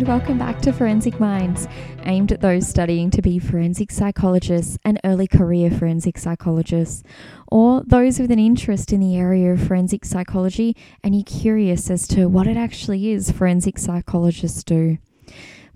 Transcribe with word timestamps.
and 0.00 0.08
welcome 0.08 0.38
back 0.38 0.58
to 0.62 0.72
Forensic 0.72 1.20
Minds, 1.20 1.68
aimed 2.04 2.32
at 2.32 2.40
those 2.40 2.66
studying 2.66 3.10
to 3.10 3.20
be 3.20 3.38
forensic 3.38 3.90
psychologists 3.90 4.78
and 4.82 4.98
early 5.04 5.26
career 5.26 5.70
forensic 5.70 6.16
psychologists, 6.16 7.02
or 7.48 7.82
those 7.84 8.18
with 8.18 8.30
an 8.30 8.38
interest 8.38 8.94
in 8.94 9.00
the 9.00 9.18
area 9.18 9.52
of 9.52 9.60
forensic 9.60 10.06
psychology 10.06 10.74
and 11.04 11.14
you're 11.14 11.24
curious 11.24 11.90
as 11.90 12.08
to 12.08 12.30
what 12.30 12.46
it 12.46 12.56
actually 12.56 13.10
is 13.10 13.30
forensic 13.30 13.76
psychologists 13.76 14.64
do. 14.64 14.96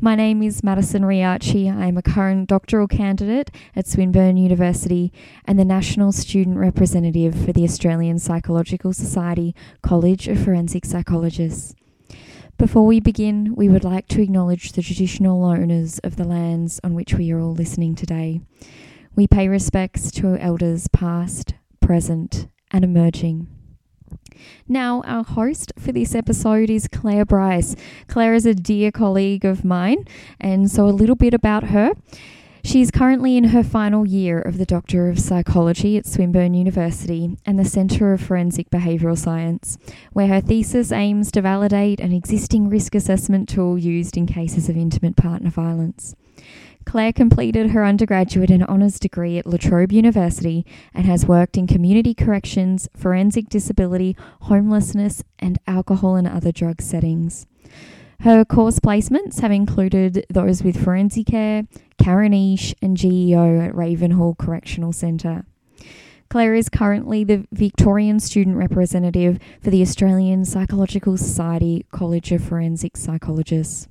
My 0.00 0.14
name 0.14 0.43
is 0.43 0.64
Madison 0.64 1.02
Riachi. 1.02 1.70
I 1.70 1.84
am 1.84 1.98
a 1.98 2.02
current 2.02 2.48
doctoral 2.48 2.88
candidate 2.88 3.50
at 3.77 3.86
Swinburne 3.86 4.38
University 4.38 5.12
and 5.45 5.59
the 5.59 5.66
National 5.66 6.12
Student 6.12 6.56
Representative 6.56 7.34
for 7.34 7.52
the 7.52 7.64
Australian 7.64 8.19
Psychological 8.19 8.95
Society 8.95 9.55
College 9.83 10.28
of 10.28 10.42
Forensic 10.42 10.86
Psychologists. 10.86 11.75
Before 12.56 12.86
we 12.86 13.00
begin, 13.00 13.54
we 13.56 13.68
would 13.68 13.82
like 13.82 14.06
to 14.08 14.22
acknowledge 14.22 14.72
the 14.72 14.82
traditional 14.82 15.44
owners 15.44 15.98
of 15.98 16.14
the 16.14 16.24
lands 16.24 16.80
on 16.84 16.94
which 16.94 17.12
we 17.12 17.32
are 17.32 17.40
all 17.40 17.52
listening 17.52 17.96
today. 17.96 18.42
We 19.16 19.27
pay 19.27 19.48
respects 19.48 20.12
to 20.12 20.28
our 20.28 20.38
elders 20.38 20.86
past, 20.88 21.54
present, 21.80 22.46
and 22.70 22.84
emerging. 22.84 23.48
Now, 24.68 25.02
our 25.02 25.24
host 25.24 25.72
for 25.78 25.90
this 25.90 26.14
episode 26.14 26.70
is 26.70 26.86
Claire 26.86 27.24
Bryce. 27.24 27.74
Claire 28.06 28.34
is 28.34 28.46
a 28.46 28.55
dear 28.55 28.92
colleague 28.92 29.44
of 29.44 29.64
mine, 29.64 30.05
and 30.41 30.70
so 30.70 30.86
a 30.86 30.91
little 30.91 31.16
bit 31.16 31.34
about 31.34 31.64
her. 31.64 31.92
She 32.64 32.80
is 32.80 32.91
currently 32.91 33.36
in 33.36 33.45
her 33.45 33.62
final 33.62 34.06
year 34.06 34.41
of 34.41 34.56
the 34.56 34.64
Doctor 34.64 35.10
of 35.10 35.18
Psychology 35.18 35.98
at 35.98 36.06
Swinburne 36.06 36.55
University 36.55 37.36
and 37.45 37.59
the 37.59 37.64
Centre 37.64 38.14
of 38.14 38.22
Forensic 38.22 38.70
Behavioural 38.70 39.18
Science, 39.18 39.77
where 40.14 40.28
her 40.28 40.41
thesis 40.41 40.91
aims 40.91 41.30
to 41.33 41.42
validate 41.42 42.00
an 42.00 42.12
existing 42.12 42.70
risk 42.70 42.94
assessment 42.94 43.50
tool 43.50 43.77
used 43.77 44.16
in 44.16 44.27
cases 44.27 44.70
of 44.70 44.78
intimate 44.78 45.14
partner 45.14 45.50
violence. 45.50 46.16
Claire 46.86 47.12
completed 47.12 47.70
her 47.70 47.84
undergraduate 47.84 48.50
and 48.50 48.64
honours 48.64 48.98
degree 48.98 49.36
at 49.36 49.46
La 49.46 49.58
Trobe 49.58 49.92
University 49.92 50.64
and 50.94 51.05
has 51.05 51.27
worked 51.27 51.58
in 51.58 51.67
community 51.67 52.14
corrections, 52.14 52.89
forensic 52.96 53.50
disability, 53.50 54.17
homelessness, 54.41 55.22
and 55.39 55.58
alcohol 55.67 56.17
and 56.17 56.27
other 56.27 56.50
drug 56.50 56.80
settings. 56.80 57.46
Her 58.20 58.45
course 58.45 58.79
placements 58.79 59.41
have 59.41 59.53
included 59.53 60.27
those 60.31 60.62
with 60.62 60.83
Forensicare, 60.83 61.67
Caraniche, 61.98 62.75
and 62.81 62.97
GEO 62.97 63.61
at 63.61 63.75
Ravenhall 63.75 64.39
Correctional 64.39 64.93
Centre. 64.93 65.45
Claire 66.31 66.55
is 66.55 66.69
currently 66.69 67.23
the 67.23 67.47
Victorian 67.53 68.19
student 68.19 68.57
representative 68.57 69.39
for 69.61 69.70
the 69.70 69.83
Australian 69.83 70.45
Psychological 70.45 71.17
Society 71.17 71.87
College 71.92 72.33
of 72.33 72.42
Forensic 72.42 72.97
Psychologists. 72.97 73.89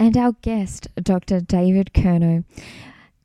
And 0.00 0.16
our 0.16 0.32
guest, 0.42 0.88
Dr. 1.00 1.40
David 1.40 1.90
Curnow. 1.92 2.44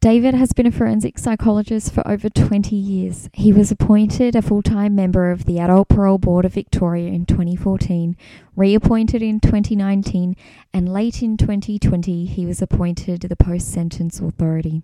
David 0.04 0.34
has 0.34 0.52
been 0.52 0.66
a 0.66 0.72
forensic 0.72 1.18
psychologist 1.18 1.94
for 1.94 2.06
over 2.06 2.28
20 2.28 2.76
years. 2.76 3.30
He 3.32 3.54
was 3.54 3.72
appointed 3.72 4.36
a 4.36 4.42
full 4.42 4.62
time 4.62 4.96
member 4.96 5.32
of 5.32 5.46
the 5.46 5.60
Adult 5.60 5.88
Parole 5.88 6.18
Board 6.18 6.44
of 6.44 6.56
Victoria 6.56 7.08
in 7.08 7.26
2014, 7.26 8.18
reappointed 8.54 9.22
in 9.22 9.40
2019, 9.40 10.36
and 10.74 10.92
late 10.92 11.24
in 11.24 11.38
2020, 11.38 12.26
he 12.26 12.46
was 12.46 12.62
appointed 12.62 13.22
the 13.22 13.38
Post 13.38 13.72
Sentence 13.72 14.20
Authority. 14.20 14.82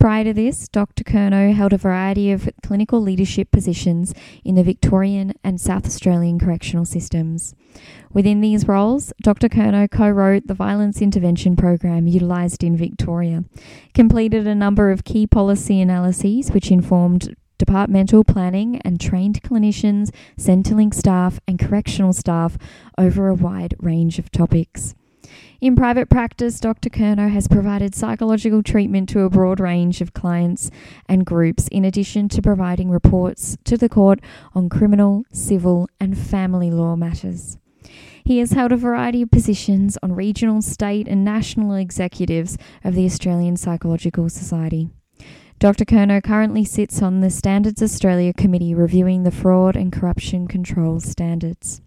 Prior 0.00 0.24
to 0.24 0.32
this, 0.32 0.66
Dr. 0.66 1.04
Curnow 1.04 1.54
held 1.54 1.72
a 1.72 1.78
variety 1.78 2.32
of 2.32 2.50
clinical 2.64 3.00
leadership 3.00 3.52
positions 3.52 4.12
in 4.44 4.56
the 4.56 4.64
Victorian 4.64 5.34
and 5.44 5.60
South 5.60 5.86
Australian 5.86 6.40
correctional 6.40 6.84
systems. 6.84 7.54
Within 8.12 8.40
these 8.40 8.68
roles, 8.68 9.12
Dr. 9.22 9.48
Curnow 9.48 9.90
co 9.90 10.08
wrote 10.10 10.46
the 10.46 10.54
Violence 10.54 11.00
Intervention 11.00 11.56
Program 11.56 12.06
utilised 12.06 12.62
in 12.62 12.76
Victoria, 12.76 13.44
completed 13.94 14.46
a 14.46 14.54
number 14.54 14.90
of 14.90 15.04
key 15.04 15.26
policy 15.26 15.80
analyses 15.80 16.50
which 16.50 16.70
informed 16.70 17.34
departmental 17.58 18.24
planning 18.24 18.80
and 18.82 19.00
trained 19.00 19.42
clinicians, 19.42 20.10
Centrelink 20.36 20.92
staff, 20.92 21.40
and 21.46 21.58
correctional 21.58 22.12
staff 22.12 22.58
over 22.98 23.28
a 23.28 23.34
wide 23.34 23.74
range 23.78 24.18
of 24.18 24.30
topics. 24.30 24.94
In 25.60 25.76
private 25.76 26.10
practice, 26.10 26.58
Dr. 26.58 26.90
Curnow 26.90 27.30
has 27.30 27.46
provided 27.46 27.94
psychological 27.94 28.64
treatment 28.64 29.08
to 29.10 29.20
a 29.20 29.30
broad 29.30 29.60
range 29.60 30.00
of 30.00 30.12
clients 30.12 30.72
and 31.08 31.24
groups, 31.24 31.68
in 31.68 31.84
addition 31.84 32.28
to 32.30 32.42
providing 32.42 32.90
reports 32.90 33.56
to 33.62 33.78
the 33.78 33.88
court 33.88 34.18
on 34.56 34.68
criminal, 34.68 35.22
civil, 35.32 35.88
and 36.00 36.18
family 36.18 36.72
law 36.72 36.96
matters. 36.96 37.58
He 38.24 38.38
has 38.38 38.52
held 38.52 38.72
a 38.72 38.76
variety 38.76 39.22
of 39.22 39.30
positions 39.30 39.98
on 40.02 40.12
regional, 40.12 40.62
state, 40.62 41.08
and 41.08 41.24
national 41.24 41.74
executives 41.74 42.56
of 42.84 42.94
the 42.94 43.04
Australian 43.04 43.56
Psychological 43.56 44.28
Society. 44.28 44.90
Dr. 45.58 45.84
Curnow 45.84 46.22
currently 46.22 46.64
sits 46.64 47.02
on 47.02 47.20
the 47.20 47.30
Standards 47.30 47.82
Australia 47.82 48.32
Committee 48.32 48.74
reviewing 48.74 49.22
the 49.22 49.30
fraud 49.30 49.76
and 49.76 49.92
corruption 49.92 50.48
control 50.48 50.98
standards. 50.98 51.80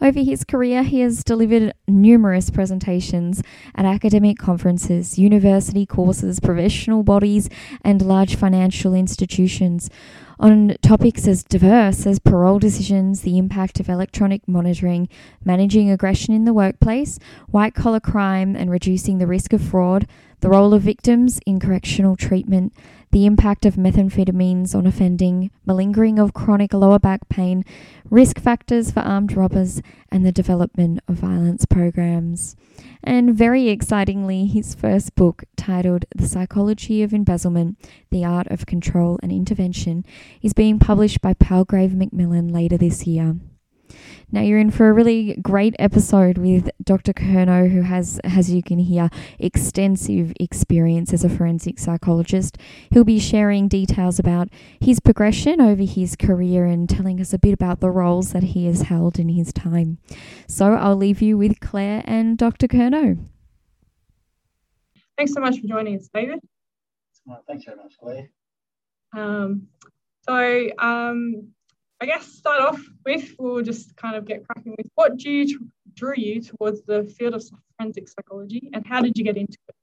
Over 0.00 0.20
his 0.20 0.44
career, 0.44 0.82
he 0.82 1.00
has 1.00 1.22
delivered 1.22 1.72
numerous 1.86 2.50
presentations 2.50 3.42
at 3.74 3.84
academic 3.84 4.38
conferences, 4.38 5.18
university 5.18 5.86
courses, 5.86 6.40
professional 6.40 7.02
bodies, 7.02 7.48
and 7.84 8.02
large 8.02 8.36
financial 8.36 8.94
institutions 8.94 9.90
on 10.38 10.76
topics 10.82 11.26
as 11.26 11.44
diverse 11.44 12.06
as 12.06 12.18
parole 12.18 12.58
decisions, 12.58 13.22
the 13.22 13.38
impact 13.38 13.80
of 13.80 13.88
electronic 13.88 14.46
monitoring, 14.48 15.08
managing 15.44 15.90
aggression 15.90 16.34
in 16.34 16.44
the 16.44 16.54
workplace, 16.54 17.18
white 17.48 17.74
collar 17.74 18.00
crime, 18.00 18.56
and 18.56 18.70
reducing 18.70 19.18
the 19.18 19.26
risk 19.26 19.52
of 19.52 19.62
fraud, 19.62 20.06
the 20.40 20.48
role 20.48 20.74
of 20.74 20.82
victims 20.82 21.40
in 21.46 21.60
correctional 21.60 22.16
treatment, 22.16 22.72
the 23.12 23.26
impact 23.26 23.66
of 23.66 23.76
methamphetamines 23.76 24.74
on 24.74 24.86
offending, 24.86 25.50
malingering 25.66 26.18
of 26.18 26.34
chronic 26.34 26.72
lower 26.72 26.98
back 26.98 27.28
pain, 27.28 27.64
risk 28.10 28.40
factors 28.40 28.90
for 28.90 29.00
armed 29.00 29.36
robbers, 29.36 29.82
and 30.10 30.26
the 30.26 30.32
development 30.32 30.98
of 31.06 31.16
violence 31.16 31.64
programs. 31.64 32.56
And 33.04 33.34
very 33.34 33.68
excitingly, 33.68 34.46
his 34.46 34.74
first 34.74 35.14
book, 35.14 35.44
titled 35.56 36.04
The 36.14 36.28
Psychology 36.28 37.02
of 37.02 37.12
Embezzlement 37.12 37.78
The 38.10 38.24
Art 38.24 38.46
of 38.48 38.66
Control 38.66 39.18
and 39.22 39.32
Intervention, 39.32 40.04
is 40.40 40.52
being 40.52 40.78
published 40.78 41.20
by 41.20 41.34
Palgrave 41.34 41.94
Macmillan 41.94 42.48
later 42.48 42.76
this 42.76 43.06
year. 43.06 43.36
Now 44.32 44.40
you're 44.40 44.58
in 44.58 44.70
for 44.70 44.88
a 44.88 44.92
really 44.94 45.36
great 45.42 45.76
episode 45.78 46.38
with 46.38 46.70
Dr. 46.82 47.12
Curnow, 47.12 47.70
who 47.70 47.82
has, 47.82 48.18
as 48.24 48.50
you 48.50 48.62
can 48.62 48.78
hear, 48.78 49.10
extensive 49.38 50.32
experience 50.40 51.12
as 51.12 51.22
a 51.22 51.28
forensic 51.28 51.78
psychologist. 51.78 52.56
He'll 52.90 53.04
be 53.04 53.18
sharing 53.18 53.68
details 53.68 54.18
about 54.18 54.48
his 54.80 55.00
progression 55.00 55.60
over 55.60 55.82
his 55.82 56.16
career 56.16 56.64
and 56.64 56.88
telling 56.88 57.20
us 57.20 57.34
a 57.34 57.38
bit 57.38 57.52
about 57.52 57.80
the 57.80 57.90
roles 57.90 58.32
that 58.32 58.42
he 58.42 58.64
has 58.66 58.82
held 58.82 59.18
in 59.18 59.28
his 59.28 59.52
time. 59.52 59.98
So 60.48 60.72
I'll 60.72 60.96
leave 60.96 61.20
you 61.20 61.36
with 61.36 61.60
Claire 61.60 62.02
and 62.06 62.38
Dr. 62.38 62.68
Curnow. 62.68 63.18
Thanks 65.18 65.34
so 65.34 65.40
much 65.40 65.60
for 65.60 65.66
joining 65.66 65.98
us, 65.98 66.08
David. 66.12 66.40
Well, 67.26 67.44
thanks 67.46 67.64
very 67.64 67.76
much, 67.76 67.98
Claire. 68.00 68.30
Um, 69.14 69.68
so 70.26 70.70
um, 70.78 71.52
I 72.02 72.04
guess 72.04 72.26
start 72.26 72.60
off 72.60 72.80
with, 73.06 73.32
we'll 73.38 73.62
just 73.62 73.96
kind 73.96 74.16
of 74.16 74.24
get 74.24 74.44
cracking 74.44 74.74
with 74.76 74.88
what 74.96 75.16
drew 75.20 75.32
you, 75.32 75.70
drew 75.94 76.14
you 76.16 76.42
towards 76.42 76.82
the 76.82 77.04
field 77.16 77.32
of 77.34 77.44
forensic 77.78 78.08
psychology 78.08 78.70
and 78.72 78.84
how 78.84 79.00
did 79.00 79.16
you 79.16 79.22
get 79.22 79.36
into 79.36 79.56
it? 79.68 79.74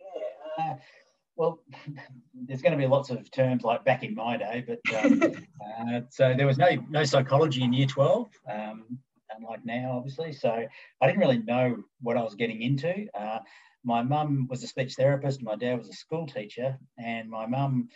Yeah, 0.00 0.64
uh, 0.64 0.76
well, 1.34 1.60
there's 2.46 2.62
going 2.62 2.70
to 2.70 2.78
be 2.78 2.86
lots 2.86 3.10
of 3.10 3.28
terms 3.32 3.64
like 3.64 3.84
back 3.84 4.04
in 4.04 4.14
my 4.14 4.36
day, 4.36 4.64
but 4.64 4.78
um, 5.04 5.22
uh, 5.92 6.00
so 6.08 6.34
there 6.36 6.46
was 6.46 6.56
no 6.56 6.68
no 6.88 7.02
psychology 7.02 7.64
in 7.64 7.72
year 7.72 7.88
12, 7.88 8.30
um, 8.48 8.84
unlike 9.36 9.64
now, 9.64 9.94
obviously. 9.96 10.32
So 10.32 10.50
I 11.00 11.06
didn't 11.08 11.18
really 11.18 11.38
know 11.38 11.82
what 12.00 12.16
I 12.16 12.22
was 12.22 12.36
getting 12.36 12.62
into. 12.62 13.08
Uh, 13.12 13.40
my 13.82 14.04
mum 14.04 14.46
was 14.48 14.62
a 14.62 14.68
speech 14.68 14.94
therapist, 14.94 15.42
my 15.42 15.56
dad 15.56 15.78
was 15.78 15.88
a 15.88 15.94
school 15.94 16.28
teacher, 16.28 16.78
and 16.96 17.28
my 17.28 17.46
mum 17.46 17.88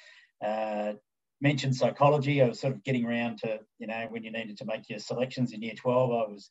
uh, 0.44 0.94
mentioned 1.40 1.76
psychology. 1.76 2.42
I 2.42 2.48
was 2.48 2.60
sort 2.60 2.74
of 2.74 2.84
getting 2.84 3.04
around 3.04 3.38
to, 3.38 3.60
you 3.78 3.86
know, 3.86 4.06
when 4.10 4.24
you 4.24 4.32
needed 4.32 4.58
to 4.58 4.64
make 4.64 4.88
your 4.88 4.98
selections 4.98 5.52
in 5.52 5.62
year 5.62 5.74
12, 5.74 6.10
I 6.10 6.14
was 6.30 6.50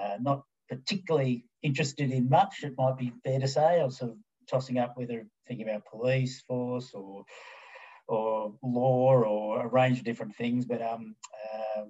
uh, 0.00 0.16
not 0.20 0.42
particularly 0.68 1.46
interested 1.62 2.10
in 2.10 2.28
much, 2.28 2.62
it 2.62 2.74
might 2.76 2.98
be 2.98 3.12
fair 3.24 3.40
to 3.40 3.48
say. 3.48 3.80
I 3.80 3.84
was 3.84 3.98
sort 3.98 4.12
of 4.12 4.18
tossing 4.50 4.78
up 4.78 4.96
whether 4.96 5.26
thinking 5.46 5.68
about 5.68 5.86
police 5.90 6.42
force 6.42 6.92
or 6.94 7.24
or 8.08 8.54
law 8.62 9.12
or 9.22 9.60
a 9.60 9.68
range 9.68 9.98
of 9.98 10.04
different 10.04 10.34
things. 10.34 10.64
But 10.64 10.80
um, 10.80 11.14
uh, 11.54 11.82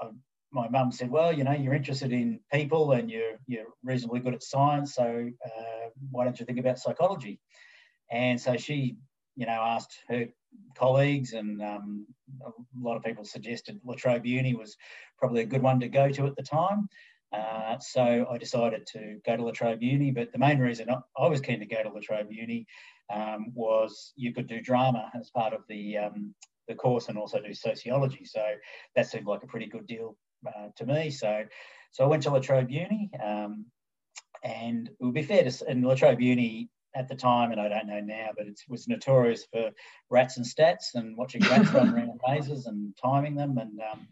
I, 0.00 0.10
my 0.52 0.68
mum 0.68 0.90
said, 0.90 1.10
well, 1.10 1.32
you 1.32 1.44
know, 1.44 1.52
you're 1.52 1.74
interested 1.74 2.12
in 2.12 2.40
people 2.52 2.92
and 2.92 3.10
you're, 3.10 3.38
you're 3.46 3.66
reasonably 3.84 4.20
good 4.20 4.34
at 4.34 4.42
science, 4.42 4.94
so 4.94 5.30
uh, 5.44 5.88
why 6.10 6.24
don't 6.24 6.40
you 6.40 6.46
think 6.46 6.58
about 6.58 6.78
psychology? 6.78 7.40
And 8.10 8.40
so 8.40 8.56
she, 8.56 8.96
you 9.36 9.46
know, 9.46 9.52
asked 9.52 9.94
her 10.08 10.26
colleagues, 10.76 11.32
and 11.32 11.62
um, 11.62 12.06
a 12.44 12.50
lot 12.80 12.96
of 12.96 13.02
people 13.02 13.24
suggested 13.24 13.80
La 13.84 13.94
Trobe 13.94 14.26
Uni 14.26 14.54
was 14.54 14.76
probably 15.18 15.42
a 15.42 15.46
good 15.46 15.62
one 15.62 15.80
to 15.80 15.88
go 15.88 16.10
to 16.10 16.26
at 16.26 16.36
the 16.36 16.42
time. 16.42 16.88
Uh, 17.32 17.78
so 17.78 18.26
I 18.30 18.38
decided 18.38 18.86
to 18.88 19.18
go 19.24 19.36
to 19.36 19.44
La 19.44 19.52
Trobe 19.52 19.82
Uni, 19.82 20.10
but 20.10 20.32
the 20.32 20.38
main 20.38 20.58
reason 20.58 20.88
I 20.90 21.26
was 21.28 21.40
keen 21.40 21.60
to 21.60 21.66
go 21.66 21.82
to 21.82 21.90
La 21.90 22.00
Trobe 22.00 22.30
Uni 22.30 22.66
um, 23.12 23.52
was 23.54 24.12
you 24.16 24.32
could 24.32 24.48
do 24.48 24.60
drama 24.60 25.10
as 25.14 25.30
part 25.30 25.52
of 25.52 25.62
the 25.68 25.98
um, 25.98 26.34
the 26.68 26.74
course 26.74 27.08
and 27.08 27.18
also 27.18 27.40
do 27.40 27.54
sociology. 27.54 28.24
So 28.24 28.44
that 28.96 29.08
seemed 29.08 29.26
like 29.26 29.42
a 29.42 29.46
pretty 29.46 29.66
good 29.66 29.86
deal 29.86 30.16
uh, 30.46 30.68
to 30.76 30.86
me. 30.86 31.10
So 31.10 31.44
so 31.92 32.04
I 32.04 32.08
went 32.08 32.22
to 32.24 32.30
La 32.30 32.40
Trobe 32.40 32.70
Uni, 32.70 33.10
um, 33.22 33.66
and 34.42 34.88
it 34.88 35.04
would 35.04 35.14
be 35.14 35.22
fair 35.22 35.44
to 35.44 35.50
say, 35.50 35.66
and 35.68 35.84
La 35.84 35.94
Trobe 35.94 36.20
Uni 36.20 36.68
at 36.94 37.08
the 37.08 37.14
time, 37.14 37.52
and 37.52 37.60
I 37.60 37.68
don't 37.68 37.86
know 37.86 38.00
now, 38.00 38.30
but 38.36 38.46
it 38.46 38.60
was 38.68 38.88
notorious 38.88 39.46
for 39.52 39.70
rats 40.08 40.36
and 40.36 40.46
stats 40.46 40.94
and 40.94 41.16
watching 41.16 41.42
rats 41.42 41.70
run 41.74 41.94
around 41.94 42.20
mazes 42.26 42.66
and 42.66 42.94
timing 43.02 43.34
them. 43.34 43.58
And 43.58 43.80
um, 43.80 44.08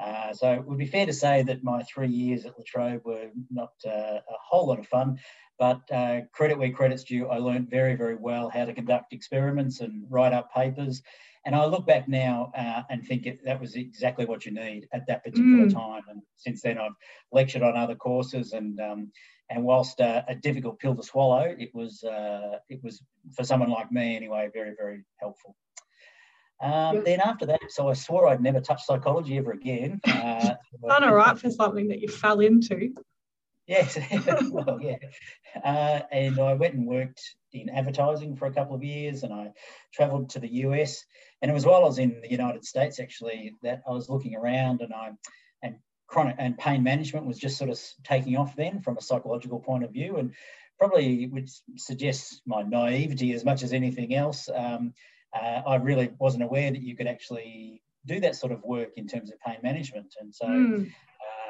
uh, 0.00 0.32
so 0.32 0.52
it 0.52 0.64
would 0.64 0.78
be 0.78 0.86
fair 0.86 1.06
to 1.06 1.12
say 1.12 1.42
that 1.42 1.64
my 1.64 1.82
three 1.82 2.08
years 2.08 2.44
at 2.44 2.56
La 2.56 2.64
Trobe 2.66 3.04
were 3.04 3.30
not 3.50 3.72
uh, 3.86 4.18
a 4.18 4.36
whole 4.48 4.66
lot 4.66 4.78
of 4.78 4.86
fun, 4.86 5.18
but 5.58 5.80
uh, 5.90 6.20
credit 6.32 6.58
where 6.58 6.70
credit's 6.70 7.04
due, 7.04 7.26
I 7.26 7.38
learned 7.38 7.68
very, 7.68 7.96
very 7.96 8.14
well 8.14 8.48
how 8.48 8.64
to 8.64 8.72
conduct 8.72 9.12
experiments 9.12 9.80
and 9.80 10.06
write 10.08 10.32
up 10.32 10.52
papers. 10.52 11.02
And 11.44 11.54
I 11.54 11.64
look 11.64 11.86
back 11.86 12.08
now 12.08 12.52
uh, 12.56 12.82
and 12.90 13.04
think 13.04 13.26
it, 13.26 13.44
that 13.44 13.60
was 13.60 13.74
exactly 13.74 14.24
what 14.24 14.44
you 14.44 14.52
need 14.52 14.88
at 14.92 15.06
that 15.06 15.24
particular 15.24 15.66
mm. 15.66 15.72
time. 15.72 16.02
And 16.08 16.22
since 16.36 16.62
then, 16.62 16.78
I've 16.78 16.92
lectured 17.32 17.62
on 17.62 17.76
other 17.76 17.94
courses 17.94 18.52
and 18.52 18.78
um, 18.80 19.12
and 19.50 19.64
whilst 19.64 20.00
uh, 20.00 20.22
a 20.28 20.34
difficult 20.34 20.78
pill 20.78 20.94
to 20.94 21.02
swallow, 21.02 21.54
it 21.58 21.70
was 21.74 22.04
uh, 22.04 22.58
it 22.68 22.82
was 22.82 23.02
for 23.34 23.44
someone 23.44 23.70
like 23.70 23.90
me 23.90 24.16
anyway, 24.16 24.50
very 24.52 24.74
very 24.76 25.04
helpful. 25.18 25.56
Um, 26.60 27.04
Then 27.04 27.20
after 27.20 27.46
that, 27.46 27.60
so 27.68 27.88
I 27.88 27.92
swore 27.92 28.28
I'd 28.28 28.42
never 28.42 28.60
touch 28.60 28.84
psychology 28.84 29.38
ever 29.38 29.52
again. 29.52 30.00
Uh, 30.04 30.54
Done 30.88 31.04
all 31.04 31.14
right 31.14 31.38
for 31.38 31.50
something 31.50 31.88
that 31.88 32.00
you 32.00 32.08
fell 32.08 32.40
into. 32.40 32.94
Yes, 33.68 33.98
well, 34.50 34.80
yeah. 34.80 34.96
Uh, 35.62 36.00
and 36.10 36.40
I 36.40 36.54
went 36.54 36.74
and 36.74 36.86
worked 36.86 37.22
in 37.52 37.68
advertising 37.68 38.34
for 38.34 38.46
a 38.46 38.52
couple 38.52 38.74
of 38.74 38.82
years, 38.82 39.22
and 39.22 39.32
I 39.32 39.52
travelled 39.92 40.30
to 40.30 40.40
the 40.40 40.48
US. 40.64 41.04
And 41.42 41.50
it 41.50 41.54
was 41.54 41.66
while 41.66 41.84
I 41.84 41.88
was 41.88 41.98
in 41.98 42.20
the 42.22 42.30
United 42.30 42.64
States 42.64 42.98
actually 42.98 43.54
that 43.62 43.82
I 43.86 43.92
was 43.92 44.08
looking 44.08 44.34
around, 44.34 44.80
and 44.80 44.92
I 44.92 45.12
chronic 46.08 46.36
and 46.38 46.58
pain 46.58 46.82
management 46.82 47.26
was 47.26 47.38
just 47.38 47.58
sort 47.58 47.70
of 47.70 47.80
taking 48.02 48.36
off 48.36 48.56
then 48.56 48.80
from 48.80 48.96
a 48.96 49.02
psychological 49.02 49.60
point 49.60 49.84
of 49.84 49.92
view, 49.92 50.16
and 50.16 50.32
probably 50.78 51.26
would 51.26 51.48
suggest 51.76 52.40
my 52.46 52.62
naivety 52.62 53.32
as 53.32 53.44
much 53.44 53.62
as 53.62 53.72
anything 53.72 54.14
else. 54.14 54.48
Um, 54.52 54.94
uh, 55.34 55.62
I 55.66 55.76
really 55.76 56.10
wasn't 56.18 56.44
aware 56.44 56.70
that 56.70 56.82
you 56.82 56.96
could 56.96 57.06
actually 57.06 57.82
do 58.06 58.20
that 58.20 58.36
sort 58.36 58.52
of 58.52 58.62
work 58.62 58.90
in 58.96 59.06
terms 59.06 59.30
of 59.30 59.38
pain 59.40 59.58
management, 59.62 60.14
and 60.20 60.34
so 60.34 60.46
mm. 60.46 60.90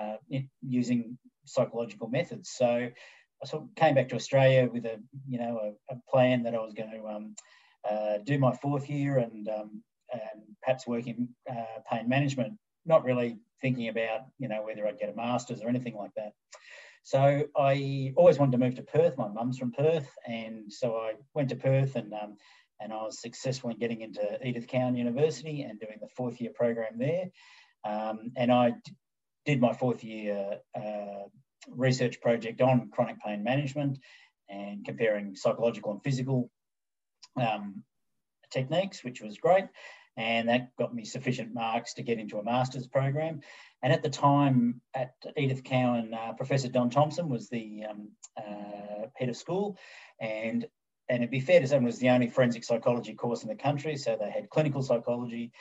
uh, 0.01 0.17
it, 0.29 0.45
using 0.61 1.17
psychological 1.45 2.09
methods. 2.09 2.51
So 2.51 2.67
I 2.67 3.47
sort 3.47 3.63
of 3.63 3.75
came 3.77 3.95
back 3.95 4.09
to 4.09 4.17
Australia 4.17 4.69
with 4.71 4.85
a 4.85 5.01
you 5.29 5.39
know 5.39 5.75
a, 5.91 5.95
a 5.95 5.99
plan 6.11 6.43
that 6.43 6.55
I 6.55 6.59
was 6.59 6.75
going 6.75 6.91
to 6.91 7.07
um, 7.07 7.37
uh, 7.89 8.19
do 8.25 8.39
my 8.39 8.53
fourth 8.57 8.91
year 8.91 9.19
and 9.19 9.49
um, 9.49 9.83
and 10.13 10.43
perhaps 10.63 10.87
work 10.87 11.07
in 11.07 11.29
uh, 11.49 11.81
pain 11.91 12.09
management, 12.09 12.55
not 12.85 13.05
really 13.05 13.39
thinking 13.61 13.89
about 13.89 14.21
you 14.39 14.49
know 14.49 14.63
whether 14.65 14.87
I'd 14.87 14.99
get 14.99 15.11
a 15.11 15.17
master's 15.17 15.63
or 15.63 15.69
anything 15.69 15.97
like 15.97 16.13
that. 16.17 16.33
So 17.03 17.45
I 17.57 18.13
always 18.17 18.39
wanted 18.39 18.53
to 18.53 18.59
move 18.59 18.75
to 18.75 18.83
Perth. 18.83 19.17
My 19.17 19.29
mum's 19.29 19.59
from 19.59 19.73
Perth, 19.73 20.09
and 20.27 20.73
so 20.73 20.97
I 20.97 21.15
went 21.35 21.49
to 21.51 21.57
Perth 21.57 21.97
and 21.97 22.13
um, 22.13 22.37
and 22.81 22.93
I 22.93 23.03
was 23.03 23.21
successful 23.21 23.71
in 23.71 23.79
getting 23.79 24.03
into 24.03 24.39
Edith 24.47 24.69
Cowan 24.69 24.97
University 24.97 25.63
and 25.63 25.81
doing 25.81 25.99
the 26.01 26.09
fourth 26.09 26.41
year 26.41 26.51
program 26.55 26.99
there. 26.99 27.27
Um, 27.85 28.33
and 28.37 28.53
I 28.53 28.75
did 29.47 29.61
my 29.61 29.73
fourth 29.73 30.05
year 30.05 30.59
uh, 30.77 31.29
research 31.69 32.21
project 32.21 32.61
on 32.61 32.91
chronic 32.93 33.17
pain 33.21 33.43
management 33.43 33.99
and 34.49 34.85
comparing 34.85 35.35
psychological 35.35 35.93
and 35.93 36.03
physical 36.03 36.51
um, 37.41 37.83
techniques, 38.51 39.05
which 39.05 39.21
was 39.21 39.39
great 39.39 39.65
and 40.19 40.49
that 40.49 40.77
got 40.77 40.93
me 40.93 41.05
sufficient 41.05 41.55
marks 41.55 41.95
to 41.95 42.03
get 42.03 42.19
into 42.19 42.39
a 42.39 42.43
master's 42.43 42.89
program. 42.89 43.41
And 43.83 43.93
at 43.93 44.03
the 44.03 44.11
time 44.11 44.81
at 44.93 45.15
Edith 45.37 45.63
Cowan, 45.63 46.13
uh, 46.13 46.33
Professor 46.33 46.69
Don 46.69 46.91
Thompson 46.91 47.29
was 47.29 47.49
the 47.49 47.85
um, 47.89 48.09
uh, 48.37 49.07
head 49.15 49.29
of 49.29 49.37
school, 49.37 49.79
and 50.21 50.67
and 51.09 51.23
it'd 51.23 51.31
be 51.31 51.41
fair 51.41 51.61
to 51.61 51.69
say 51.69 51.77
it 51.77 51.83
was 51.83 52.01
the 52.01 52.11
only 52.11 52.27
forensic 52.27 52.65
psychology 52.65 53.15
course 53.15 53.43
in 53.43 53.49
the 53.49 53.55
country. 53.55 53.97
So 53.97 54.19
they 54.21 54.31
had 54.31 54.51
clinical 54.51 54.83
psychology, 54.83 55.53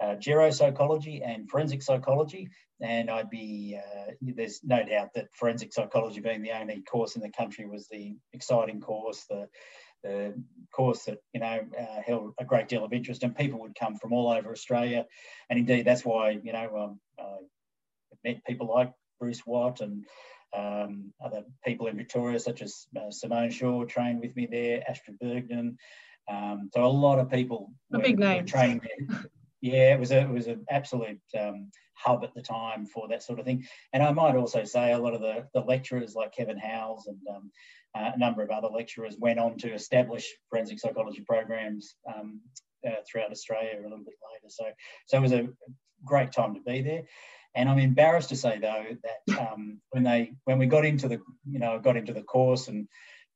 uh, 0.00 0.14
geropsychology, 0.14 1.20
and 1.26 1.50
forensic 1.50 1.82
psychology. 1.82 2.48
And 2.80 3.10
I'd 3.10 3.28
be 3.28 3.76
uh, 3.76 4.12
there's 4.22 4.60
no 4.62 4.84
doubt 4.84 5.10
that 5.16 5.34
forensic 5.34 5.72
psychology 5.72 6.20
being 6.20 6.42
the 6.42 6.58
only 6.58 6.82
course 6.82 7.16
in 7.16 7.22
the 7.22 7.30
country 7.30 7.66
was 7.66 7.88
the 7.88 8.16
exciting 8.32 8.80
course, 8.80 9.24
the 9.28 9.48
the 10.04 10.34
course 10.72 11.04
that 11.04 11.18
you 11.32 11.40
know 11.40 11.60
uh, 11.78 12.02
held 12.06 12.34
a 12.38 12.44
great 12.44 12.68
deal 12.68 12.84
of 12.84 12.92
interest, 12.92 13.24
and 13.24 13.36
people 13.36 13.58
would 13.60 13.74
come 13.74 13.96
from 13.96 14.12
all 14.12 14.30
over 14.30 14.52
Australia, 14.52 15.04
and 15.50 15.58
indeed 15.58 15.84
that's 15.84 16.04
why 16.04 16.30
you 16.30 16.52
know 16.52 16.76
um, 16.76 17.00
I 17.18 17.38
met 18.22 18.44
people 18.44 18.68
like 18.68 18.92
Bruce 19.18 19.44
Watt 19.44 19.80
and 19.80 20.04
um, 20.56 21.12
other 21.24 21.44
people 21.64 21.88
in 21.88 21.96
Victoria, 21.96 22.38
such 22.38 22.62
as 22.62 22.86
uh, 22.96 23.10
Simone 23.10 23.50
Shaw, 23.50 23.84
trained 23.84 24.20
with 24.20 24.36
me 24.36 24.46
there, 24.46 24.82
Astrid 24.88 25.18
Bergman. 25.18 25.76
Um, 26.28 26.70
so 26.72 26.84
a 26.84 26.86
lot 26.86 27.18
of 27.18 27.30
people 27.30 27.72
were, 27.90 27.98
big 27.98 28.18
names. 28.18 28.52
were 28.52 28.58
training 28.58 28.80
there. 28.82 29.24
yeah, 29.60 29.94
it 29.94 30.00
was 30.00 30.10
a 30.10 30.20
it 30.20 30.30
was 30.30 30.46
an 30.46 30.64
absolute 30.70 31.20
um, 31.38 31.70
hub 31.94 32.24
at 32.24 32.34
the 32.34 32.42
time 32.42 32.86
for 32.86 33.08
that 33.08 33.22
sort 33.22 33.38
of 33.38 33.44
thing. 33.44 33.66
And 33.92 34.02
I 34.02 34.12
might 34.12 34.36
also 34.36 34.64
say 34.64 34.92
a 34.92 34.98
lot 34.98 35.14
of 35.14 35.20
the, 35.20 35.46
the 35.54 35.60
lecturers 35.60 36.14
like 36.14 36.34
Kevin 36.34 36.58
Howells 36.58 37.06
and 37.06 37.18
um, 37.34 37.50
uh, 37.94 38.10
a 38.14 38.18
number 38.18 38.42
of 38.42 38.50
other 38.50 38.68
lecturers 38.68 39.16
went 39.18 39.38
on 39.38 39.56
to 39.58 39.72
establish 39.72 40.32
forensic 40.50 40.80
psychology 40.80 41.22
programs 41.26 41.94
um, 42.12 42.40
uh, 42.86 42.90
throughout 43.06 43.30
Australia 43.30 43.78
a 43.78 43.82
little 43.82 43.98
bit 43.98 44.14
later. 44.32 44.48
So, 44.48 44.64
so 45.06 45.16
it 45.16 45.20
was 45.20 45.32
a 45.32 45.48
great 46.04 46.32
time 46.32 46.54
to 46.54 46.60
be 46.60 46.82
there. 46.82 47.04
And 47.54 47.68
I'm 47.68 47.78
embarrassed 47.78 48.30
to 48.30 48.36
say 48.36 48.58
though 48.58 48.84
that 49.02 49.38
um, 49.38 49.80
when 49.90 50.02
they 50.02 50.32
when 50.44 50.58
we 50.58 50.66
got 50.66 50.84
into 50.84 51.06
the 51.08 51.20
you 51.48 51.60
know 51.60 51.78
got 51.78 51.96
into 51.96 52.12
the 52.12 52.22
course 52.22 52.68
and 52.68 52.88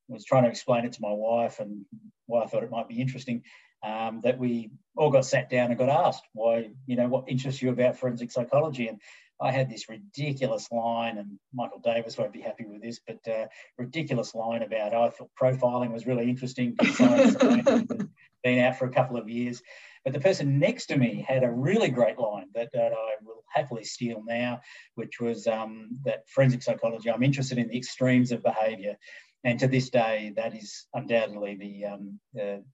was 0.09 0.25
trying 0.25 0.45
to 0.45 0.51
explain 0.51 0.85
it 0.85 0.93
to 0.95 1.03
my 1.03 1.13
wife 1.13 1.61
and 1.61 1.85
why 2.27 2.43
I 2.43 2.47
thought 2.47 2.65
it 2.65 2.71
might 2.71 2.89
be 2.89 3.01
interesting, 3.01 3.43
um, 3.87 4.23
that 4.25 4.39
we 4.39 4.71
all 4.97 5.11
got 5.11 5.25
sat 5.25 5.51
down 5.51 5.71
and 5.71 5.79
got 5.79 5.89
asked 5.89 6.25
why 6.33 6.71
you 6.87 6.97
know 6.97 7.09
what 7.09 7.29
interests 7.29 7.63
you 7.63 7.71
about 7.71 7.97
forensic 7.97 8.33
psychology 8.33 8.89
and 8.89 9.01
I 9.41 9.53
had 9.53 9.71
this 9.71 9.89
ridiculous 9.89 10.71
line, 10.73 11.19
and 11.19 11.39
Michael 11.53 11.81
Davis 11.81 12.19
won't 12.19 12.33
be 12.33 12.41
happy 12.41 12.65
with 12.67 12.83
this, 12.83 13.01
but 13.07 13.19
uh, 13.29 13.47
ridiculous 13.77 14.35
line 14.35 14.63
about 14.63 14.95
I 14.95 15.11
thought 15.11 15.31
profiling 15.41 15.93
was 15.93 16.07
really 16.07 16.29
interesting. 16.29 16.77
been 18.45 18.59
out 18.61 18.79
for 18.79 18.87
a 18.87 18.93
couple 18.93 19.17
of 19.17 19.29
years, 19.29 19.63
but 20.05 20.13
the 20.13 20.21
person 20.21 20.59
next 20.59 20.87
to 20.87 20.97
me 20.97 21.25
had 21.27 21.43
a 21.43 21.51
really 21.51 21.89
great 21.89 22.19
line 22.19 22.47
that, 22.55 22.71
that 22.73 22.93
I 22.93 23.17
will 23.23 23.45
happily 23.53 23.85
steal 23.85 24.23
now, 24.27 24.61
which 24.95 25.21
was 25.21 25.47
um, 25.47 25.99
that 26.05 26.29
forensic 26.29 26.63
psychology. 26.63 27.11
I'm 27.11 27.23
interested 27.23 27.59
in 27.59 27.69
the 27.69 27.77
extremes 27.77 28.33
of 28.33 28.43
behaviour, 28.43 28.97
and 29.45 29.59
to 29.61 29.69
this 29.69 29.91
day, 29.91 30.33
that 30.37 30.57
is 30.57 30.87
undoubtedly 30.95 31.57
the, 31.57 31.85
um, 31.93 32.21
the 32.35 32.65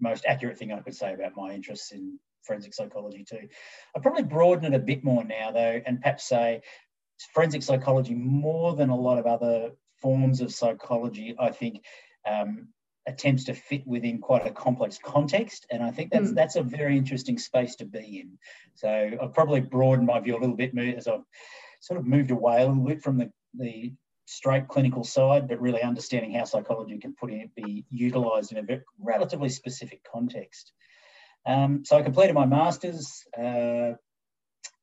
most 0.00 0.24
accurate 0.26 0.58
thing 0.58 0.72
I 0.72 0.80
could 0.80 0.94
say 0.94 1.12
about 1.12 1.32
my 1.36 1.52
interests 1.52 1.92
in 1.92 2.18
forensic 2.48 2.74
psychology 2.74 3.24
too. 3.24 3.46
I 3.94 4.00
probably 4.00 4.24
broaden 4.24 4.72
it 4.72 4.76
a 4.76 4.80
bit 4.80 5.04
more 5.04 5.22
now 5.22 5.52
though, 5.52 5.80
and 5.86 6.00
perhaps 6.00 6.28
say 6.28 6.62
forensic 7.34 7.62
psychology 7.62 8.14
more 8.14 8.74
than 8.74 8.90
a 8.90 8.96
lot 8.96 9.18
of 9.18 9.26
other 9.26 9.72
forms 10.00 10.40
of 10.40 10.52
psychology, 10.52 11.36
I 11.38 11.50
think, 11.50 11.84
um, 12.26 12.68
attempts 13.06 13.44
to 13.44 13.54
fit 13.54 13.86
within 13.86 14.18
quite 14.18 14.46
a 14.46 14.50
complex 14.50 14.98
context. 15.02 15.66
And 15.70 15.82
I 15.82 15.90
think 15.90 16.10
that's 16.10 16.30
mm. 16.30 16.34
that's 16.34 16.56
a 16.56 16.62
very 16.62 16.96
interesting 16.96 17.38
space 17.38 17.76
to 17.76 17.84
be 17.84 18.20
in. 18.20 18.38
So 18.74 19.10
I've 19.20 19.34
probably 19.34 19.60
broadened 19.60 20.06
my 20.06 20.20
view 20.20 20.36
a 20.36 20.40
little 20.40 20.56
bit 20.56 20.76
as 20.96 21.06
I've 21.08 21.24
sort 21.80 22.00
of 22.00 22.06
moved 22.06 22.30
away 22.30 22.62
a 22.62 22.66
little 22.66 22.84
bit 22.84 23.02
from 23.02 23.18
the, 23.18 23.30
the 23.54 23.92
straight 24.26 24.68
clinical 24.68 25.04
side, 25.04 25.48
but 25.48 25.60
really 25.60 25.82
understanding 25.82 26.34
how 26.34 26.44
psychology 26.44 26.98
can 26.98 27.14
put 27.14 27.30
in, 27.30 27.50
be 27.56 27.84
utilised 27.90 28.52
in 28.52 28.58
a 28.58 28.80
relatively 29.00 29.48
specific 29.48 30.00
context. 30.04 30.72
Um, 31.48 31.82
so 31.84 31.96
I 31.96 32.02
completed 32.02 32.34
my 32.34 32.44
masters, 32.44 33.24
uh, 33.36 33.92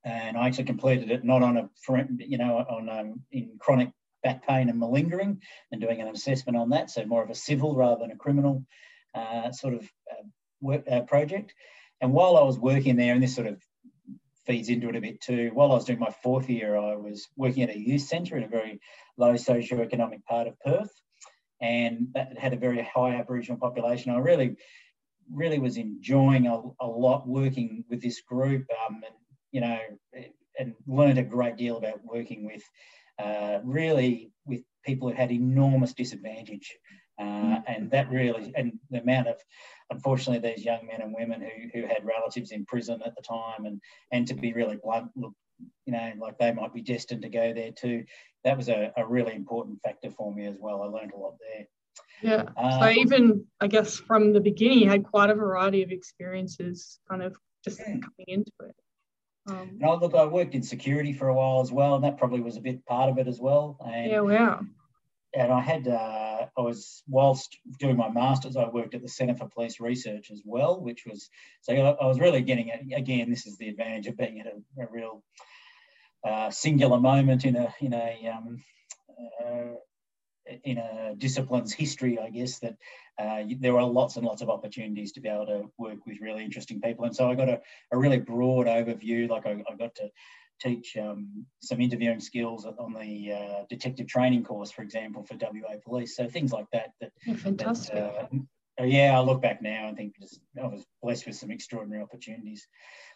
and 0.03 0.37
I 0.37 0.47
actually 0.47 0.63
completed 0.63 1.11
it 1.11 1.23
not 1.23 1.43
on 1.43 1.57
a 1.57 1.69
you 2.17 2.39
know 2.39 2.57
on 2.57 2.89
um, 2.89 3.21
in 3.31 3.57
chronic 3.59 3.91
back 4.23 4.47
pain 4.47 4.69
and 4.69 4.79
malingering, 4.79 5.41
and 5.71 5.79
doing 5.79 6.01
an 6.01 6.07
assessment 6.07 6.57
on 6.57 6.69
that. 6.69 6.89
So 6.89 7.05
more 7.05 7.23
of 7.23 7.29
a 7.29 7.35
civil 7.35 7.75
rather 7.75 8.01
than 8.01 8.11
a 8.11 8.15
criminal 8.15 8.65
uh, 9.13 9.51
sort 9.51 9.75
of 9.75 9.83
uh, 10.11 10.23
work, 10.59 10.83
uh, 10.91 11.01
project. 11.01 11.53
And 12.01 12.11
while 12.13 12.35
I 12.35 12.43
was 12.43 12.57
working 12.57 12.95
there, 12.95 13.13
and 13.13 13.21
this 13.21 13.35
sort 13.35 13.47
of 13.47 13.61
feeds 14.47 14.69
into 14.69 14.89
it 14.89 14.95
a 14.95 15.01
bit 15.01 15.21
too. 15.21 15.51
While 15.53 15.71
I 15.71 15.75
was 15.75 15.85
doing 15.85 15.99
my 15.99 16.13
fourth 16.23 16.49
year, 16.49 16.75
I 16.75 16.95
was 16.95 17.27
working 17.37 17.61
at 17.63 17.75
a 17.75 17.79
youth 17.79 18.01
centre 18.01 18.37
in 18.37 18.43
a 18.43 18.47
very 18.47 18.79
low 19.17 19.35
socio-economic 19.35 20.25
part 20.25 20.47
of 20.47 20.59
Perth, 20.59 20.91
and 21.61 22.07
that 22.15 22.37
had 22.39 22.53
a 22.53 22.57
very 22.57 22.81
high 22.81 23.15
Aboriginal 23.15 23.59
population. 23.59 24.11
I 24.11 24.17
really 24.17 24.57
really 25.31 25.59
was 25.59 25.77
enjoying 25.77 26.47
a, 26.47 26.61
a 26.79 26.87
lot 26.87 27.27
working 27.27 27.83
with 27.89 28.01
this 28.01 28.21
group 28.21 28.65
um, 28.87 28.95
and, 28.95 29.15
you 29.51 29.61
know, 29.61 29.79
and 30.59 30.73
learned 30.87 31.19
a 31.19 31.23
great 31.23 31.57
deal 31.57 31.77
about 31.77 32.03
working 32.03 32.45
with 32.45 32.63
uh, 33.19 33.59
really 33.63 34.31
with 34.45 34.61
people 34.85 35.09
who 35.09 35.15
had 35.15 35.31
enormous 35.31 35.93
disadvantage. 35.93 36.77
Uh, 37.17 37.23
mm. 37.23 37.63
and 37.67 37.91
that 37.91 38.09
really, 38.09 38.51
and 38.55 38.77
the 38.89 38.99
amount 38.99 39.27
of, 39.27 39.37
unfortunately, 39.89 40.49
these 40.49 40.65
young 40.65 40.85
men 40.85 41.01
and 41.01 41.15
women 41.17 41.41
who, 41.41 41.69
who 41.73 41.87
had 41.87 42.03
relatives 42.03 42.51
in 42.51 42.65
prison 42.65 43.01
at 43.05 43.15
the 43.15 43.21
time, 43.21 43.65
and 43.65 43.79
and 44.11 44.27
to 44.27 44.33
be 44.33 44.51
really 44.51 44.77
blunt, 44.83 45.09
look, 45.15 45.33
you 45.85 45.93
know, 45.93 46.11
like 46.19 46.37
they 46.37 46.51
might 46.51 46.73
be 46.73 46.81
destined 46.81 47.21
to 47.21 47.29
go 47.29 47.53
there 47.53 47.71
too. 47.71 48.03
That 48.43 48.57
was 48.57 48.67
a, 48.67 48.91
a 48.97 49.05
really 49.05 49.33
important 49.33 49.81
factor 49.81 50.11
for 50.11 50.33
me 50.33 50.45
as 50.45 50.57
well. 50.59 50.81
I 50.81 50.87
learned 50.87 51.13
a 51.13 51.17
lot 51.17 51.35
there. 51.39 51.65
Yeah. 52.21 52.45
Uh, 52.57 52.79
so 52.79 52.89
even 52.89 53.45
I 53.59 53.67
guess 53.67 53.97
from 53.97 54.33
the 54.33 54.41
beginning, 54.41 54.79
you 54.79 54.89
had 54.89 55.03
quite 55.03 55.29
a 55.29 55.35
variety 55.35 55.83
of 55.83 55.91
experiences, 55.91 56.99
kind 57.09 57.21
of 57.21 57.35
just 57.63 57.79
yeah. 57.79 57.85
coming 57.85 58.27
into 58.27 58.51
it. 58.61 58.75
Um, 59.47 59.77
no, 59.77 59.95
look, 59.95 60.15
I 60.15 60.25
worked 60.25 60.55
in 60.55 60.63
security 60.63 61.13
for 61.13 61.27
a 61.27 61.33
while 61.33 61.61
as 61.61 61.71
well, 61.71 61.95
and 61.95 62.03
that 62.03 62.17
probably 62.17 62.41
was 62.41 62.57
a 62.57 62.61
bit 62.61 62.85
part 62.85 63.11
of 63.11 63.19
it 63.19 63.27
as 63.27 63.39
well. 63.39 63.77
And, 63.85 64.11
yeah, 64.11 64.21
wow. 64.21 64.61
And 65.35 65.51
I 65.51 65.59
had, 65.59 65.87
uh, 65.87 66.47
I 66.57 66.61
was 66.61 67.03
whilst 67.07 67.57
doing 67.77 67.97
my 67.97 68.09
masters, 68.09 68.55
I 68.55 68.69
worked 68.69 68.95
at 68.95 69.01
the 69.01 69.09
Centre 69.09 69.35
for 69.35 69.49
Police 69.49 69.79
Research 69.79 70.31
as 70.31 70.41
well, 70.45 70.79
which 70.81 71.03
was 71.05 71.29
so 71.61 71.73
I 71.73 72.05
was 72.05 72.19
really 72.19 72.41
getting 72.41 72.69
it. 72.69 72.79
Again, 72.95 73.29
this 73.29 73.45
is 73.45 73.57
the 73.57 73.67
advantage 73.67 74.07
of 74.07 74.17
being 74.17 74.39
at 74.39 74.47
a, 74.47 74.83
a 74.83 74.87
real 74.89 75.23
uh, 76.25 76.49
singular 76.49 76.99
moment 76.99 77.43
in 77.43 77.57
a 77.57 77.73
in 77.81 77.93
a 77.93 78.33
um, 78.33 78.63
uh, 79.43 79.75
in 80.63 80.77
a 80.77 81.15
discipline's 81.15 81.73
history, 81.73 82.19
I 82.19 82.29
guess, 82.29 82.59
that 82.59 82.75
uh, 83.19 83.43
there 83.59 83.77
are 83.77 83.85
lots 83.85 84.15
and 84.15 84.25
lots 84.25 84.41
of 84.41 84.49
opportunities 84.49 85.11
to 85.13 85.21
be 85.21 85.29
able 85.29 85.45
to 85.47 85.71
work 85.77 86.05
with 86.05 86.21
really 86.21 86.43
interesting 86.43 86.81
people. 86.81 87.05
And 87.05 87.15
so 87.15 87.29
I 87.29 87.35
got 87.35 87.49
a, 87.49 87.61
a 87.91 87.97
really 87.97 88.19
broad 88.19 88.67
overview. 88.67 89.29
Like 89.29 89.45
I, 89.45 89.63
I 89.69 89.75
got 89.75 89.95
to 89.95 90.09
teach 90.61 90.95
um, 90.97 91.45
some 91.61 91.81
interviewing 91.81 92.19
skills 92.19 92.65
on 92.65 92.93
the 92.93 93.33
uh, 93.33 93.63
detective 93.69 94.07
training 94.07 94.43
course, 94.43 94.71
for 94.71 94.81
example, 94.81 95.23
for 95.23 95.35
WA 95.35 95.75
Police. 95.83 96.15
So 96.15 96.27
things 96.27 96.51
like 96.51 96.67
that. 96.71 96.91
That 97.01 97.11
yeah, 97.25 97.35
fantastic. 97.35 97.95
That, 97.95 98.29
uh, 98.79 98.83
yeah, 98.83 99.17
I 99.17 99.21
look 99.21 99.41
back 99.41 99.61
now 99.61 99.87
and 99.87 99.97
think 99.97 100.15
just, 100.19 100.39
I 100.61 100.67
was 100.67 100.85
blessed 101.01 101.25
with 101.25 101.35
some 101.35 101.51
extraordinary 101.51 102.03
opportunities. 102.03 102.67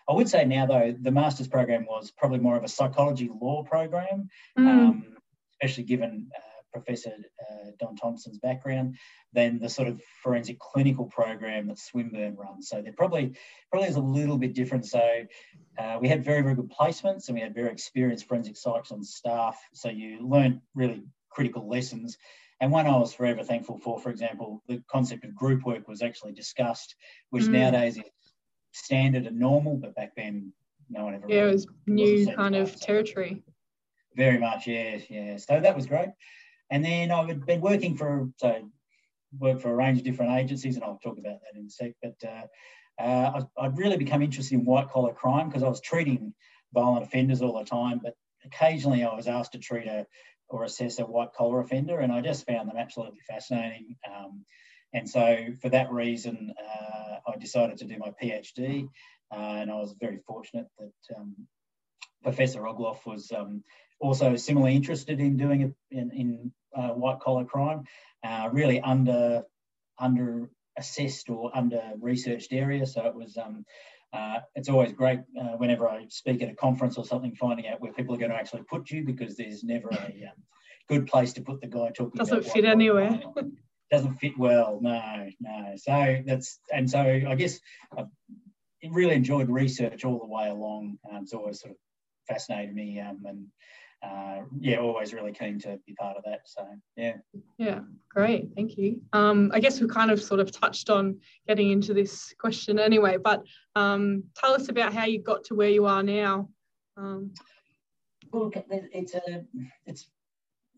I 0.08 0.14
would 0.14 0.30
say 0.30 0.46
now, 0.46 0.66
though, 0.66 0.96
the 1.00 1.12
master's 1.12 1.48
program 1.48 1.86
was 1.86 2.12
probably 2.12 2.40
more 2.40 2.56
of 2.56 2.64
a 2.64 2.70
psychology 2.70 3.30
law 3.42 3.64
program, 3.64 4.30
mm. 4.58 4.68
um, 4.68 5.06
especially 5.62 5.84
given 5.84 6.30
uh, 6.36 6.49
Professor 6.72 7.12
uh, 7.12 7.72
Don 7.80 7.96
Thompson's 7.96 8.40
background 8.40 8.96
than 9.34 9.60
the 9.60 9.70
sort 9.70 9.88
of 9.88 10.02
forensic 10.24 10.60
clinical 10.60 11.06
program 11.06 11.68
that 11.68 11.80
Swinburne 11.80 12.36
runs. 12.36 12.70
So 12.70 12.82
they're 12.82 12.94
probably 12.94 13.36
probably 13.72 13.90
is 13.90 13.96
a 13.96 14.02
little 14.02 14.38
bit 14.38 14.54
different. 14.54 14.86
So 14.86 15.26
uh, 15.78 15.98
we 16.02 16.08
had 16.08 16.24
very 16.24 16.42
very 16.42 16.56
good 16.56 16.72
placements 16.72 17.28
and 17.28 17.36
we 17.36 17.42
had 17.42 17.56
very 17.56 17.72
experienced 17.72 18.28
forensic 18.28 18.56
psychs 18.56 18.92
on 18.92 19.04
staff. 19.04 19.60
So 19.74 19.90
you 19.90 20.28
learned 20.28 20.62
really 20.76 21.04
critical 21.30 21.68
lessons. 21.68 22.18
And 22.62 22.72
one 22.72 22.88
I 22.88 22.98
was 22.98 23.14
forever 23.14 23.44
thankful 23.44 23.78
for, 23.78 24.00
for 24.00 24.10
example, 24.10 24.62
the 24.68 24.84
concept 24.92 25.24
of 25.24 25.34
group 25.34 25.64
work 25.64 25.88
was 25.88 26.02
actually 26.02 26.34
discussed, 26.34 26.96
which 27.30 27.46
mm. 27.46 27.52
nowadays 27.52 27.98
is 27.98 28.04
standard 28.74 29.26
and 29.26 29.40
normal, 29.40 29.78
but 29.78 29.96
back 29.96 30.12
then 30.16 30.52
no 30.90 31.06
one 31.06 31.16
ever. 31.16 31.26
Yeah, 31.30 31.36
really 31.38 31.50
it 31.50 31.54
was 31.54 31.68
new 31.88 32.36
kind 32.36 32.56
of 32.56 32.80
territory. 32.80 33.44
Very 34.16 34.38
much, 34.38 34.68
yeah, 34.68 34.98
yeah. 35.10 35.38
So 35.38 35.60
that 35.60 35.76
was 35.76 35.86
great. 35.86 36.10
And 36.70 36.84
then 36.84 37.12
I've 37.12 37.46
been 37.46 37.62
working 37.62 37.98
for, 37.98 38.30
so 38.38 38.70
worked 39.38 39.62
for 39.62 39.72
a 39.72 39.76
range 39.76 39.98
of 40.00 40.04
different 40.04 40.40
agencies, 40.40 40.76
and 40.76 40.84
I'll 40.84 41.00
talk 41.04 41.18
about 41.18 41.40
that 41.42 41.60
in 41.60 41.66
a 41.66 41.70
sec. 41.70 41.94
But 42.02 42.16
uh, 42.28 43.02
uh, 43.02 43.44
I'd 43.58 43.78
really 43.78 43.98
become 43.98 44.22
interested 44.22 44.56
in 44.56 44.66
white 44.66 44.90
collar 44.90 45.14
crime 45.14 45.48
because 45.48 45.64
I 45.64 45.70
was 45.70 45.82
treating 45.82 46.34
violent 46.74 47.04
offenders 47.04 47.42
all 47.42 47.58
the 47.58 47.66
time, 47.66 48.00
but 48.04 48.16
occasionally 48.46 49.04
I 49.04 49.16
was 49.16 49.28
asked 49.28 49.54
to 49.54 49.60
treat 49.60 49.88
a 49.88 50.06
or 50.50 50.64
assess 50.64 50.98
a 50.98 51.06
white 51.06 51.34
collar 51.34 51.62
offender, 51.62 52.00
and 52.00 52.12
I 52.12 52.22
just 52.22 52.48
found 52.48 52.70
them 52.70 52.78
absolutely 52.78 53.20
fascinating. 53.28 53.96
Um, 54.10 54.46
and 54.94 55.08
so, 55.08 55.50
for 55.62 55.70
that 55.70 55.92
reason, 55.92 56.54
uh, 56.60 57.18
I 57.28 57.38
decided 57.38 57.78
to 57.78 57.86
do 57.86 57.98
my 58.00 58.12
PhD, 58.22 58.90
uh, 59.32 59.36
and 59.36 59.70
I 59.70 59.76
was 59.76 59.94
very 60.00 60.18
fortunate 60.26 60.66
that 60.80 61.16
um, 61.16 61.36
Professor 62.24 62.62
Ogloff 62.62 63.06
was 63.06 63.32
um, 63.32 63.64
also 64.00 64.36
similarly 64.36 64.76
interested 64.76 65.20
in 65.20 65.38
doing 65.38 65.62
it 65.62 65.74
in, 65.92 66.12
in 66.12 66.52
uh, 66.76 66.90
white 66.90 67.20
collar 67.20 67.46
crime, 67.46 67.84
uh, 68.24 68.50
really 68.52 68.80
under 68.82 69.44
under 70.00 70.50
assessed 70.78 71.30
or 71.30 71.56
under 71.56 71.82
researched 72.00 72.54
area. 72.54 72.86
So 72.86 73.06
it 73.06 73.16
was 73.16 73.38
um, 73.38 73.66
uh, 74.14 74.40
it's 74.56 74.70
always 74.70 74.94
great 74.94 75.20
uh, 75.40 75.58
whenever 75.58 75.88
I 75.88 76.06
speak 76.10 76.42
at 76.42 76.50
a 76.50 76.56
conference 76.56 76.98
or 76.98 77.06
something, 77.06 77.36
finding 77.36 77.68
out 77.68 77.82
where 77.82 77.94
people 77.94 78.16
are 78.16 78.18
going 78.18 78.32
to 78.32 78.38
actually 78.38 78.64
put 78.64 78.90
you 78.90 79.04
because 79.04 79.36
there's 79.36 79.64
never 79.64 79.90
a 79.90 80.30
um, 80.30 80.44
good 80.88 81.08
place 81.08 81.34
to 81.34 81.42
put 81.42 81.62
the 81.62 81.68
guy 81.68 81.92
talking. 81.92 82.18
Doesn't 82.18 82.46
fit 82.46 82.66
anywhere. 82.66 83.22
Doesn't 83.92 84.18
fit 84.18 84.38
well. 84.38 84.80
No, 84.82 85.30
no. 85.40 85.74
So 85.78 86.18
that's 86.26 86.60
and 86.72 86.90
so 86.90 87.00
I 87.00 87.36
guess 87.36 87.60
I 87.98 88.06
really 88.90 89.16
enjoyed 89.16 89.50
research 89.50 90.06
all 90.06 90.20
the 90.20 90.28
way 90.28 90.50
along. 90.50 90.98
Um, 91.12 91.24
it's 91.24 91.34
always 91.34 91.60
sort 91.60 91.72
of 91.72 91.78
fascinated 92.28 92.74
me 92.74 93.00
um, 93.00 93.24
and 93.26 93.48
uh, 94.02 94.42
yeah, 94.60 94.78
always 94.78 95.14
really 95.14 95.34
keen 95.34 95.60
to 95.60 95.78
be 95.86 95.94
part 95.94 96.18
of 96.18 96.24
that. 96.24 96.42
So 96.46 96.66
yeah. 96.96 97.18
Yeah, 97.58 97.82
great. 98.10 98.50
Thank 98.56 98.78
you. 98.78 99.02
Um, 99.14 99.52
I 99.54 99.60
guess 99.60 99.82
we 99.82 99.88
kind 99.88 100.12
of 100.12 100.22
sort 100.22 100.40
of 100.40 100.52
touched 100.52 100.90
on 100.90 101.20
getting 101.48 101.72
into 101.72 101.94
this 101.94 102.34
question 102.40 102.80
anyway, 102.80 103.18
but 103.18 103.44
um, 103.76 104.24
tell 104.36 104.54
us 104.54 104.70
about 104.70 104.94
how 104.94 105.06
you 105.06 105.22
got 105.22 105.44
to 105.46 105.56
where 105.56 105.70
you 105.70 105.86
are 105.86 106.04
now. 106.04 106.50
Um, 106.98 107.34
well, 108.32 108.52
it's 108.54 109.16
a 109.16 109.44
it's 109.86 110.08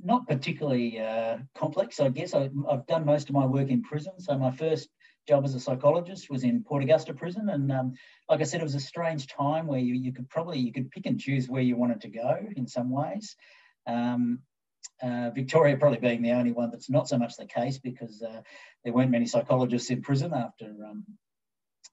not 0.04 0.28
particularly 0.28 1.00
uh, 1.00 1.38
complex, 1.56 2.00
I 2.00 2.10
guess. 2.10 2.34
I, 2.34 2.50
have 2.70 2.88
done 2.88 3.06
most 3.06 3.30
of 3.30 3.36
my 3.36 3.46
work 3.46 3.70
in 3.70 3.84
prison. 3.84 4.14
So 4.20 4.38
my 4.38 4.52
first 4.52 4.90
job 5.28 5.46
as 5.46 5.56
a 5.56 5.60
psychologist 5.60 6.30
was 6.30 6.44
in 6.44 6.64
Port 6.64 6.84
Augusta 6.84 7.14
prison, 7.14 7.50
and 7.50 7.72
um, 7.72 7.94
like 8.30 8.42
I 8.42 8.44
said, 8.44 8.62
it 8.62 8.64
was 8.64 8.76
a 8.76 8.80
strange 8.80 9.28
time 9.28 9.68
where 9.68 9.80
you, 9.80 9.94
you 9.94 10.14
could 10.14 10.30
probably 10.30 10.60
you 10.60 10.74
could 10.74 10.92
pick 10.92 11.06
and 11.06 11.20
choose 11.20 11.48
where 11.48 11.62
you 11.62 11.76
wanted 11.76 12.02
to 12.02 12.10
go 12.10 12.38
in 12.56 12.68
some 12.68 12.90
ways. 12.90 13.36
Um, 13.88 14.40
uh, 15.02 15.32
Victoria 15.32 15.78
probably 15.78 16.00
being 16.00 16.22
the 16.22 16.32
only 16.32 16.52
one 16.52 16.70
that's 16.72 16.90
not 16.90 17.08
so 17.08 17.18
much 17.18 17.36
the 17.36 17.46
case 17.46 17.80
because 17.80 18.22
uh, 18.22 18.42
there 18.84 18.94
weren't 18.94 19.12
many 19.12 19.26
psychologists 19.26 19.90
in 19.90 20.02
prison 20.02 20.34
after 20.34 20.66
um, 20.88 21.06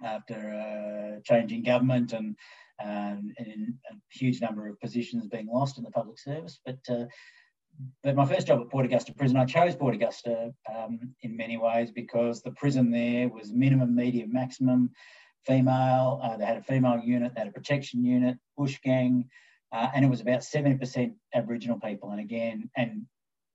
after 0.02 1.16
uh, 1.16 1.20
changing 1.25 1.62
government 1.62 2.12
and, 2.12 2.37
um, 2.82 3.32
and 3.38 3.75
a 3.90 3.94
huge 4.11 4.40
number 4.40 4.68
of 4.68 4.80
positions 4.80 5.26
being 5.26 5.49
lost 5.49 5.78
in 5.78 5.85
the 5.85 5.90
public 5.90 6.18
service. 6.18 6.61
But 6.64 6.78
uh, 6.88 7.04
but 8.02 8.16
my 8.16 8.25
first 8.25 8.47
job 8.47 8.61
at 8.61 8.70
Port 8.70 8.87
Augusta 8.87 9.14
Prison, 9.14 9.37
I 9.37 9.44
chose 9.44 9.76
Port 9.76 9.94
Augusta 9.94 10.52
um, 10.75 11.14
in 11.23 11.37
many 11.37 11.56
ways 11.56 11.90
because 11.90 12.42
the 12.42 12.50
prison 12.52 12.90
there 12.90 13.28
was 13.28 13.52
minimum, 13.52 13.94
medium, 13.94 14.32
maximum 14.32 14.90
female. 15.47 16.20
Uh, 16.23 16.37
they 16.37 16.44
had 16.44 16.56
a 16.56 16.62
female 16.62 16.99
unit, 16.99 17.32
they 17.35 17.40
had 17.40 17.49
a 17.49 17.52
protection 17.52 18.04
unit, 18.04 18.37
bush 18.56 18.78
gang, 18.82 19.28
uh, 19.73 19.88
and 19.94 20.04
it 20.04 20.08
was 20.08 20.20
about 20.20 20.40
70% 20.40 21.14
Aboriginal 21.35 21.78
people. 21.78 22.11
And 22.11 22.20
again, 22.20 22.70
and 22.76 23.02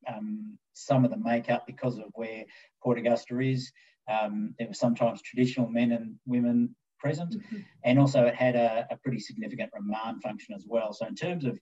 um, 0.07 0.57
some 0.73 1.03
of 1.03 1.11
the 1.11 1.17
makeup 1.17 1.65
because 1.67 1.97
of 1.97 2.05
where 2.13 2.45
Port 2.81 2.97
Augusta 2.97 3.39
is, 3.39 3.71
um, 4.09 4.53
there 4.57 4.67
were 4.67 4.73
sometimes 4.73 5.21
traditional 5.21 5.69
men 5.69 5.91
and 5.91 6.15
women 6.25 6.75
present, 6.99 7.35
mm-hmm. 7.35 7.57
and 7.83 7.99
also 7.99 8.25
it 8.25 8.35
had 8.35 8.55
a, 8.55 8.87
a 8.89 8.97
pretty 8.97 9.19
significant 9.19 9.69
remand 9.73 10.21
function 10.21 10.55
as 10.55 10.65
well. 10.67 10.93
So 10.93 11.05
in 11.05 11.15
terms 11.15 11.45
of 11.45 11.59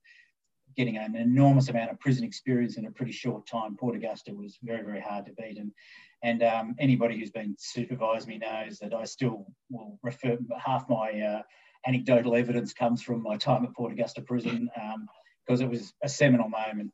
getting 0.75 0.98
an 0.98 1.16
enormous 1.16 1.70
amount 1.70 1.92
of 1.92 2.00
prison 2.00 2.24
experience 2.24 2.78
in 2.78 2.86
a 2.86 2.92
pretty 2.92 3.12
short 3.12 3.48
time. 3.48 3.75
Port 3.75 3.96
Augusta 3.96 4.34
was 4.34 4.58
very, 4.63 4.84
very 4.84 5.01
hard 5.01 5.25
to 5.25 5.34
beat. 5.34 5.58
And, 5.58 5.72
and 6.24 6.44
um, 6.44 6.75
anybody 6.80 7.18
who's 7.18 7.32
been 7.32 7.56
supervised 7.58 8.28
me 8.28 8.38
knows 8.38 8.80
that 8.80 8.94
I 8.94 9.06
still 9.06 9.46
will 9.70 10.00
refer, 10.04 10.38
half 10.58 10.90
my 10.90 11.20
uh, 11.20 11.42
anecdotal 11.86 12.36
evidence 12.36 12.74
comes 12.74 13.01
from 13.01 13.24
my 13.24 13.38
time 13.38 13.63
at 13.66 13.74
Port 13.74 13.92
Augusta 13.92 14.22
Prison 14.22 14.70
because 15.46 15.62
um, 15.62 15.68
it 15.68 15.70
was 15.70 15.94
a 16.04 16.10
seminal 16.10 16.50
moment 16.50 16.92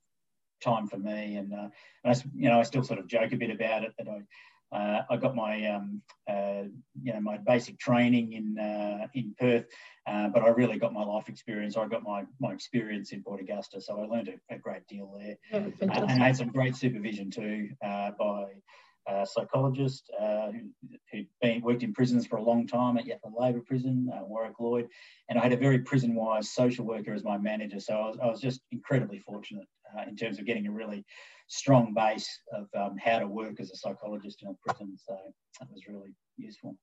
time 0.61 0.87
for 0.87 0.97
me. 0.97 1.35
And, 1.35 1.53
uh, 1.53 1.67
and 2.03 2.15
I, 2.15 2.15
you 2.35 2.49
know, 2.49 2.59
I 2.59 2.63
still 2.63 2.83
sort 2.83 2.99
of 2.99 3.07
joke 3.07 3.33
a 3.33 3.37
bit 3.37 3.51
about 3.51 3.83
it 3.83 3.93
that 3.97 4.07
I, 4.07 4.21
uh, 4.71 5.01
I 5.09 5.17
got 5.17 5.35
my 5.35 5.65
um, 5.67 6.01
uh, 6.29 6.63
you 7.01 7.13
know 7.13 7.21
my 7.21 7.37
basic 7.37 7.79
training 7.79 8.33
in 8.33 8.57
uh, 8.59 9.07
in 9.13 9.33
Perth, 9.39 9.65
uh, 10.05 10.27
but 10.29 10.43
I 10.43 10.49
really 10.49 10.77
got 10.77 10.93
my 10.93 11.03
life 11.03 11.29
experience. 11.29 11.77
I 11.77 11.87
got 11.87 12.03
my 12.03 12.25
my 12.39 12.51
experience 12.51 13.11
in 13.11 13.23
Port 13.23 13.41
Augusta, 13.41 13.79
so 13.79 13.99
I 13.99 14.05
learned 14.05 14.29
a, 14.29 14.55
a 14.55 14.57
great 14.57 14.85
deal 14.87 15.17
there, 15.17 15.37
yeah, 15.51 15.67
and 15.81 15.91
I 15.91 16.27
had 16.27 16.37
some 16.37 16.49
great 16.49 16.75
supervision 16.75 17.31
too 17.31 17.69
uh, 17.83 18.11
by 18.19 18.45
a 19.09 19.25
psychologist 19.25 20.11
uh, 20.19 20.51
who, 20.51 20.59
who'd 21.13 21.27
been 21.41 21.61
worked 21.61 21.81
in 21.81 21.93
prisons 21.93 22.27
for 22.27 22.35
a 22.35 22.43
long 22.43 22.67
time 22.67 22.97
at 22.97 23.05
Yatala 23.05 23.39
Labour 23.39 23.61
Prison, 23.65 24.11
Warwick 24.23 24.59
Lloyd, 24.59 24.89
and 25.29 25.39
I 25.39 25.43
had 25.43 25.53
a 25.53 25.57
very 25.57 25.79
prison-wise 25.79 26.49
social 26.51 26.85
worker 26.85 27.13
as 27.13 27.23
my 27.23 27.37
manager. 27.37 27.79
So 27.79 27.93
I 27.93 28.07
was, 28.07 28.17
I 28.21 28.25
was 28.25 28.41
just 28.41 28.59
incredibly 28.73 29.19
fortunate 29.19 29.65
in 30.07 30.15
terms 30.15 30.39
of 30.39 30.45
getting 30.45 30.67
a 30.67 30.71
really 30.71 31.05
strong 31.47 31.93
base 31.93 32.27
of 32.53 32.67
um, 32.75 32.97
how 32.97 33.19
to 33.19 33.27
work 33.27 33.59
as 33.59 33.71
a 33.71 33.75
psychologist 33.75 34.43
in 34.43 34.49
a 34.49 34.53
prison. 34.65 34.95
So 34.97 35.17
that 35.59 35.69
was 35.71 35.87
really 35.87 36.13
useful. 36.37 36.75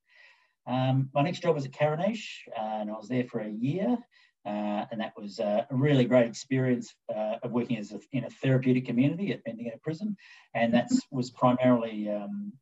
Um, 0.66 1.10
my 1.14 1.22
next 1.22 1.40
job 1.40 1.54
was 1.54 1.66
at 1.66 1.72
Caraniche, 1.72 2.28
uh, 2.58 2.80
and 2.80 2.90
I 2.90 2.94
was 2.94 3.08
there 3.08 3.24
for 3.24 3.40
a 3.40 3.50
year. 3.50 3.98
Uh, 4.46 4.84
and 4.90 5.00
that 5.00 5.14
was 5.16 5.40
uh, 5.40 5.64
a 5.70 5.74
really 5.74 6.04
great 6.04 6.26
experience 6.26 6.94
uh, 7.14 7.36
of 7.42 7.52
working 7.52 7.78
as 7.78 7.92
a, 7.92 8.00
in 8.12 8.24
a 8.24 8.30
therapeutic 8.30 8.84
community 8.84 9.32
at 9.32 9.42
Bendigo 9.42 9.70
Prison, 9.82 10.14
and 10.54 10.74
that 10.74 10.90
was 11.10 11.30
primarily 11.30 12.10
um, 12.10 12.52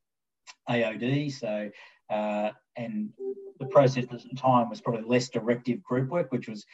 AOD. 0.70 1.32
So, 1.32 1.70
uh, 2.08 2.50
and 2.76 3.10
the 3.58 3.66
process 3.66 4.04
at 4.04 4.10
the 4.10 4.36
time 4.36 4.70
was 4.70 4.80
probably 4.80 5.02
less 5.02 5.28
directive 5.28 5.82
group 5.82 6.08
work, 6.08 6.30
which 6.30 6.48
was 6.48 6.64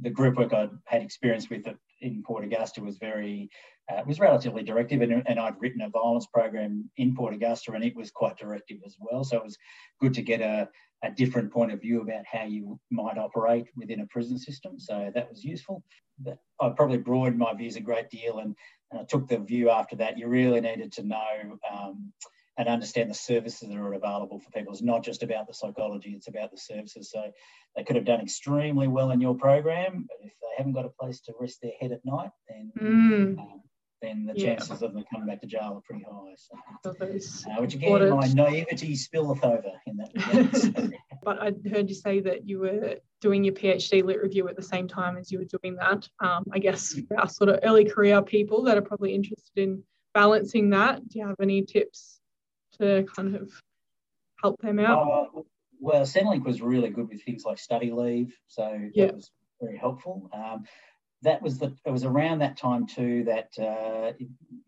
the 0.00 0.10
group 0.10 0.36
work 0.36 0.52
I'd 0.52 0.70
had 0.86 1.02
experience 1.02 1.48
with 1.48 1.64
in 2.00 2.22
Port 2.22 2.44
Augusta 2.44 2.82
was 2.82 2.98
very 2.98 3.50
uh, 3.90 4.02
was 4.06 4.20
relatively 4.20 4.62
directive, 4.62 5.02
and, 5.02 5.22
and, 5.26 5.38
I'd 5.38 5.60
written 5.60 5.80
a 5.80 5.88
violence 5.88 6.26
program 6.32 6.88
in 6.96 7.14
Port 7.14 7.34
Augusta, 7.34 7.72
and 7.72 7.84
it 7.84 7.96
was 7.96 8.10
quite 8.10 8.36
directive 8.36 8.78
as 8.86 8.96
well. 9.00 9.24
So 9.24 9.36
it 9.36 9.44
was 9.44 9.58
good 10.00 10.14
to 10.14 10.22
get 10.22 10.40
a, 10.40 10.68
a 11.02 11.10
different 11.10 11.52
point 11.52 11.72
of 11.72 11.80
view 11.80 12.00
about 12.02 12.24
how 12.30 12.44
you 12.44 12.78
might 12.90 13.18
operate 13.18 13.66
within 13.74 14.00
a 14.00 14.06
prison 14.06 14.38
system. 14.38 14.78
So 14.78 15.10
that 15.14 15.28
was 15.28 15.44
useful. 15.44 15.82
But 16.20 16.38
I 16.60 16.68
probably 16.68 16.98
broadened 16.98 17.38
my 17.38 17.54
views 17.54 17.76
a 17.76 17.80
great 17.80 18.10
deal, 18.10 18.38
and, 18.38 18.54
and 18.90 19.00
I 19.00 19.04
took 19.04 19.26
the 19.26 19.38
view 19.38 19.70
after 19.70 19.96
that. 19.96 20.18
You 20.18 20.28
really 20.28 20.60
needed 20.60 20.92
to 20.92 21.02
know. 21.02 21.58
Um, 21.72 22.12
and 22.58 22.68
understand 22.68 23.10
the 23.10 23.14
services 23.14 23.68
that 23.68 23.76
are 23.76 23.94
available 23.94 24.38
for 24.38 24.50
people. 24.50 24.72
It's 24.72 24.82
not 24.82 25.04
just 25.04 25.22
about 25.22 25.46
the 25.46 25.54
psychology, 25.54 26.10
it's 26.10 26.28
about 26.28 26.50
the 26.50 26.58
services. 26.58 27.10
So 27.10 27.30
they 27.76 27.84
could 27.84 27.96
have 27.96 28.04
done 28.04 28.20
extremely 28.20 28.88
well 28.88 29.10
in 29.10 29.20
your 29.20 29.34
program, 29.34 30.06
but 30.08 30.26
if 30.26 30.32
they 30.40 30.48
haven't 30.58 30.72
got 30.72 30.84
a 30.84 30.90
place 31.00 31.20
to 31.22 31.34
rest 31.40 31.58
their 31.62 31.72
head 31.80 31.92
at 31.92 32.04
night, 32.04 32.30
then 32.48 32.72
mm. 32.80 33.38
um, 33.38 33.62
then 34.02 34.24
the 34.24 34.32
yeah. 34.34 34.56
chances 34.56 34.82
of 34.82 34.94
them 34.94 35.04
coming 35.12 35.26
back 35.26 35.40
to 35.42 35.46
jail 35.46 35.74
are 35.76 35.80
pretty 35.82 36.04
high. 36.10 36.34
So, 36.36 36.90
uh, 36.90 37.60
which 37.60 37.74
again, 37.74 38.10
my 38.10 38.26
naivety 38.28 38.94
spilleth 38.94 39.44
over 39.44 39.72
in 39.86 39.96
that. 39.98 40.92
but 41.22 41.38
I 41.40 41.52
heard 41.68 41.88
you 41.88 41.94
say 41.94 42.20
that 42.20 42.48
you 42.48 42.60
were 42.60 42.96
doing 43.20 43.44
your 43.44 43.54
PhD 43.54 44.02
lit 44.02 44.22
review 44.22 44.48
at 44.48 44.56
the 44.56 44.62
same 44.62 44.88
time 44.88 45.16
as 45.18 45.30
you 45.30 45.38
were 45.38 45.58
doing 45.60 45.76
that. 45.76 46.08
Um, 46.20 46.44
I 46.52 46.58
guess 46.58 46.94
for 47.08 47.20
our 47.20 47.28
sort 47.28 47.50
of 47.50 47.60
early 47.62 47.84
career 47.84 48.22
people 48.22 48.62
that 48.64 48.78
are 48.78 48.82
probably 48.82 49.14
interested 49.14 49.56
in 49.56 49.82
balancing 50.14 50.70
that, 50.70 51.06
do 51.06 51.18
you 51.18 51.26
have 51.26 51.36
any 51.40 51.62
tips 51.62 52.19
to 52.80 53.04
kind 53.14 53.36
of 53.36 53.50
help 54.42 54.60
them 54.60 54.78
out? 54.78 55.10
Uh, 55.10 55.42
well, 55.80 56.02
Centrelink 56.02 56.44
was 56.44 56.60
really 56.60 56.90
good 56.90 57.08
with 57.08 57.22
things 57.22 57.44
like 57.44 57.58
study 57.58 57.90
leave, 57.90 58.34
so 58.46 58.78
yeah. 58.94 59.06
that 59.06 59.14
was 59.14 59.30
very 59.60 59.78
helpful. 59.78 60.28
Um, 60.32 60.64
that 61.22 61.42
was 61.42 61.58
the 61.58 61.74
it 61.84 61.90
was 61.90 62.04
around 62.04 62.38
that 62.38 62.56
time 62.56 62.86
too 62.86 63.24
that 63.24 63.50
uh, 63.58 64.12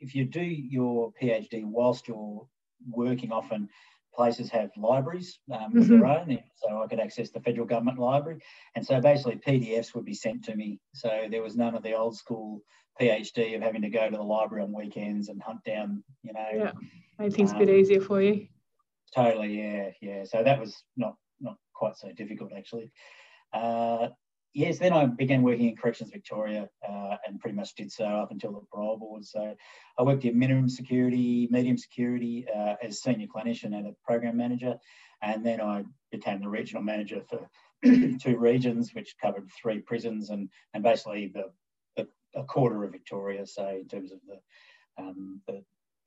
if 0.01 0.15
you 0.15 0.25
do 0.25 0.43
your 0.43 1.13
PhD 1.21 1.65
whilst 1.65 2.09
you're 2.09 2.47
working, 2.91 3.33
often 3.33 3.69
places 4.15 4.51
have 4.51 4.71
libraries 4.77 5.39
um, 5.51 5.77
of 5.77 5.85
mm-hmm. 5.85 6.01
their 6.01 6.07
own. 6.07 6.39
So 6.57 6.83
I 6.83 6.87
could 6.87 7.01
access 7.01 7.31
the 7.31 7.41
federal 7.41 7.67
government 7.67 7.99
library, 7.99 8.41
and 8.75 8.87
so 8.87 9.01
basically 9.01 9.37
PDFs 9.47 9.95
would 9.95 10.05
be 10.05 10.15
sent 10.15 10.45
to 10.45 10.57
me. 10.57 10.79
So 10.95 11.27
there 11.31 11.43
was 11.43 11.57
none 11.57 11.75
of 11.75 11.83
the 11.83 11.95
old 11.95 12.17
school 12.17 12.63
PhD 13.01 13.57
of 13.57 13.63
having 13.63 13.83
to 13.83 13.91
go 13.91 14.09
to 14.09 14.17
the 14.17 14.23
library 14.23 14.63
on 14.65 14.73
weekends 14.73 15.29
and 15.29 15.43
hunt 15.43 15.65
down, 15.65 16.03
you 16.23 16.33
know. 16.33 16.49
Yeah, 16.55 16.73
made 17.19 17.35
things 17.35 17.51
um, 17.51 17.57
a 17.57 17.61
bit 17.61 17.69
um, 17.69 17.75
easier 17.77 18.01
for 18.01 18.21
you. 18.21 18.47
Totally, 19.15 19.59
yeah, 19.59 19.91
yeah. 20.01 20.25
So 20.25 20.43
that 20.43 20.59
was 20.61 20.83
not 20.97 21.17
not 21.41 21.57
quite 21.75 21.97
so 21.97 22.13
difficult 22.13 22.53
actually. 22.57 22.93
Uh, 23.53 24.09
yes, 24.55 24.79
then 24.79 24.93
I 24.93 25.07
began 25.07 25.43
working 25.43 25.69
in 25.69 25.77
Corrections 25.77 26.11
Victoria 26.11 26.69
uh, 26.87 27.17
and 27.27 27.41
pretty 27.41 27.57
much 27.57 27.75
did 27.75 27.91
so 27.93 28.05
up 28.05 28.31
until 28.31 28.53
the 28.53 28.61
parole 28.73 28.97
board. 28.99 29.25
So 29.25 29.55
I 29.99 30.03
worked 30.03 30.25
in 30.25 30.39
minimum 30.39 30.69
security, 30.69 31.49
medium 31.51 31.77
security 31.77 32.47
uh, 32.55 32.75
as 32.83 33.03
senior 33.03 33.27
clinician 33.27 33.77
and 33.77 33.87
a 33.87 33.93
program 34.05 34.37
manager. 34.37 34.77
And 35.23 35.45
then 35.45 35.61
I 35.61 35.85
became 36.11 36.41
the 36.41 36.49
regional 36.49 36.83
manager 36.83 37.23
for 37.29 37.49
two 38.19 38.39
regions, 38.39 38.95
which 38.95 39.15
covered 39.21 39.49
three 39.51 39.81
prisons 39.81 40.31
and, 40.31 40.49
and 40.75 40.83
basically 40.83 41.31
the, 41.33 41.45
the 41.45 41.62
a 42.35 42.45
quarter 42.45 42.85
of 42.85 42.93
Victoria. 42.93 43.47
say, 43.47 43.81
in 43.81 43.89
terms 43.89 44.13
of 44.13 44.19
the, 44.27 45.03
um, 45.03 45.41
the 45.47 45.63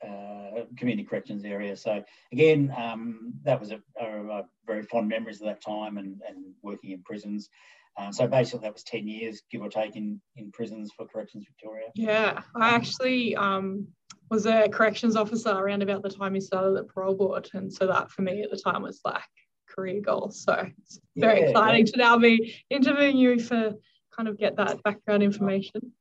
uh, 0.05 0.65
community 0.77 1.07
corrections 1.07 1.45
area. 1.45 1.75
So 1.75 2.03
again, 2.31 2.73
um, 2.77 3.33
that 3.43 3.59
was 3.59 3.71
a, 3.71 3.81
a, 3.99 4.27
a, 4.27 4.43
very 4.67 4.83
fond 4.83 5.07
memories 5.07 5.41
of 5.41 5.47
that 5.47 5.63
time 5.63 5.97
and, 5.97 6.21
and 6.27 6.53
working 6.61 6.91
in 6.91 7.01
prisons. 7.01 7.49
Um, 7.97 8.11
so 8.11 8.27
basically, 8.27 8.61
that 8.61 8.73
was 8.73 8.83
10 8.83 9.07
years, 9.07 9.41
give 9.49 9.61
or 9.61 9.69
take, 9.69 9.95
in, 9.95 10.19
in 10.35 10.51
prisons 10.51 10.91
for 10.95 11.07
Corrections 11.07 11.45
Victoria. 11.47 11.87
Yeah, 11.95 12.41
I 12.55 12.69
actually 12.69 13.35
um, 13.37 13.87
was 14.29 14.45
a 14.45 14.67
corrections 14.67 15.15
officer 15.15 15.51
around 15.51 15.81
about 15.81 16.03
the 16.03 16.09
time 16.09 16.35
you 16.35 16.41
started 16.41 16.77
at 16.77 16.87
parole 16.87 17.15
board. 17.15 17.49
And 17.53 17.71
so 17.71 17.87
that 17.87 18.11
for 18.11 18.21
me 18.21 18.41
at 18.43 18.51
the 18.51 18.57
time 18.57 18.81
was 18.81 18.99
like 19.05 19.23
career 19.69 20.01
goals. 20.01 20.43
So 20.43 20.67
it's 20.81 20.99
very 21.15 21.39
yeah, 21.41 21.45
exciting 21.47 21.85
yeah. 21.85 21.91
to 21.93 21.97
now 21.97 22.17
be 22.17 22.55
interviewing 22.69 23.17
you 23.17 23.39
for 23.39 23.73
kind 24.15 24.27
of 24.27 24.37
get 24.37 24.57
that 24.57 24.83
background 24.83 25.23
information. 25.23 25.93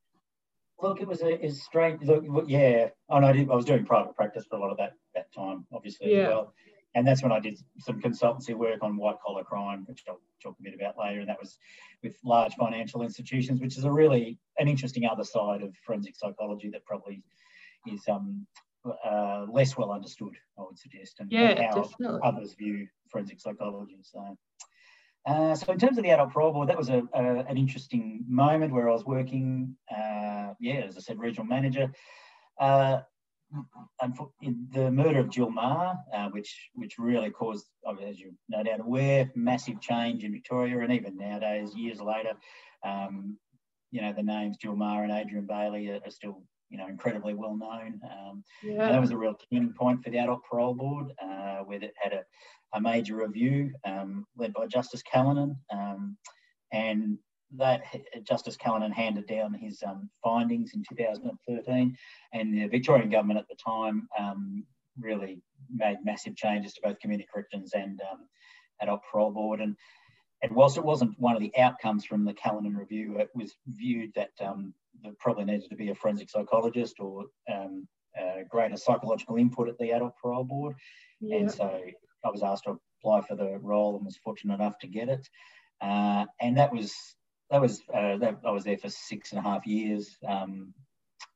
Look, 0.84 1.00
it 1.00 1.08
was 1.08 1.22
a 1.22 1.44
it's 1.44 1.62
strange. 1.62 2.02
Look, 2.02 2.44
yeah, 2.46 2.88
oh, 3.08 3.18
no, 3.18 3.28
I, 3.28 3.32
did, 3.32 3.50
I 3.50 3.54
was 3.54 3.64
doing 3.64 3.84
private 3.84 4.14
practice 4.14 4.44
for 4.48 4.56
a 4.56 4.60
lot 4.60 4.70
of 4.70 4.76
that 4.78 4.92
that 5.14 5.32
time, 5.32 5.66
obviously 5.72 6.12
yeah. 6.14 6.22
as 6.22 6.28
well 6.28 6.54
and 6.94 7.06
that's 7.06 7.22
when 7.22 7.32
I 7.32 7.40
did 7.40 7.58
some 7.78 8.00
consultancy 8.00 8.54
work 8.54 8.82
on 8.82 8.96
white 8.96 9.16
collar 9.24 9.42
crime, 9.42 9.84
which 9.86 10.04
I'll 10.08 10.20
talk 10.42 10.56
a 10.60 10.62
bit 10.62 10.74
about 10.74 10.96
later. 10.96 11.20
And 11.20 11.28
that 11.28 11.40
was 11.40 11.58
with 12.02 12.16
large 12.24 12.54
financial 12.54 13.02
institutions, 13.02 13.60
which 13.60 13.76
is 13.76 13.84
a 13.84 13.90
really 13.90 14.38
an 14.58 14.68
interesting 14.68 15.04
other 15.04 15.24
side 15.24 15.62
of 15.62 15.74
forensic 15.84 16.14
psychology 16.16 16.70
that 16.70 16.84
probably 16.84 17.22
is 17.86 18.00
um, 18.08 18.46
uh, 19.04 19.46
less 19.50 19.76
well 19.76 19.90
understood, 19.90 20.36
I 20.58 20.62
would 20.62 20.78
suggest, 20.78 21.16
and 21.18 21.30
yeah, 21.32 21.68
how 21.68 21.82
definitely. 21.82 22.20
others 22.22 22.54
view 22.54 22.86
forensic 23.10 23.40
psychology. 23.40 23.98
So. 24.02 24.38
Uh, 25.26 25.54
so 25.54 25.72
in 25.72 25.78
terms 25.78 25.96
of 25.96 26.04
the 26.04 26.10
adult 26.10 26.32
parole 26.32 26.52
board, 26.52 26.68
that 26.68 26.76
was 26.76 26.90
a, 26.90 27.02
a, 27.14 27.22
an 27.22 27.56
interesting 27.56 28.24
moment 28.28 28.72
where 28.72 28.88
I 28.88 28.92
was 28.92 29.06
working, 29.06 29.74
uh, 29.90 30.52
yeah, 30.60 30.82
as 30.86 30.96
I 30.96 31.00
said, 31.00 31.18
regional 31.18 31.46
manager. 31.46 31.90
Uh, 32.60 33.00
the 34.72 34.90
murder 34.90 35.20
of 35.20 35.30
Jill 35.30 35.50
Meagher, 35.50 35.96
uh, 36.12 36.28
which 36.30 36.70
which 36.74 36.98
really 36.98 37.30
caused, 37.30 37.66
as 38.02 38.18
you 38.18 38.34
no 38.48 38.62
doubt 38.62 38.80
aware, 38.80 39.30
massive 39.34 39.80
change 39.80 40.24
in 40.24 40.32
Victoria, 40.32 40.80
and 40.80 40.92
even 40.92 41.16
nowadays, 41.16 41.74
years 41.74 42.00
later, 42.00 42.32
um, 42.84 43.38
you 43.92 44.00
know 44.00 44.12
the 44.12 44.22
names 44.22 44.56
Jill 44.56 44.74
Meagher 44.74 45.04
and 45.04 45.12
Adrian 45.12 45.46
Bayley 45.46 45.88
are, 45.90 46.00
are 46.04 46.10
still 46.10 46.42
you 46.70 46.78
know 46.78 46.88
incredibly 46.88 47.34
well 47.34 47.56
known. 47.56 48.00
Um, 48.04 48.44
yeah. 48.62 48.90
that 48.90 49.00
was 49.00 49.10
a 49.10 49.16
real 49.16 49.38
turning 49.52 49.72
point 49.72 50.02
for 50.02 50.10
the 50.10 50.18
Adult 50.18 50.42
Parole 50.44 50.74
Board, 50.74 51.12
uh, 51.22 51.58
where 51.58 51.82
it 51.82 51.94
had 52.00 52.12
a, 52.12 52.24
a 52.74 52.80
major 52.80 53.16
review 53.16 53.72
um, 53.84 54.26
led 54.36 54.52
by 54.52 54.66
Justice 54.66 55.02
Callinan, 55.02 55.56
um, 55.70 56.16
and 56.72 57.18
that 57.56 57.82
Justice 58.24 58.56
Callinan 58.56 58.92
handed 58.92 59.26
down 59.26 59.54
his 59.54 59.82
um, 59.86 60.10
findings 60.22 60.72
in 60.74 60.82
2013, 60.88 61.96
and 62.32 62.54
the 62.54 62.66
Victorian 62.66 63.10
government 63.10 63.38
at 63.38 63.48
the 63.48 63.56
time 63.64 64.08
um, 64.18 64.64
really 64.98 65.40
made 65.72 65.98
massive 66.04 66.36
changes 66.36 66.74
to 66.74 66.80
both 66.82 66.98
community 66.98 67.28
corrections 67.32 67.72
and 67.74 68.00
um, 68.10 68.26
adult 68.80 69.00
parole 69.10 69.30
board. 69.30 69.60
And, 69.60 69.76
and 70.42 70.52
whilst 70.52 70.76
it 70.76 70.84
wasn't 70.84 71.18
one 71.18 71.34
of 71.34 71.40
the 71.40 71.56
outcomes 71.58 72.04
from 72.04 72.24
the 72.24 72.34
Callinan 72.34 72.76
review, 72.76 73.18
it 73.18 73.30
was 73.34 73.54
viewed 73.66 74.12
that 74.14 74.30
um, 74.40 74.74
there 75.02 75.12
probably 75.18 75.44
needed 75.44 75.68
to 75.70 75.76
be 75.76 75.90
a 75.90 75.94
forensic 75.94 76.30
psychologist 76.30 76.96
or 77.00 77.24
um, 77.52 77.86
greater 78.48 78.76
psychological 78.76 79.36
input 79.36 79.68
at 79.68 79.78
the 79.78 79.90
adult 79.92 80.14
parole 80.20 80.44
board. 80.44 80.76
Yeah. 81.20 81.38
And 81.38 81.50
so 81.50 81.80
I 82.24 82.30
was 82.30 82.42
asked 82.42 82.64
to 82.64 82.78
apply 83.00 83.22
for 83.22 83.36
the 83.36 83.58
role 83.58 83.96
and 83.96 84.04
was 84.04 84.16
fortunate 84.16 84.54
enough 84.54 84.78
to 84.80 84.86
get 84.86 85.08
it. 85.08 85.28
Uh, 85.80 86.24
and 86.40 86.56
that 86.56 86.72
was 86.72 86.94
that 87.50 87.60
was 87.60 87.82
uh, 87.92 88.16
that, 88.18 88.38
I 88.44 88.50
was 88.50 88.64
there 88.64 88.78
for 88.78 88.88
six 88.88 89.32
and 89.32 89.38
a 89.38 89.42
half 89.42 89.66
years, 89.66 90.16
um, 90.26 90.72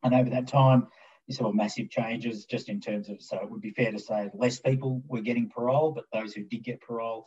and 0.03 0.15
over 0.15 0.31
that 0.31 0.49
time, 0.49 0.87
you 1.27 1.35
saw 1.35 1.53
massive 1.53 1.91
changes 1.91 2.47
just 2.47 2.69
in 2.69 2.81
terms 2.81 3.11
of. 3.11 3.21
So 3.21 3.37
it 3.37 3.51
would 3.51 3.61
be 3.61 3.73
fair 3.73 3.93
to 3.93 3.99
say 3.99 4.31
less 4.35 4.59
people 4.59 5.03
were 5.07 5.21
getting 5.21 5.51
parole, 5.51 5.93
but 5.93 6.05
those 6.13 6.33
who 6.33 6.45
did 6.45 6.65
get 6.65 6.81
parole, 6.81 7.27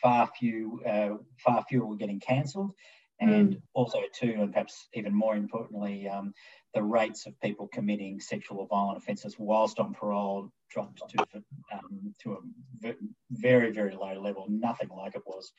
far 0.00 0.28
few, 0.38 0.80
uh, 0.86 1.16
far 1.44 1.64
fewer 1.68 1.86
were 1.86 1.96
getting 1.96 2.20
cancelled, 2.20 2.72
and 3.20 3.54
mm. 3.54 3.62
also 3.74 3.98
too, 4.14 4.34
and 4.38 4.52
perhaps 4.52 4.88
even 4.94 5.14
more 5.14 5.36
importantly, 5.36 6.08
um, 6.08 6.32
the 6.74 6.82
rates 6.82 7.26
of 7.26 7.40
people 7.40 7.68
committing 7.72 8.20
sexual 8.20 8.58
or 8.58 8.66
violent 8.66 8.98
offences 8.98 9.36
whilst 9.38 9.78
on 9.78 9.94
parole 9.94 10.50
dropped 10.70 11.02
to 11.10 11.24
um, 11.72 12.14
to 12.22 12.38
a 12.84 12.94
very 13.30 13.70
very 13.70 13.94
low 13.94 14.20
level, 14.20 14.46
nothing 14.48 14.88
like 14.88 15.14
it 15.14 15.22
was 15.26 15.52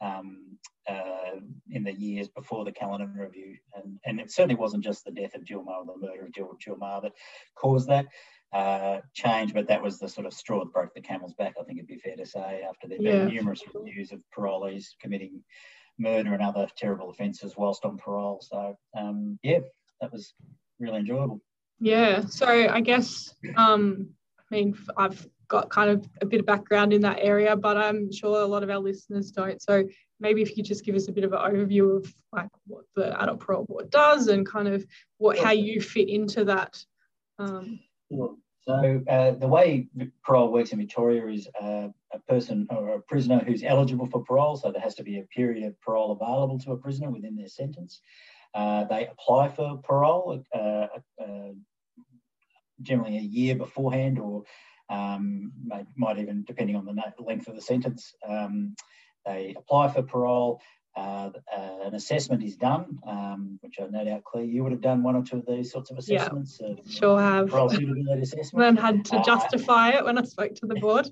um, 0.00 0.58
uh, 0.88 1.40
in 1.70 1.84
the 1.84 1.92
years 1.92 2.28
before 2.28 2.64
the 2.64 2.72
Callinan 2.72 3.14
review. 3.14 3.56
And, 3.74 3.98
and 4.04 4.20
it 4.20 4.30
certainly 4.30 4.54
wasn't 4.56 4.84
just 4.84 5.04
the 5.04 5.10
death 5.10 5.34
of 5.34 5.44
Jill 5.44 5.64
Meagher 5.64 5.86
or 5.88 5.98
the 5.98 6.06
murder 6.06 6.26
of 6.26 6.32
Jill, 6.32 6.56
Jill 6.60 6.76
Meagher 6.76 7.02
that 7.02 7.12
caused 7.54 7.88
that 7.88 8.06
uh, 8.52 9.00
change, 9.14 9.52
but 9.52 9.68
that 9.68 9.82
was 9.82 9.98
the 9.98 10.08
sort 10.08 10.26
of 10.26 10.32
straw 10.32 10.60
that 10.60 10.72
broke 10.72 10.94
the 10.94 11.00
camel's 11.00 11.34
back, 11.34 11.54
I 11.60 11.64
think 11.64 11.78
it'd 11.78 11.88
be 11.88 11.98
fair 11.98 12.16
to 12.16 12.26
say, 12.26 12.62
after 12.68 12.88
there'd 12.88 13.02
been 13.02 13.28
numerous 13.28 13.62
reviews 13.74 14.12
of 14.12 14.20
parolees 14.36 14.86
committing 15.00 15.42
murder 15.98 16.34
and 16.34 16.42
other 16.42 16.68
terrible 16.76 17.10
offences 17.10 17.54
whilst 17.56 17.84
on 17.84 17.96
parole. 17.96 18.40
So, 18.42 18.76
um, 18.96 19.38
yeah, 19.42 19.60
that 20.00 20.12
was 20.12 20.34
really 20.78 20.98
enjoyable. 20.98 21.40
Yeah, 21.78 22.26
so 22.26 22.46
I 22.46 22.80
guess, 22.80 23.34
um, 23.56 24.08
I 24.38 24.54
mean, 24.54 24.78
I've 24.96 25.26
got 25.48 25.70
kind 25.70 25.90
of 25.90 26.08
a 26.20 26.26
bit 26.26 26.40
of 26.40 26.46
background 26.46 26.92
in 26.92 27.02
that 27.02 27.18
area, 27.20 27.56
but 27.56 27.76
I'm 27.76 28.10
sure 28.12 28.40
a 28.40 28.46
lot 28.46 28.62
of 28.62 28.70
our 28.70 28.78
listeners 28.78 29.30
don't. 29.30 29.60
So 29.62 29.84
maybe 30.18 30.42
if 30.42 30.50
you 30.50 30.56
could 30.56 30.64
just 30.64 30.84
give 30.84 30.94
us 30.94 31.08
a 31.08 31.12
bit 31.12 31.24
of 31.24 31.32
an 31.32 31.38
overview 31.38 31.96
of 31.96 32.14
like 32.32 32.48
what 32.66 32.84
the 32.94 33.18
adult 33.20 33.40
parole 33.40 33.64
board 33.64 33.90
does 33.90 34.28
and 34.28 34.46
kind 34.46 34.68
of 34.68 34.84
what 35.18 35.38
how 35.38 35.52
you 35.52 35.80
fit 35.80 36.08
into 36.08 36.44
that. 36.46 36.82
Um, 37.38 37.80
so 38.66 39.00
uh, 39.08 39.30
the 39.32 39.46
way 39.46 39.88
parole 40.24 40.52
works 40.52 40.72
in 40.72 40.78
Victoria 40.78 41.26
is 41.28 41.46
uh, 41.60 41.88
a 42.12 42.18
person 42.26 42.66
or 42.70 42.96
a 42.96 43.00
prisoner 43.00 43.38
who's 43.38 43.62
eligible 43.62 44.06
for 44.06 44.24
parole. 44.24 44.56
So 44.56 44.72
there 44.72 44.82
has 44.82 44.96
to 44.96 45.04
be 45.04 45.20
a 45.20 45.22
period 45.22 45.64
of 45.64 45.80
parole 45.80 46.12
available 46.12 46.58
to 46.60 46.72
a 46.72 46.76
prisoner 46.76 47.10
within 47.10 47.36
their 47.36 47.48
sentence. 47.48 48.00
Uh, 48.54 48.84
they 48.84 49.06
apply 49.06 49.50
for 49.50 49.80
parole 49.84 50.42
uh, 50.52 50.86
uh, 51.22 51.52
generally 52.82 53.18
a 53.18 53.20
year 53.20 53.54
beforehand, 53.54 54.18
or 54.18 54.42
um, 54.90 55.52
might 55.96 56.18
even 56.18 56.42
depending 56.44 56.74
on 56.74 56.84
the 56.84 56.94
length 57.22 57.46
of 57.46 57.54
the 57.54 57.62
sentence. 57.62 58.14
Um, 58.28 58.74
they 59.24 59.54
apply 59.56 59.92
for 59.92 60.02
parole. 60.02 60.60
Uh, 60.96 61.30
uh, 61.54 61.78
an 61.84 61.94
assessment 61.94 62.42
is 62.42 62.56
done, 62.56 62.98
um, 63.06 63.58
which 63.60 63.76
I 63.78 63.86
no 63.90 64.02
doubt, 64.02 64.24
Claire, 64.24 64.44
you 64.44 64.62
would 64.62 64.72
have 64.72 64.80
done 64.80 65.02
one 65.02 65.14
or 65.14 65.22
two 65.22 65.36
of 65.36 65.46
these 65.46 65.70
sorts 65.70 65.90
of 65.90 65.98
assessments. 65.98 66.58
Yeah, 66.58 66.68
uh, 66.68 66.74
sure 66.88 67.20
have. 67.20 67.48
Parole 67.48 67.68
suitability 67.68 68.22
assessment. 68.22 68.64
Then 68.64 68.76
had 68.76 69.04
to 69.06 69.16
uh, 69.18 69.22
justify 69.22 69.90
it 69.90 70.06
when 70.06 70.16
I 70.16 70.22
spoke 70.22 70.54
to 70.54 70.66
the 70.66 70.74
board. 70.80 71.10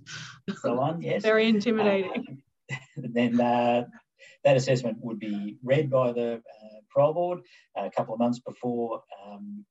So 0.63 0.81
on, 0.81 1.03
yes. 1.03 1.23
Very 1.23 1.49
intimidating. 1.49 2.43
Uh, 2.97 3.03
then 3.13 3.37
that 3.37 4.57
assessment 4.57 4.97
would 5.03 5.19
be 5.19 5.59
read 5.63 5.91
by 5.91 6.13
the 6.13 6.41
parole 6.91 7.13
board 7.13 7.41
a 7.77 7.91
couple 7.91 8.15
of 8.15 8.21
months 8.21 8.39
before 8.39 9.03
um, 9.27 9.67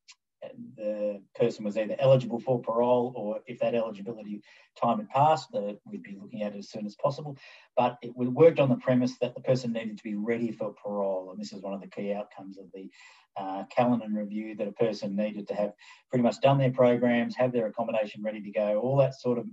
the 0.76 1.22
person 1.36 1.66
was 1.66 1.78
either 1.78 1.96
eligible 2.00 2.40
for 2.40 2.62
parole 2.62 3.14
or 3.16 3.40
if 3.48 3.60
that 3.60 3.76
eligibility 3.76 4.42
time 4.80 5.00
had 5.00 5.10
passed, 5.10 5.54
uh, 5.56 5.74
we'd 5.86 6.04
be 6.04 6.18
looking 6.20 6.44
at 6.44 6.54
it 6.54 6.60
as 6.60 6.70
soon 6.70 6.86
as 6.86 6.96
possible. 6.96 7.38
But 7.76 7.98
it 8.02 8.16
worked 8.16 8.60
on 8.60 8.70
the 8.70 8.76
premise 8.78 9.18
that 9.20 9.36
the 9.36 9.42
person 9.42 9.74
needed 9.74 9.98
to 9.98 10.04
be 10.04 10.16
ready 10.16 10.52
for 10.52 10.74
parole. 10.74 11.32
And 11.32 11.40
this 11.40 11.54
is 11.54 11.62
one 11.62 11.74
of 11.74 11.82
the 11.82 11.88
key 11.88 12.14
outcomes 12.14 12.58
of 12.58 12.66
the 12.74 12.90
uh, 13.36 13.64
Callinan 13.76 14.14
review 14.14 14.56
that 14.56 14.68
a 14.68 14.74
person 14.74 15.16
needed 15.16 15.48
to 15.48 15.56
have 15.56 15.74
pretty 16.10 16.24
much 16.24 16.40
done 16.42 16.58
their 16.58 16.72
programs, 16.72 17.36
have 17.36 17.52
their 17.52 17.68
accommodation 17.68 18.24
ready 18.24 18.42
to 18.42 18.52
go, 18.52 18.80
all 18.80 18.98
that 18.98 19.20
sort 19.20 19.40
of 19.40 19.46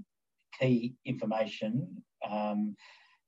key 0.59 0.95
information 1.05 2.03
um, 2.29 2.77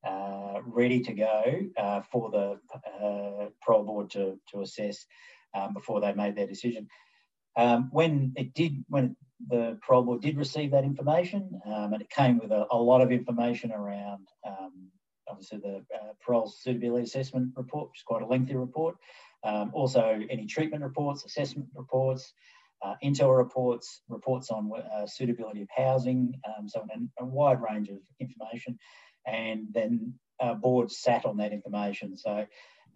uh, 0.04 0.60
ready 0.66 1.00
to 1.00 1.12
go 1.12 1.60
uh, 1.78 2.02
for 2.10 2.30
the 2.30 2.58
uh, 3.00 3.48
parole 3.64 3.84
board 3.84 4.10
to, 4.10 4.38
to 4.50 4.60
assess 4.60 5.06
um, 5.54 5.72
before 5.72 6.00
they 6.00 6.12
made 6.12 6.36
their 6.36 6.46
decision. 6.46 6.88
Um, 7.56 7.88
when 7.92 8.32
it 8.36 8.54
did, 8.54 8.84
when 8.88 9.16
the 9.48 9.78
parole 9.82 10.02
board 10.02 10.22
did 10.22 10.36
receive 10.36 10.70
that 10.70 10.84
information, 10.84 11.60
um, 11.66 11.92
and 11.92 12.02
it 12.02 12.10
came 12.10 12.38
with 12.38 12.50
a, 12.50 12.66
a, 12.70 12.76
lot 12.76 13.00
of 13.00 13.10
information 13.12 13.72
around 13.72 14.26
um, 14.46 14.88
obviously 15.28 15.58
the 15.58 15.84
uh, 15.94 16.12
parole 16.24 16.48
suitability 16.48 17.04
assessment 17.04 17.52
report, 17.56 17.90
which 17.90 18.00
is 18.00 18.04
quite 18.04 18.22
a 18.22 18.26
lengthy 18.26 18.54
report. 18.54 18.96
Um, 19.44 19.70
also, 19.74 20.20
any 20.30 20.46
treatment 20.46 20.82
reports, 20.82 21.24
assessment 21.24 21.68
reports, 21.74 22.32
uh, 22.82 22.94
intel 23.02 23.36
reports, 23.36 24.02
reports 24.08 24.50
on 24.50 24.70
uh, 24.76 25.06
suitability 25.06 25.62
of 25.62 25.68
housing, 25.76 26.34
um, 26.46 26.68
so 26.68 26.80
a, 26.80 27.22
a, 27.22 27.26
wide 27.26 27.58
range 27.60 27.88
of 27.88 27.98
information. 28.20 28.78
And 29.26 29.66
then 29.72 30.14
uh, 30.40 30.54
board 30.54 30.90
sat 30.90 31.24
on 31.24 31.36
that 31.36 31.52
information. 31.52 32.16
So 32.16 32.46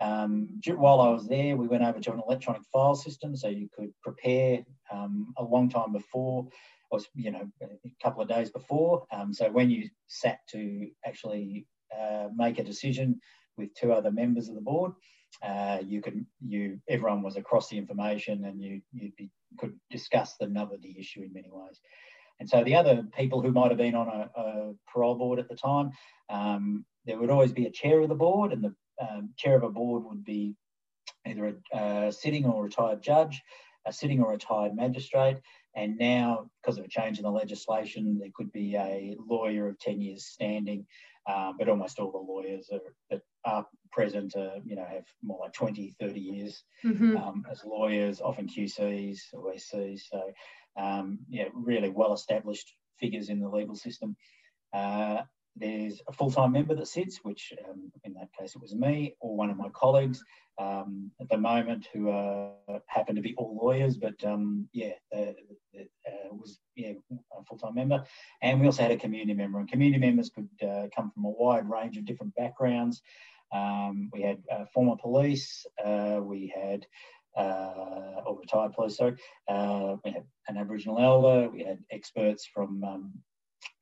um, 0.01 0.61
while 0.67 1.01
I 1.01 1.09
was 1.09 1.27
there, 1.27 1.57
we 1.57 1.69
went 1.69 1.83
over 1.83 2.01
to 2.01 2.13
an 2.13 2.23
electronic 2.27 2.63
file 2.73 2.95
system, 2.95 3.37
so 3.37 3.49
you 3.49 3.69
could 3.77 3.93
prepare 4.03 4.65
um, 4.93 5.33
a 5.39 5.45
long 5.45 5.69
time 5.69 5.93
before, 5.93 6.47
or 6.91 7.01
you 7.15 7.31
know, 7.31 7.49
a 7.63 7.67
couple 8.03 8.23
of 8.23 8.29
days 8.29 8.51
before. 8.51 9.05
Um, 9.11 9.33
so 9.33 9.51
when 9.51 9.71
you 9.71 9.89
sat 10.07 10.39
to 10.51 10.89
actually 11.05 11.67
uh, 11.99 12.29
make 12.35 12.59
a 12.59 12.65
decision 12.65 13.21
with 13.57 13.75
two 13.75 13.93
other 13.93 14.11
members 14.11 14.49
of 14.49 14.55
the 14.55 14.61
board, 14.61 14.93
uh, 15.43 15.79
you 15.85 16.03
could 16.03 16.25
you 16.47 16.79
everyone 16.89 17.23
was 17.23 17.37
across 17.37 17.69
the 17.69 17.79
information, 17.79 18.45
and 18.45 18.61
you 18.61 18.81
you 18.93 19.13
could 19.59 19.75
discuss 19.91 20.37
the 20.39 20.47
nub 20.47 20.73
of 20.73 20.83
the 20.83 20.99
issue 20.99 21.23
in 21.23 21.33
many 21.33 21.49
ways. 21.51 21.81
And 22.39 22.49
so 22.49 22.63
the 22.63 22.75
other 22.75 23.03
people 23.17 23.41
who 23.41 23.51
might 23.51 23.71
have 23.71 23.79
been 23.79 23.95
on 23.95 24.09
a, 24.09 24.31
a 24.39 24.75
parole 24.93 25.15
board 25.15 25.39
at 25.39 25.49
the 25.49 25.57
time, 25.57 25.93
um, 26.29 26.85
there 27.07 27.19
would 27.19 27.31
always 27.31 27.53
be 27.53 27.65
a 27.65 27.71
chair 27.71 28.01
of 28.01 28.11
the 28.11 28.15
board, 28.15 28.53
and 28.53 28.63
the 28.63 28.75
um, 29.01 29.31
chair 29.37 29.57
of 29.57 29.63
a 29.63 29.71
board 29.71 30.05
would 30.05 30.25
be 30.25 30.55
either 31.27 31.57
a, 31.73 31.79
a 31.79 32.13
sitting 32.13 32.47
or 32.47 32.65
retired 32.65 33.03
judge, 33.03 33.43
a 33.87 33.93
sitting 33.93 34.21
or 34.21 34.31
retired 34.31 34.75
magistrate, 34.75 35.39
and 35.77 35.99
now, 35.99 36.51
because 36.63 36.79
of 36.79 36.87
a 36.87 36.89
change 36.89 37.19
in 37.19 37.25
the 37.25 37.31
legislation, 37.31 38.19
there 38.19 38.31
could 38.35 38.51
be 38.51 38.77
a 38.77 39.15
lawyer 39.29 39.69
of 39.69 39.79
10 39.79 40.01
years 40.01 40.25
standing, 40.25 40.87
um, 41.29 41.57
but 41.59 41.69
almost 41.69 41.99
all 41.99 42.11
the 42.11 42.19
lawyers 42.19 42.71
are, 42.73 42.81
that 43.11 43.21
are 43.45 43.67
present 43.93 44.35
are, 44.37 44.55
you 44.65 44.75
know, 44.75 44.87
have 44.89 45.05
more 45.23 45.39
like 45.41 45.53
20, 45.53 45.95
30 46.01 46.19
years 46.19 46.65
mm-hmm. 46.83 47.19
um, 47.19 47.45
as 47.51 47.63
lawyers, 47.65 48.23
often 48.23 48.49
QCs 48.49 49.19
or. 49.35 49.53
So, 49.59 50.33
um, 50.81 51.19
yeah, 51.29 51.49
really 51.53 51.91
well 51.91 52.15
established 52.15 52.73
figures 52.99 53.29
in 53.29 53.41
the 53.41 53.49
legal 53.49 53.77
system. 53.77 54.17
Uh, 54.73 55.23
there's 55.57 56.03
a 56.07 56.13
full-time 56.13 56.53
member 56.53 56.75
that 56.75 56.87
sits, 56.87 57.19
which 57.23 57.53
um, 57.69 57.91
in 58.05 58.13
that 58.15 58.29
case 58.39 58.55
it 58.55 58.61
was 58.61 58.75
me 58.75 59.15
or 59.21 59.37
one 59.37 59.51
of 59.51 59.57
my 59.57 59.71
colleagues 59.71 60.23
um, 60.59 61.11
at 61.21 61.29
the 61.29 61.39
moment 61.39 61.89
who 61.93 62.11
uh, 62.11 62.51
happen 62.87 63.15
to 63.17 63.23
be 63.23 63.35
all 63.37 63.59
lawyers, 63.61 63.97
but 63.97 64.15
um, 64.25 64.69
yeah, 64.73 64.93
uh, 65.15 65.33
uh, 65.79 66.29
was 66.31 66.59
yeah 66.75 66.93
a 67.39 67.45
full-time 67.45 67.75
member. 67.75 68.05
And 68.43 68.61
we 68.61 68.67
also 68.67 68.83
had 68.83 68.93
a 68.93 68.97
community 68.97 69.35
member, 69.35 69.59
and 69.59 69.69
community 69.69 70.01
members 70.01 70.31
could 70.31 70.49
uh, 70.63 70.89
come 70.95 71.11
from 71.11 71.25
a 71.25 71.31
wide 71.31 71.69
range 71.69 71.97
of 71.97 72.05
different 72.05 72.35
backgrounds. 72.35 73.03
Um, 73.55 74.11
we 74.13 74.23
had 74.23 74.43
uh, 74.53 74.65
former 74.75 74.97
police, 74.97 75.67
uh, 75.83 76.21
we 76.23 76.53
had 76.55 76.87
or 77.37 78.39
retired 78.41 78.73
police, 78.73 78.97
sorry, 78.97 79.15
we 79.51 80.11
had 80.11 80.25
an 80.49 80.57
Aboriginal 80.57 80.99
elder, 80.99 81.51
we 81.51 81.63
had 81.63 81.79
experts 81.91 82.47
from 82.47 82.83
um, 82.83 83.13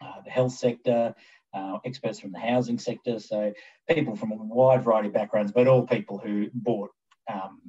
uh, 0.01 0.21
the 0.25 0.31
health 0.31 0.53
sector, 0.53 1.15
uh, 1.55 1.79
experts 1.85 2.21
from 2.21 2.33
the 2.33 2.39
housing 2.39 2.79
sector, 2.79 3.19
so 3.19 3.53
people 3.89 4.17
from 4.17 4.33
a 4.33 4.37
wide 4.37 4.83
variety 4.83 5.09
of 5.09 5.15
backgrounds, 5.15 5.53
but 5.53 5.69
all 5.69 5.87
people 5.87 6.19
who 6.19 6.49
brought 6.55 6.91
um, 7.33 7.61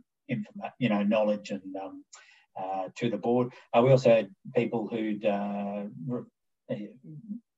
you 0.79 0.89
know, 0.89 1.03
knowledge 1.03 1.51
and 1.51 1.75
um, 1.75 2.03
uh, 2.59 2.87
to 2.95 3.09
the 3.09 3.17
board. 3.17 3.51
Uh, 3.73 3.81
we 3.81 3.91
also 3.91 4.09
had 4.09 4.29
people 4.55 4.87
who'd 4.87 5.25
uh, 5.25 5.83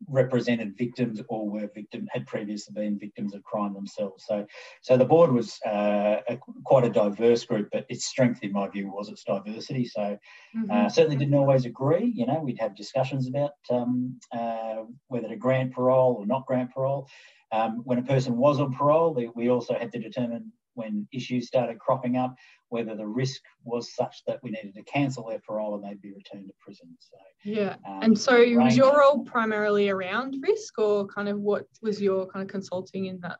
represented 0.08 0.78
victims 0.78 1.22
or 1.28 1.50
were 1.50 1.70
victim 1.74 2.08
had 2.12 2.28
previously 2.28 2.74
been 2.74 3.00
victims 3.00 3.34
of 3.34 3.44
crime 3.44 3.74
themselves. 3.74 4.26
So, 4.28 4.46
so 4.82 4.98
the 4.98 5.06
board 5.06 5.32
was 5.32 5.60
uh, 5.66 6.22
a, 6.28 6.38
quite 6.66 6.86
a 6.86 6.90
diverse 6.90 7.46
group, 7.46 7.70
but 7.72 7.86
its 7.90 8.06
strength, 8.06 8.44
in 8.44 8.52
my 8.52 8.68
view, 8.68 8.88
was 8.88 9.10
its 9.10 9.24
diversity. 9.24 9.86
So, 9.86 10.02
uh, 10.02 10.16
mm-hmm. 10.58 10.72
uh, 10.72 10.90
certainly 10.90 11.18
didn't 11.18 11.34
always 11.34 11.66
agree. 11.66 12.12
You 12.16 12.28
know, 12.28 12.40
we'd 12.40 12.60
have 12.60 12.76
discussions 12.76 13.28
about 13.28 13.54
um, 13.70 14.20
uh, 14.32 14.84
whether 15.08 15.28
to 15.28 15.36
grant 15.36 15.74
parole 15.74 16.16
or 16.20 16.26
not 16.26 16.46
grant 16.46 16.74
parole. 16.74 17.08
Um, 17.52 17.82
when 17.86 17.98
a 17.98 18.04
person 18.04 18.38
was 18.38 18.60
on 18.60 18.74
parole, 18.74 19.14
we 19.34 19.50
also 19.50 19.74
had 19.74 19.92
to 19.94 20.00
determine 20.00 20.52
when 20.78 21.08
issues 21.12 21.48
started 21.48 21.80
cropping 21.80 22.16
up, 22.16 22.36
whether 22.70 22.96
the 22.96 23.06
risk 23.06 23.42
was 23.64 23.94
such 23.96 24.24
that 24.28 24.40
we 24.44 24.52
needed 24.52 24.76
to 24.76 24.84
cancel 24.84 25.28
their 25.28 25.42
parole 25.46 25.76
and 25.76 25.84
they'd 25.84 26.02
be 26.02 26.14
returned 26.14 26.48
to 26.48 26.54
prison. 26.60 26.96
So 27.00 27.18
yeah, 27.44 27.76
um, 27.88 28.04
and 28.04 28.18
so 28.18 28.38
was 28.58 28.78
your 28.78 28.98
role 29.00 29.24
primarily 29.24 29.90
around 29.90 30.38
risk, 30.42 30.78
or 30.80 31.08
kind 31.08 31.28
of 31.28 31.40
what 31.40 31.66
was 31.82 32.02
your 32.02 32.28
kind 32.28 32.44
of 32.44 32.50
consulting 32.50 33.06
in 33.06 33.20
that? 33.22 33.40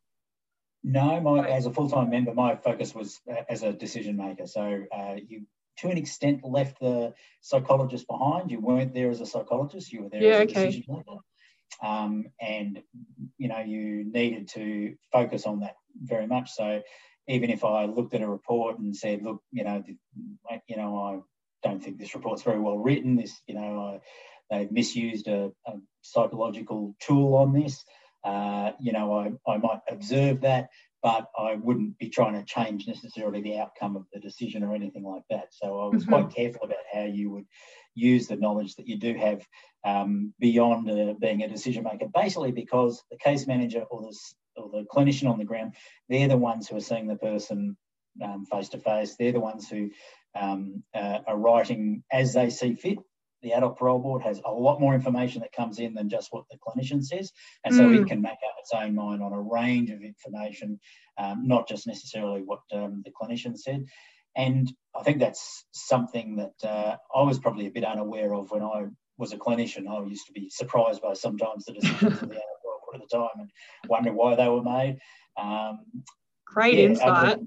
No, 0.84 1.20
my 1.20 1.48
as 1.48 1.66
a 1.66 1.72
full 1.72 1.90
time 1.90 2.10
member, 2.10 2.34
my 2.34 2.56
focus 2.56 2.96
was 2.96 3.20
uh, 3.30 3.44
as 3.50 3.64
a 3.64 3.74
decision 3.74 4.18
maker. 4.18 4.48
So 4.48 4.84
uh, 4.92 5.16
you 5.28 5.46
to 5.80 5.90
an 5.90 5.98
extent 5.98 6.44
left 6.44 6.80
the 6.80 7.14
psychologist 7.42 8.08
behind. 8.08 8.52
You 8.52 8.60
weren't 8.60 8.94
there 8.94 9.10
as 9.10 9.22
a 9.22 9.26
psychologist; 9.26 9.92
you 9.92 10.04
were 10.04 10.10
there 10.10 10.22
yeah, 10.22 10.30
as 10.30 10.40
a 10.40 10.44
okay. 10.44 10.66
decision 10.66 10.84
maker. 10.88 11.20
Um, 11.84 12.26
and 12.42 12.82
you 13.38 13.48
know 13.48 13.60
you 13.60 14.06
needed 14.06 14.48
to 14.50 14.96
focus 15.12 15.46
on 15.46 15.60
that 15.62 15.76
very 16.02 16.28
much. 16.28 16.52
So 16.52 16.82
even 17.28 17.50
if 17.50 17.64
I 17.64 17.86
looked 17.86 18.14
at 18.14 18.22
a 18.22 18.28
report 18.28 18.80
and 18.80 18.96
said, 18.96 19.24
look, 19.24 19.42
you 19.52 19.64
know, 19.64 19.84
you 20.68 20.78
know, 20.78 20.98
I 20.98 21.68
don't 21.68 21.84
think 21.84 21.98
this 21.98 22.16
report's 22.16 22.44
very 22.44 22.60
well 22.60 22.78
written. 22.78 23.16
This, 23.16 23.40
you 23.48 23.56
know, 23.56 23.80
I, 23.80 24.00
they've 24.50 24.72
misused 24.72 25.28
a, 25.28 25.52
a, 25.66 25.74
psychological 26.02 26.96
tool 27.02 27.36
on 27.36 27.52
this. 27.52 27.84
Uh, 28.24 28.72
you 28.80 28.94
know, 28.94 29.14
I, 29.14 29.52
I 29.52 29.58
might 29.58 29.82
observe 29.90 30.42
that, 30.42 30.70
but 31.04 31.28
I 31.38 31.56
wouldn't 31.56 31.98
be 31.98 32.10
trying 32.10 32.34
to 32.34 32.46
change 32.46 32.88
necessarily 32.88 33.42
the 33.42 33.58
outcome 33.58 33.96
of 33.98 34.06
the 34.14 34.20
decision 34.20 34.64
or 34.64 34.74
anything 34.74 35.04
like 35.04 35.24
that. 35.30 35.48
So 35.52 35.80
I 35.80 35.88
was 35.94 36.04
mm-hmm. 36.04 36.14
quite 36.14 36.36
careful 36.36 36.62
about 36.64 36.78
how 36.92 37.04
you 37.04 37.30
would 37.32 37.46
use 37.94 38.28
the 38.28 38.38
knowledge 38.38 38.76
that 38.76 38.88
you 38.88 38.98
do 38.98 39.16
have 39.16 39.46
um, 39.86 40.34
beyond 40.40 40.90
uh, 40.90 41.14
being 41.20 41.44
a 41.44 41.48
decision 41.48 41.84
maker, 41.84 42.08
basically 42.14 42.52
because 42.52 43.04
the 43.12 43.18
case 43.18 43.48
manager 43.48 43.84
or 43.92 44.02
the 44.02 44.18
or 44.58 44.70
the 44.70 44.86
clinician 44.86 45.30
on 45.30 45.38
the 45.38 45.46
ground, 45.46 45.74
they're 46.10 46.28
the 46.28 46.38
ones 46.38 46.68
who 46.68 46.76
are 46.78 46.82
seeing 46.82 47.08
the 47.08 47.16
person 47.16 47.78
face 48.52 48.70
to 48.70 48.80
face. 48.80 49.16
They're 49.16 49.32
the 49.32 49.40
ones 49.40 49.70
who 49.70 49.92
um, 50.36 50.84
uh, 50.94 51.20
are 51.28 51.38
writing 51.38 52.04
as 52.12 52.34
they 52.34 52.50
see 52.50 52.76
fit 52.76 52.98
the 53.42 53.54
adult 53.54 53.78
parole 53.78 54.00
board 54.00 54.24
has 54.24 54.42
a 54.46 54.52
lot 54.52 54.80
more 54.80 54.96
information 54.96 55.42
that 55.42 55.52
comes 55.52 55.80
in 55.80 55.94
than 55.94 56.10
just 56.10 56.30
what 56.32 56.46
the 56.50 56.58
clinician 56.58 57.04
says. 57.04 57.32
And 57.64 57.74
so 57.74 57.84
mm. 57.84 58.02
it 58.02 58.08
can 58.08 58.22
make 58.22 58.32
up 58.32 58.56
its 58.60 58.72
own 58.74 58.96
mind 58.96 59.22
on 59.22 59.34
a 59.34 59.40
range 59.40 59.90
of 59.90 60.02
information, 60.02 60.80
um, 61.18 61.48
not 61.48 61.68
just 61.68 61.88
necessarily 61.88 62.42
what 62.42 62.60
um, 62.74 63.04
the 63.06 63.12
clinician 63.12 63.58
said. 63.58 63.86
And 64.36 64.72
I 64.96 65.04
think 65.04 65.20
that's 65.20 65.66
something 65.72 66.38
that 66.38 66.68
uh, 66.68 66.98
I 67.16 67.24
was 67.24 67.40
probably 67.40 67.68
a 67.68 67.72
bit 67.72 67.84
unaware 67.84 68.34
of 68.34 68.52
when 68.52 68.64
I 68.64 68.86
was 69.18 69.34
a 69.34 69.38
clinician. 69.38 69.88
I 69.88 70.04
used 70.06 70.28
to 70.28 70.34
be 70.34 70.50
surprised 70.50 71.02
by 71.02 71.14
sometimes 71.14 71.66
the 71.66 71.74
decisions 71.74 72.22
of 72.22 72.30
the 72.30 72.36
adult 72.36 72.44
at 72.98 73.10
the 73.10 73.18
time 73.18 73.30
and 73.40 73.50
wonder 73.88 74.12
why 74.12 74.36
they 74.36 74.48
were 74.48 74.64
made. 74.64 75.00
Um, 75.40 76.04
Great 76.46 76.78
yeah, 76.78 76.86
insight. 76.86 77.40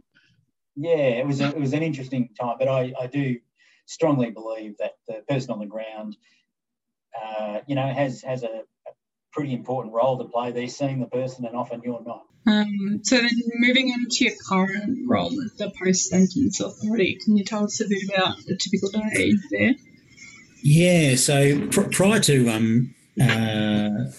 yeah, 0.77 0.97
it 0.97 1.27
was 1.27 1.41
a, 1.41 1.49
it 1.49 1.61
was 1.61 1.73
an 1.73 1.83
interesting 1.83 2.31
time, 2.39 2.57
but 2.59 2.69
I, 2.69 2.93
I 2.99 3.07
do 3.07 3.37
strongly 3.87 4.31
believe 4.31 4.77
that 4.79 4.93
the 5.09 5.23
person 5.29 5.51
on 5.51 5.59
the 5.59 5.67
ground, 5.67 6.17
uh, 7.21 7.61
you 7.67 7.75
know, 7.75 7.87
has 7.87 8.23
has 8.23 8.43
a, 8.43 8.47
a, 8.47 8.91
pretty 9.33 9.55
important 9.55 9.95
role 9.95 10.19
to 10.19 10.25
play. 10.25 10.51
They're 10.53 10.69
seeing 10.69 11.01
the 11.01 11.07
person, 11.07 11.45
and 11.45 11.57
often 11.57 11.83
you're 11.85 12.03
not. 12.05 12.23
Um, 12.47 13.01
so 13.03 13.17
then, 13.17 13.31
moving 13.55 13.89
into 13.89 14.25
your 14.25 14.35
current 14.49 14.99
role 15.09 15.33
at 15.45 15.57
the 15.57 15.73
post 15.83 16.09
sentence 16.09 16.61
authority, 16.61 17.19
can 17.25 17.37
you 17.37 17.45
tell 17.45 17.65
us 17.65 17.81
a 17.81 17.89
bit 17.89 18.09
about 18.09 18.39
a 18.49 18.57
typical 18.57 18.91
day 18.91 19.33
there? 19.51 19.75
Yeah. 20.63 21.17
So 21.17 21.69
pr- 21.69 21.91
prior 21.91 22.21
to 22.21 22.49
um, 22.49 22.95
uh, 23.21 24.11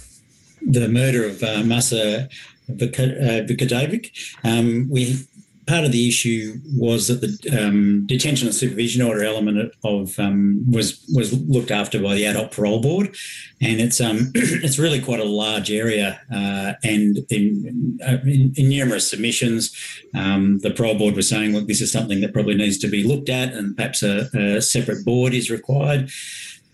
the 0.62 0.88
murder 0.88 1.26
of 1.26 1.42
uh, 1.44 1.62
Masa 1.64 2.30
Vukadinovic, 2.70 4.12
um, 4.44 4.88
we 4.90 5.26
part 5.68 5.86
of 5.86 5.92
the 5.92 6.08
issue 6.08 6.60
was 6.76 7.08
that 7.08 7.22
the 7.22 7.66
um, 7.66 8.06
detention 8.08 8.48
and 8.48 8.56
supervision 8.56 9.02
order 9.02 9.24
element 9.24 9.72
of 9.84 10.20
um, 10.20 10.64
was 10.70 11.06
was 11.14 11.34
looked 11.48 11.72
after 11.72 12.02
by 12.02 12.16
the 12.16 12.26
adult 12.26 12.52
parole 12.52 12.82
board, 12.82 13.16
and 13.62 13.80
it's 13.80 14.02
um, 14.02 14.32
it's 14.36 14.80
really 14.80 15.02
quite 15.02 15.20
a 15.20 15.26
large 15.26 15.72
area. 15.72 16.20
Uh, 16.34 16.74
and 16.84 17.20
in, 17.30 18.00
uh, 18.06 18.18
in, 18.24 18.54
in, 18.58 18.70
numerous 18.70 19.10
submissions, 19.10 19.74
um, 20.16 20.60
the 20.60 20.72
parole 20.72 20.98
board 20.98 21.16
was 21.16 21.30
saying, 21.30 21.54
"Look, 21.54 21.68
this 21.68 21.82
is 21.82 21.92
something 21.92 22.22
that 22.22 22.34
probably 22.34 22.56
needs 22.56 22.78
to 22.80 22.88
be 22.88 23.04
looked 23.04 23.30
at, 23.30 23.54
and 23.54 23.76
perhaps 23.76 24.04
a, 24.04 24.30
a 24.34 24.62
separate 24.62 25.06
board 25.06 25.34
is 25.34 25.50
required." 25.50 26.10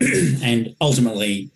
and 0.42 0.74
ultimately, 0.80 1.50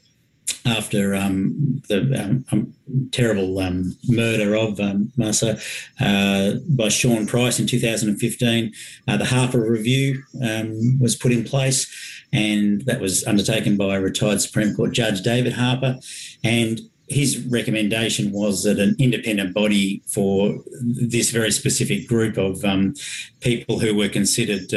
after 0.64 1.14
um, 1.14 1.82
the 1.88 2.00
um, 2.22 2.44
um, 2.52 2.72
terrible 3.10 3.58
um, 3.58 3.96
murder 4.08 4.54
of 4.54 4.78
um, 4.80 5.12
Masa 5.18 5.60
uh, 6.00 6.58
by 6.68 6.88
Sean 6.88 7.26
Price 7.26 7.58
in 7.58 7.66
2015. 7.66 8.72
Uh, 9.08 9.16
the 9.16 9.24
Harper 9.24 9.60
Review 9.60 10.22
um, 10.42 10.98
was 11.00 11.16
put 11.16 11.32
in 11.32 11.44
place, 11.44 11.90
and 12.32 12.82
that 12.82 13.00
was 13.00 13.24
undertaken 13.24 13.76
by 13.76 13.96
retired 13.96 14.40
Supreme 14.40 14.74
Court 14.74 14.92
Judge 14.92 15.22
David 15.22 15.54
Harper. 15.54 15.98
And 16.44 16.80
his 17.08 17.44
recommendation 17.46 18.32
was 18.32 18.62
that 18.62 18.78
an 18.78 18.96
independent 18.98 19.52
body 19.52 20.02
for 20.06 20.62
this 20.80 21.30
very 21.30 21.50
specific 21.50 22.06
group 22.06 22.38
of 22.38 22.64
people 23.40 23.80
who 23.80 23.94
were 23.94 24.08
considered 24.08 24.72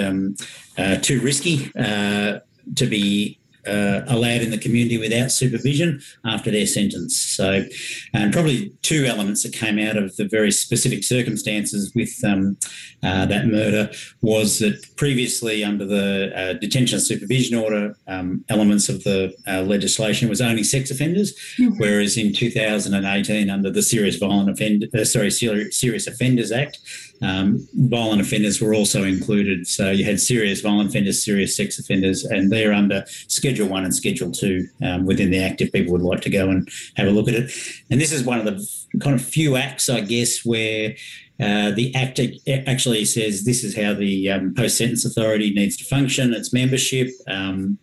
uh, 0.78 0.98
too 0.98 1.22
risky 1.22 1.72
uh, 1.80 2.40
to 2.76 2.86
be 2.88 3.40
uh, 3.68 4.02
allowed 4.08 4.42
in 4.42 4.52
the 4.52 4.58
community 4.58 4.98
without 4.98 5.32
supervision 5.32 6.02
after 6.26 6.52
their 6.52 6.68
sentence. 6.68 7.18
So, 7.18 7.66
and 8.14 8.34
probably 8.34 8.72
two 8.82 9.06
elements 9.06 9.44
that 9.44 9.54
came 9.54 9.80
out 9.80 9.98
of 9.98 10.16
the 10.18 10.28
very 10.28 10.52
specific 10.52 11.04
circumstances 11.04 11.92
with 11.96 12.14
um, 12.24 12.58
uh, 13.04 13.26
that 13.26 13.48
murder 13.48 13.92
was 14.22 14.60
that 14.60 14.84
previously, 14.98 15.64
under 15.64 15.86
the 15.86 16.32
uh, 16.36 16.54
detention 16.54 17.00
supervision 17.00 17.58
order 17.58 17.96
um, 18.08 18.44
elements 18.50 18.90
of 18.90 19.04
the 19.04 19.34
uh, 19.48 19.62
legislation, 19.62 20.30
was 20.30 20.42
only 20.42 20.64
sex 20.64 20.92
offenders, 20.92 21.34
mm-hmm. 21.60 21.78
whereas 21.78 22.18
in 22.18 22.34
2018, 22.34 23.50
under 23.50 23.70
the 23.70 23.82
Serious 23.82 24.18
Violent 24.18 24.50
Offender, 24.50 24.88
uh, 24.94 25.06
sorry, 25.06 25.32
Serious 25.32 26.08
Offenders 26.08 26.52
Act, 26.52 26.80
um, 27.22 27.68
violent 27.74 28.22
offenders 28.22 28.62
were 28.62 28.74
also 28.74 29.04
included. 29.04 29.68
So 29.68 29.92
you 29.92 30.04
had 30.04 30.20
serious 30.20 30.62
violent 30.62 30.90
offenders, 30.90 31.24
serious 31.24 31.56
sex 31.56 31.80
offenders, 31.80 32.24
and 32.26 32.52
they're 32.52 32.74
under 32.74 33.06
Schedule 33.28 33.55
1 33.64 33.84
and 33.84 33.94
Schedule 33.94 34.32
2 34.32 34.68
um, 34.84 35.06
within 35.06 35.30
the 35.30 35.44
Act 35.44 35.62
if 35.62 35.72
people 35.72 35.94
would 35.94 36.02
like 36.02 36.22
to 36.22 36.30
go 36.30 36.50
and 36.50 36.68
have 36.96 37.08
a 37.08 37.12
look 37.12 37.28
at 37.28 37.36
it. 37.36 37.52
And 37.92 38.02
this 38.02 38.12
is 38.12 38.24
one 38.24 38.40
of 38.40 38.46
the 38.46 39.00
kind 39.00 39.16
of 39.16 39.24
few 39.24 39.56
acts, 39.56 39.88
I 39.88 40.02
guess, 40.02 40.44
where 40.44 40.96
uh, 41.40 41.72
the 41.72 41.94
Act 41.96 42.20
actually 42.68 43.06
says 43.06 43.44
this 43.44 43.64
is 43.64 43.76
how 43.76 43.94
the 43.94 44.32
um, 44.32 44.54
post 44.56 44.78
sentence 44.78 45.06
authority 45.06 45.54
needs 45.54 45.78
to 45.78 45.86
function, 45.86 46.34
its 46.34 46.52
membership, 46.52 47.10
um, 47.28 47.78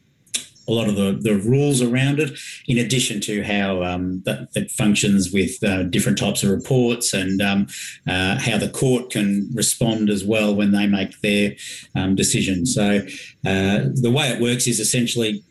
a 0.69 0.73
lot 0.73 0.89
of 0.89 0.97
the, 0.97 1.19
the 1.21 1.37
rules 1.37 1.83
around 1.83 2.21
it, 2.21 2.39
in 2.67 2.79
addition 2.79 3.21
to 3.21 3.43
how 3.43 3.83
um, 3.83 4.23
that, 4.25 4.49
it 4.55 4.71
functions 4.71 5.33
with 5.33 5.63
uh, 5.65 5.83
different 5.85 6.19
types 6.19 6.43
of 6.43 6.51
reports 6.51 7.13
and 7.13 7.43
um, 7.43 7.67
uh, 8.09 8.39
how 8.39 8.59
the 8.59 8.69
court 8.69 9.11
can 9.11 9.51
respond 9.55 10.09
as 10.09 10.25
well 10.25 10.55
when 10.55 10.73
they 10.73 10.87
make 10.87 11.21
their 11.21 11.55
um, 11.95 12.15
decisions. 12.15 12.75
So 12.75 12.99
uh, 13.45 13.89
the 13.95 14.13
way 14.15 14.29
it 14.29 14.41
works 14.41 14.67
is 14.67 14.81
essentially 14.81 15.43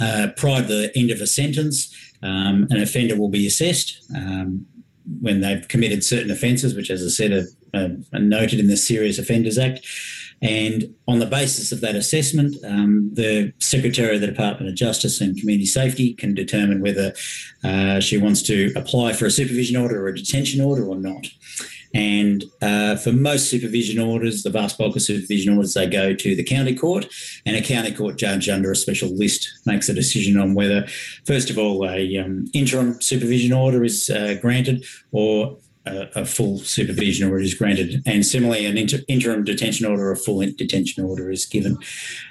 uh, 0.00 0.28
prior 0.36 0.62
to 0.62 0.68
the 0.68 0.92
end 0.96 1.10
of 1.10 1.20
a 1.20 1.26
sentence, 1.26 1.94
um, 2.22 2.66
an 2.70 2.80
offender 2.80 3.16
will 3.16 3.28
be 3.28 3.46
assessed 3.46 4.04
um, 4.14 4.66
when 5.20 5.40
they've 5.40 5.66
committed 5.68 6.04
certain 6.04 6.30
offences, 6.30 6.74
which, 6.74 6.90
as 6.90 7.04
I 7.04 7.08
said, 7.08 7.32
are, 7.74 7.96
are, 8.12 8.20
noted 8.20 8.58
in 8.58 8.68
the 8.68 8.76
Serious 8.76 9.18
Offenders 9.18 9.58
Act. 9.58 9.86
And 10.42 10.94
on 11.08 11.18
the 11.18 11.26
basis 11.26 11.72
of 11.72 11.80
that 11.80 11.94
assessment, 11.94 12.56
um, 12.64 13.10
the 13.14 13.52
Secretary 13.58 14.14
of 14.14 14.20
the 14.20 14.26
Department 14.26 14.68
of 14.68 14.74
Justice 14.74 15.20
and 15.20 15.38
Community 15.38 15.66
Safety 15.66 16.12
can 16.12 16.34
determine 16.34 16.82
whether 16.82 17.14
uh, 17.64 18.00
she 18.00 18.18
wants 18.18 18.42
to 18.42 18.72
apply 18.76 19.14
for 19.14 19.26
a 19.26 19.30
supervision 19.30 19.76
order 19.76 20.04
or 20.04 20.08
a 20.08 20.16
detention 20.16 20.60
order 20.60 20.86
or 20.86 20.96
not. 20.96 21.26
And 21.96 22.44
uh, 22.60 22.96
for 22.96 23.10
most 23.10 23.48
supervision 23.48 23.98
orders, 23.98 24.42
the 24.42 24.50
vast 24.50 24.76
bulk 24.76 24.96
of 24.96 25.02
supervision 25.02 25.56
orders, 25.56 25.72
they 25.72 25.86
go 25.86 26.14
to 26.14 26.36
the 26.36 26.44
county 26.44 26.74
court, 26.74 27.06
and 27.46 27.56
a 27.56 27.62
county 27.62 27.90
court 27.90 28.18
judge 28.18 28.50
under 28.50 28.70
a 28.70 28.76
special 28.76 29.08
list 29.16 29.50
makes 29.64 29.88
a 29.88 29.94
decision 29.94 30.38
on 30.38 30.52
whether, 30.52 30.86
first 31.24 31.48
of 31.48 31.56
all, 31.56 31.88
a 31.88 32.18
um, 32.18 32.44
interim 32.52 33.00
supervision 33.00 33.54
order 33.54 33.82
is 33.82 34.10
uh, 34.10 34.36
granted, 34.42 34.84
or 35.10 35.56
a, 35.86 36.08
a, 36.16 36.26
full 36.26 36.58
supervision 36.58 37.30
order 37.30 37.42
is 37.42 37.54
granted, 37.54 38.02
and 38.04 38.26
similarly, 38.26 38.66
an 38.66 38.76
inter, 38.76 38.98
interim 39.08 39.42
detention 39.42 39.86
order 39.86 40.08
or 40.08 40.12
a 40.12 40.16
full 40.16 40.40
detention 40.40 41.02
order 41.02 41.30
is 41.30 41.46
given. 41.46 41.78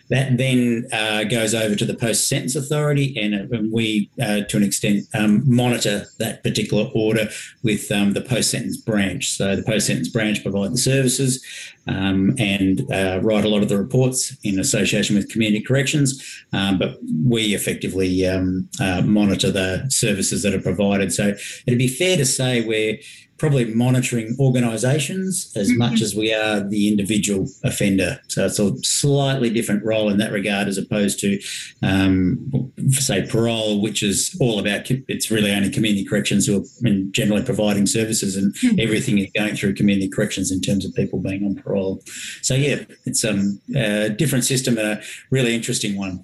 That 0.10 0.38
then 0.38 0.88
uh, 0.92 1.24
goes 1.24 1.56
over 1.56 1.76
to 1.76 1.86
the 1.86 1.96
post 1.96 2.30
sentence 2.30 2.56
authority, 2.56 3.18
and, 3.20 3.36
uh, 3.36 3.58
we, 3.72 4.10
uh, 4.22 4.42
to 4.42 4.58
an 4.58 4.64
extent, 4.64 5.06
um, 5.14 5.44
monitor 5.46 6.06
that 6.20 6.44
particular 6.44 6.90
order 6.94 7.30
with 7.64 7.92
um, 7.92 8.14
the 8.14 8.22
post 8.22 8.52
sentence 8.52 8.78
branch. 8.78 9.32
So 9.32 9.56
the 9.56 9.64
post 9.64 9.88
sentence 9.88 10.10
branch 10.10 10.44
provide 10.44 10.74
the 10.74 10.78
services 10.78 11.44
um, 11.88 12.36
and 12.38 12.82
uh, 12.92 13.20
write 13.22 13.46
a 13.46 13.50
lot 13.50 13.62
of 13.62 13.70
the 13.70 13.78
reports 13.78 14.36
in 14.44 14.60
association 14.60 15.16
with 15.16 15.30
community 15.30 15.64
corrections, 15.64 16.44
um, 16.54 16.78
but 16.78 16.98
we 17.26 17.56
effectively 17.56 18.28
um, 18.28 18.70
uh, 18.80 19.02
monitor 19.02 19.52
the 19.52 19.86
services 19.90 20.44
that 20.44 20.54
are 20.54 20.62
provided. 20.62 21.14
So 21.14 21.34
it'd 21.66 21.80
be 21.80 21.88
fair 21.88 22.18
to 22.18 22.26
say 22.26 22.66
we're 22.66 22.98
probably 23.38 23.66
monitoring 23.66 24.36
organisations 24.40 25.52
as 25.56 25.70
mm-hmm. 25.70 25.80
much 25.80 26.02
as 26.02 26.16
we 26.16 26.34
are 26.34 26.62
the 26.62 26.88
individual 26.88 27.48
offender. 27.64 28.20
So 28.28 28.46
it's 28.46 28.60
a 28.60 28.78
slightly 28.84 29.50
different 29.50 29.84
role 29.84 29.95
in 30.10 30.18
that 30.18 30.32
regard 30.32 30.68
as 30.68 30.78
opposed 30.78 31.20
to, 31.20 31.40
um, 31.82 32.72
say, 32.90 33.26
parole, 33.28 33.82
which 33.82 34.04
is 34.04 34.36
all 34.40 34.60
about 34.60 34.90
it's 35.08 35.32
really 35.32 35.52
only 35.52 35.70
community 35.70 36.06
corrections 36.06 36.46
who 36.46 36.62
are 36.62 36.90
generally 37.12 37.44
providing 37.44 37.86
services, 37.86 38.36
and 38.36 38.54
mm-hmm. 38.56 38.80
everything 38.80 39.18
is 39.18 39.30
going 39.36 39.56
through 39.56 39.74
community 39.74 40.10
corrections 40.10 40.52
in 40.52 40.62
terms 40.62 40.86
of 40.86 40.94
people 40.94 41.20
being 41.20 41.46
on 41.46 41.56
parole. 41.56 42.02
So 42.42 42.56
yeah, 42.56 42.84
it's 43.06 43.24
um, 43.24 43.60
a 43.76 44.10
different 44.10 44.46
system 44.46 44.78
and 44.78 45.00
a 45.00 45.02
really 45.32 45.56
interesting 45.56 45.98
one. 45.98 46.24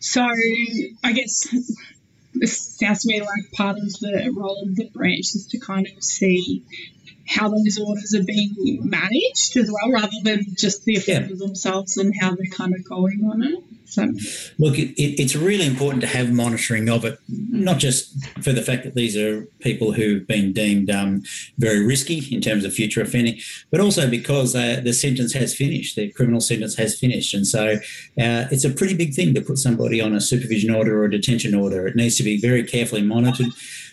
So 0.00 0.26
I 1.04 1.12
guess 1.12 1.46
this 2.34 2.76
sounds 2.78 3.02
to 3.02 3.08
me 3.08 3.20
like 3.20 3.52
part 3.52 3.76
of 3.76 3.92
the 4.00 4.32
role 4.36 4.64
of 4.66 4.74
the 4.74 4.88
branch 4.92 5.20
is 5.34 5.46
to 5.50 5.58
kind 5.58 5.86
of 5.86 6.02
see 6.02 6.64
how 7.26 7.48
those 7.48 7.78
orders 7.78 8.14
are 8.14 8.24
being 8.24 8.54
managed 8.82 9.56
as 9.56 9.70
well, 9.70 9.92
rather 9.92 10.10
than 10.22 10.44
just 10.56 10.84
the 10.84 10.96
offenders 10.96 11.40
yeah. 11.40 11.46
themselves 11.46 11.96
and 11.96 12.12
how 12.20 12.34
they're 12.34 12.46
kind 12.46 12.74
of 12.74 12.84
going 12.84 13.22
on 13.24 13.42
it. 13.42 13.62
So, 13.92 14.10
look, 14.58 14.78
it, 14.78 14.94
it's 14.96 15.36
really 15.36 15.66
important 15.66 16.00
to 16.00 16.06
have 16.06 16.32
monitoring 16.32 16.88
of 16.88 17.04
it, 17.04 17.18
not 17.28 17.78
just 17.78 18.16
for 18.42 18.50
the 18.50 18.62
fact 18.62 18.84
that 18.84 18.94
these 18.94 19.18
are 19.18 19.44
people 19.60 19.92
who've 19.92 20.26
been 20.26 20.54
deemed 20.54 20.88
um, 20.88 21.24
very 21.58 21.84
risky 21.84 22.20
in 22.34 22.40
terms 22.40 22.64
of 22.64 22.72
future 22.72 23.02
offending, 23.02 23.38
but 23.70 23.80
also 23.80 24.08
because 24.08 24.56
uh, 24.56 24.80
the 24.82 24.94
sentence 24.94 25.34
has 25.34 25.54
finished, 25.54 25.96
the 25.96 26.10
criminal 26.12 26.40
sentence 26.40 26.74
has 26.76 26.98
finished. 26.98 27.34
And 27.34 27.46
so 27.46 27.74
uh, 27.74 28.48
it's 28.50 28.64
a 28.64 28.70
pretty 28.70 28.94
big 28.94 29.12
thing 29.12 29.34
to 29.34 29.42
put 29.42 29.58
somebody 29.58 30.00
on 30.00 30.14
a 30.14 30.22
supervision 30.22 30.74
order 30.74 31.02
or 31.02 31.04
a 31.04 31.10
detention 31.10 31.54
order. 31.54 31.86
It 31.86 31.94
needs 31.94 32.16
to 32.16 32.22
be 32.22 32.40
very 32.40 32.64
carefully 32.64 33.02
monitored 33.02 33.52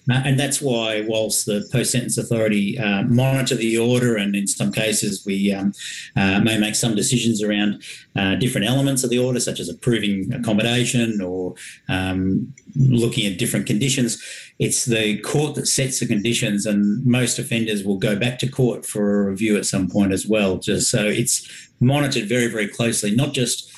Uh, 0.09 0.21
and 0.25 0.39
that's 0.39 0.61
why, 0.61 1.05
whilst 1.07 1.45
the 1.45 1.67
post 1.71 1.91
sentence 1.91 2.17
authority 2.17 2.77
uh, 2.79 3.03
monitor 3.03 3.55
the 3.55 3.77
order, 3.77 4.15
and 4.15 4.35
in 4.35 4.47
some 4.47 4.71
cases 4.71 5.23
we 5.25 5.53
um, 5.53 5.73
uh, 6.15 6.39
may 6.39 6.57
make 6.57 6.75
some 6.75 6.95
decisions 6.95 7.43
around 7.43 7.83
uh, 8.15 8.35
different 8.35 8.67
elements 8.67 9.03
of 9.03 9.09
the 9.09 9.19
order, 9.19 9.39
such 9.39 9.59
as 9.59 9.69
approving 9.69 10.33
accommodation 10.33 11.21
or 11.21 11.53
um, 11.89 12.53
looking 12.75 13.25
at 13.31 13.37
different 13.37 13.65
conditions, 13.65 14.21
it's 14.59 14.85
the 14.85 15.19
court 15.19 15.55
that 15.55 15.67
sets 15.67 15.99
the 15.99 16.07
conditions, 16.07 16.65
and 16.65 17.05
most 17.05 17.39
offenders 17.39 17.83
will 17.83 17.97
go 17.97 18.15
back 18.15 18.39
to 18.39 18.47
court 18.47 18.85
for 18.85 19.21
a 19.21 19.31
review 19.31 19.57
at 19.57 19.65
some 19.65 19.89
point 19.89 20.11
as 20.11 20.25
well. 20.25 20.57
Just 20.57 20.89
so 20.89 21.05
it's 21.05 21.69
monitored 21.79 22.27
very, 22.27 22.47
very 22.47 22.67
closely, 22.67 23.15
not 23.15 23.33
just 23.33 23.68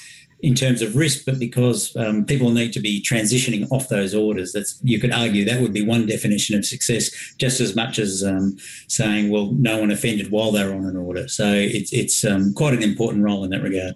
in 0.41 0.55
terms 0.55 0.81
of 0.81 0.95
risk, 0.95 1.25
but 1.25 1.37
because 1.37 1.95
um, 1.95 2.25
people 2.25 2.49
need 2.49 2.73
to 2.73 2.79
be 2.79 3.01
transitioning 3.01 3.67
off 3.71 3.89
those 3.89 4.15
orders. 4.15 4.53
That's 4.53 4.79
you 4.83 4.99
could 4.99 5.11
argue 5.11 5.45
that 5.45 5.61
would 5.61 5.73
be 5.73 5.85
one 5.85 6.07
definition 6.07 6.57
of 6.57 6.65
success, 6.65 7.11
just 7.37 7.59
as 7.59 7.75
much 7.75 7.99
as 7.99 8.23
um, 8.23 8.57
saying, 8.87 9.29
well, 9.29 9.51
no 9.53 9.79
one 9.79 9.91
offended 9.91 10.31
while 10.31 10.51
they 10.51 10.65
were 10.65 10.73
on 10.73 10.85
an 10.85 10.97
order. 10.97 11.27
So 11.27 11.53
it's 11.53 11.93
it's 11.93 12.25
um, 12.25 12.53
quite 12.53 12.73
an 12.73 12.83
important 12.83 13.23
role 13.23 13.43
in 13.43 13.51
that 13.51 13.61
regard. 13.61 13.95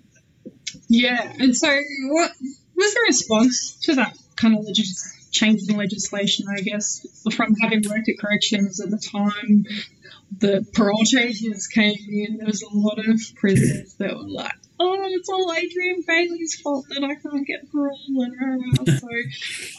Yeah, 0.88 1.34
and 1.40 1.56
so 1.56 1.68
what 2.10 2.32
was 2.76 2.94
the 2.94 3.04
response 3.08 3.78
to 3.84 3.96
that 3.96 4.16
kind 4.36 4.58
of 4.58 4.66
legis- 4.66 5.30
change 5.32 5.62
in 5.68 5.78
legislation? 5.78 6.46
I 6.50 6.62
guess 6.62 7.06
from 7.34 7.56
having 7.62 7.82
worked 7.90 8.10
at 8.10 8.20
corrections 8.20 8.80
at 8.80 8.92
the 8.92 8.98
time, 8.98 9.66
the 10.38 10.66
parole 10.74 11.04
changes 11.06 11.68
came 11.68 11.98
in. 12.10 12.38
There 12.38 12.46
was 12.46 12.62
a 12.62 12.70
lot 12.72 13.00
of 13.00 13.20
prisoners 13.36 13.96
that 13.96 14.16
were 14.16 14.28
like, 14.28 14.54
"Oh, 14.80 14.98
it's 15.04 15.30
all 15.30 15.54
Adrian 15.54 16.04
Bayley's 16.08 16.60
fault 16.62 16.86
that 16.90 17.04
I 17.04 17.16
can't 17.16 17.46
get 17.46 17.72
parole," 17.72 17.98
and 18.18 18.90
so 19.00 19.08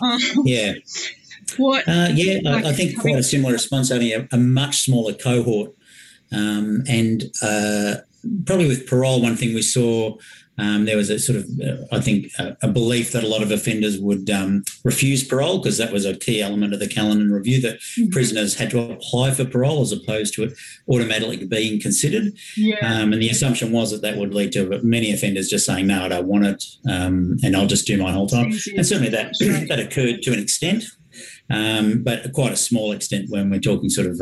um, 0.07 0.21
yeah. 0.45 0.75
What? 1.57 1.89
Uh, 1.89 2.09
yeah, 2.13 2.41
like 2.43 2.65
I, 2.65 2.71
I, 2.71 2.73
think 2.73 2.99
quite 2.99 3.17
a 3.17 3.23
similar 3.23 3.53
response, 3.53 3.91
only 3.91 4.13
a, 4.13 4.27
a 4.33 4.37
much 4.37 4.81
smaller 4.81 5.13
cohort, 5.13 5.73
um, 6.33 6.83
and 6.89 7.25
uh, 7.41 7.97
probably 8.45 8.67
with 8.67 8.87
parole, 8.87 9.23
one 9.23 9.37
thing 9.37 9.55
we 9.55 9.63
saw 9.63 10.17
um, 10.59 10.87
there 10.87 10.97
was 10.97 11.11
a 11.11 11.19
sort 11.19 11.39
of, 11.39 11.45
uh, 11.63 11.85
I 11.93 12.01
think, 12.01 12.29
a, 12.39 12.57
a, 12.63 12.69
belief 12.69 13.13
that 13.13 13.25
a 13.25 13.29
lot 13.29 13.43
of 13.43 13.51
offenders 13.51 13.99
would 13.99 14.31
um, 14.31 14.65
refuse 14.85 15.23
parole 15.23 15.59
because 15.59 15.77
that 15.79 15.93
was 15.93 16.07
a 16.07 16.17
key 16.17 16.41
element 16.41 16.73
of 16.73 16.81
the 16.81 16.89
Callinan 16.89 17.31
review 17.31 17.61
that 17.61 17.79
mm-hmm. 17.79 18.09
prisoners 18.09 18.55
had 18.55 18.71
to 18.71 18.93
apply 18.93 19.33
for 19.33 19.45
parole 19.45 19.83
as 19.83 19.93
opposed 19.93 20.35
to 20.35 20.45
it 20.45 20.55
automatically 20.89 21.47
being 21.47 21.81
considered. 21.81 22.33
Yeah. 22.57 22.79
Um, 22.81 23.13
and 23.13 23.21
the 23.21 23.29
assumption 23.29 23.71
was 23.71 23.91
that 23.91 24.01
that 24.03 24.17
would 24.17 24.33
lead 24.33 24.53
to 24.53 24.81
many 24.83 25.13
offenders 25.13 25.49
just 25.49 25.67
saying, 25.67 25.87
"No, 25.87 26.05
I 26.05 26.09
don't 26.09 26.27
want 26.27 26.47
it, 26.47 26.65
um, 26.89 27.37
and 27.43 27.55
I'll 27.55 27.67
just 27.67 27.87
do 27.87 27.99
my 27.99 28.13
whole 28.13 28.27
time." 28.27 28.53
And 28.77 28.87
certainly 28.87 29.11
that 29.11 29.35
that 29.69 29.79
occurred 29.79 30.23
to 30.23 30.33
an 30.33 30.39
extent, 30.39 30.85
um, 31.51 32.03
but 32.03 32.33
quite 32.33 32.53
a 32.53 32.57
small 32.57 32.93
extent 32.93 33.27
when 33.29 33.51
we're 33.51 33.61
talking 33.61 33.91
sort 33.91 34.07
of. 34.07 34.21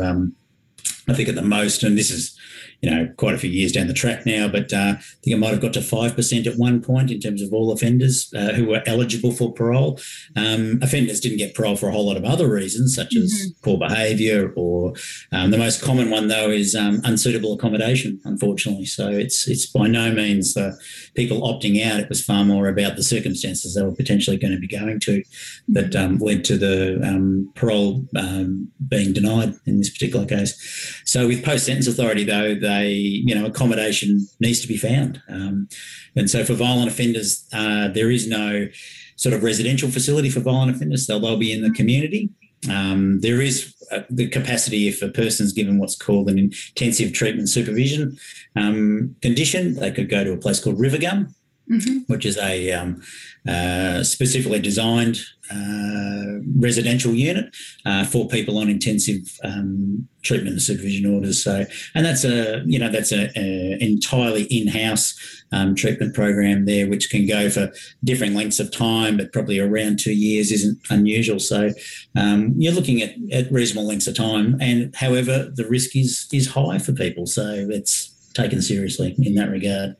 I 1.07 1.13
think 1.13 1.29
at 1.29 1.35
the 1.35 1.41
most, 1.41 1.83
and 1.83 1.97
this 1.97 2.11
is 2.11 2.37
you 2.81 2.91
know, 2.91 3.11
quite 3.17 3.33
a 3.33 3.37
few 3.37 3.49
years 3.49 3.71
down 3.71 3.87
the 3.87 3.93
track 3.93 4.25
now, 4.25 4.47
but 4.47 4.71
uh, 4.71 4.93
I 4.97 5.01
think 5.23 5.35
it 5.35 5.39
might 5.39 5.51
have 5.51 5.61
got 5.61 5.73
to 5.73 5.79
5% 5.79 6.45
at 6.45 6.57
one 6.57 6.81
point 6.81 7.09
in 7.09 7.19
terms 7.19 7.41
of 7.41 7.51
all 7.51 7.71
offenders 7.71 8.31
uh, 8.35 8.53
who 8.53 8.65
were 8.65 8.83
eligible 8.85 9.31
for 9.31 9.51
parole. 9.51 9.99
Um, 10.35 10.77
offenders 10.83 11.19
didn't 11.19 11.39
get 11.39 11.55
parole 11.55 11.77
for 11.77 11.89
a 11.89 11.91
whole 11.91 12.05
lot 12.05 12.17
of 12.17 12.25
other 12.25 12.47
reasons, 12.47 12.95
such 12.95 13.15
as 13.15 13.33
mm-hmm. 13.33 13.63
poor 13.63 13.77
behaviour, 13.79 14.53
or 14.55 14.93
um, 15.31 15.51
the 15.51 15.57
most 15.57 15.81
common 15.81 16.11
one, 16.11 16.27
though, 16.27 16.51
is 16.51 16.75
um, 16.75 17.01
unsuitable 17.03 17.53
accommodation, 17.53 18.19
unfortunately. 18.23 18.85
So 18.85 19.09
it's, 19.09 19.47
it's 19.47 19.65
by 19.65 19.87
no 19.87 20.11
means 20.11 20.53
the 20.53 20.77
people 21.15 21.41
opting 21.41 21.83
out, 21.83 22.01
it 22.01 22.09
was 22.09 22.23
far 22.23 22.45
more 22.45 22.67
about 22.67 22.97
the 22.97 23.03
circumstances 23.03 23.73
they 23.73 23.81
were 23.81 23.95
potentially 23.95 24.37
going 24.37 24.53
to 24.53 24.59
be 24.59 24.67
going 24.67 24.99
to 25.01 25.23
that 25.69 25.95
um, 25.95 26.17
led 26.17 26.43
to 26.45 26.57
the 26.57 27.01
um, 27.03 27.51
parole 27.55 28.05
um, 28.15 28.71
being 28.87 29.13
denied 29.13 29.55
in 29.65 29.79
this 29.79 29.89
particular 29.89 30.25
case. 30.25 30.94
So 31.05 31.27
with 31.27 31.45
post 31.45 31.65
sentence 31.65 31.87
authority, 31.87 32.23
though, 32.23 32.55
they 32.55 32.89
you 32.89 33.33
know 33.33 33.45
accommodation 33.45 34.27
needs 34.39 34.59
to 34.61 34.67
be 34.67 34.77
found. 34.77 35.21
Um, 35.29 35.69
and 36.15 36.29
so 36.29 36.43
for 36.43 36.53
violent 36.53 36.89
offenders, 36.89 37.47
uh, 37.53 37.87
there 37.89 38.11
is 38.11 38.27
no 38.27 38.67
sort 39.15 39.33
of 39.33 39.43
residential 39.43 39.89
facility 39.89 40.29
for 40.29 40.41
violent 40.41 40.75
offenders. 40.75 41.07
They'll, 41.07 41.19
they'll 41.19 41.37
be 41.37 41.53
in 41.53 41.61
the 41.61 41.71
community. 41.71 42.29
Um, 42.69 43.21
there 43.21 43.41
is 43.41 43.75
uh, 43.91 44.01
the 44.09 44.27
capacity 44.27 44.87
if 44.87 45.01
a 45.01 45.09
person's 45.09 45.53
given 45.53 45.77
what's 45.77 45.95
called 45.95 46.29
an 46.29 46.39
intensive 46.39 47.13
treatment 47.13 47.49
supervision 47.49 48.17
um, 48.55 49.15
condition, 49.21 49.75
they 49.75 49.91
could 49.91 50.09
go 50.09 50.23
to 50.23 50.33
a 50.33 50.37
place 50.37 50.59
called 50.59 50.79
Rivergum, 50.79 51.33
mm-hmm. 51.69 51.99
which 52.07 52.25
is 52.25 52.37
a 52.37 52.71
um, 52.71 53.01
uh, 53.47 54.03
specifically 54.03 54.59
designed 54.59 55.17
uh, 55.51 56.39
residential 56.57 57.13
unit 57.13 57.55
uh, 57.85 58.03
for 58.03 58.27
people 58.27 58.57
on 58.57 58.69
intensive 58.69 59.39
um, 59.43 60.07
treatment 60.23 60.53
and 60.53 60.61
supervision 60.61 61.13
orders. 61.13 61.43
So, 61.43 61.65
and 61.93 62.05
that's 62.05 62.23
a 62.23 62.63
you 62.65 62.79
know 62.79 62.89
that's 62.89 63.11
a, 63.11 63.29
a 63.37 63.77
entirely 63.79 64.43
in-house 64.43 65.43
um, 65.51 65.75
treatment 65.75 66.15
program 66.15 66.65
there, 66.65 66.89
which 66.89 67.09
can 67.09 67.27
go 67.27 67.49
for 67.49 67.71
different 68.03 68.35
lengths 68.35 68.59
of 68.59 68.71
time, 68.71 69.17
but 69.17 69.31
probably 69.33 69.59
around 69.59 69.99
two 69.99 70.15
years 70.15 70.51
isn't 70.51 70.79
unusual. 70.89 71.39
So, 71.39 71.69
um, 72.17 72.55
you're 72.57 72.73
looking 72.73 73.01
at, 73.01 73.13
at 73.31 73.51
reasonable 73.51 73.87
lengths 73.87 74.07
of 74.07 74.15
time, 74.15 74.57
and 74.59 74.95
however, 74.95 75.51
the 75.53 75.67
risk 75.67 75.95
is 75.95 76.27
is 76.33 76.47
high 76.47 76.79
for 76.79 76.93
people, 76.93 77.27
so 77.27 77.67
it's 77.69 78.11
taken 78.33 78.61
seriously 78.61 79.15
in 79.19 79.35
that 79.35 79.49
regard. 79.49 79.95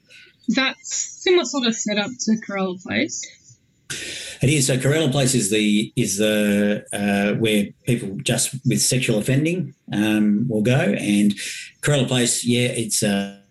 That's 0.50 1.22
similar 1.24 1.46
sort 1.46 1.68
of 1.68 1.76
setup 1.76 2.12
to 2.22 2.32
Corella 2.48 2.82
Place. 2.82 3.24
It 4.42 4.50
is. 4.50 4.68
So 4.68 4.78
Corella 4.78 5.12
Place 5.12 5.34
is 5.34 5.50
the 5.50 5.92
is 5.96 6.18
the 6.18 6.86
uh, 6.92 7.40
where 7.40 7.68
people 7.86 8.18
just 8.24 8.56
with 8.66 8.82
sexual 8.82 9.18
offending 9.18 9.74
um, 9.94 10.48
will 10.48 10.62
go, 10.62 10.76
and 10.76 11.34
Corella 11.82 12.08
Place, 12.08 12.46
yeah, 12.46 12.68
it's 12.68 13.02
a 13.04 13.42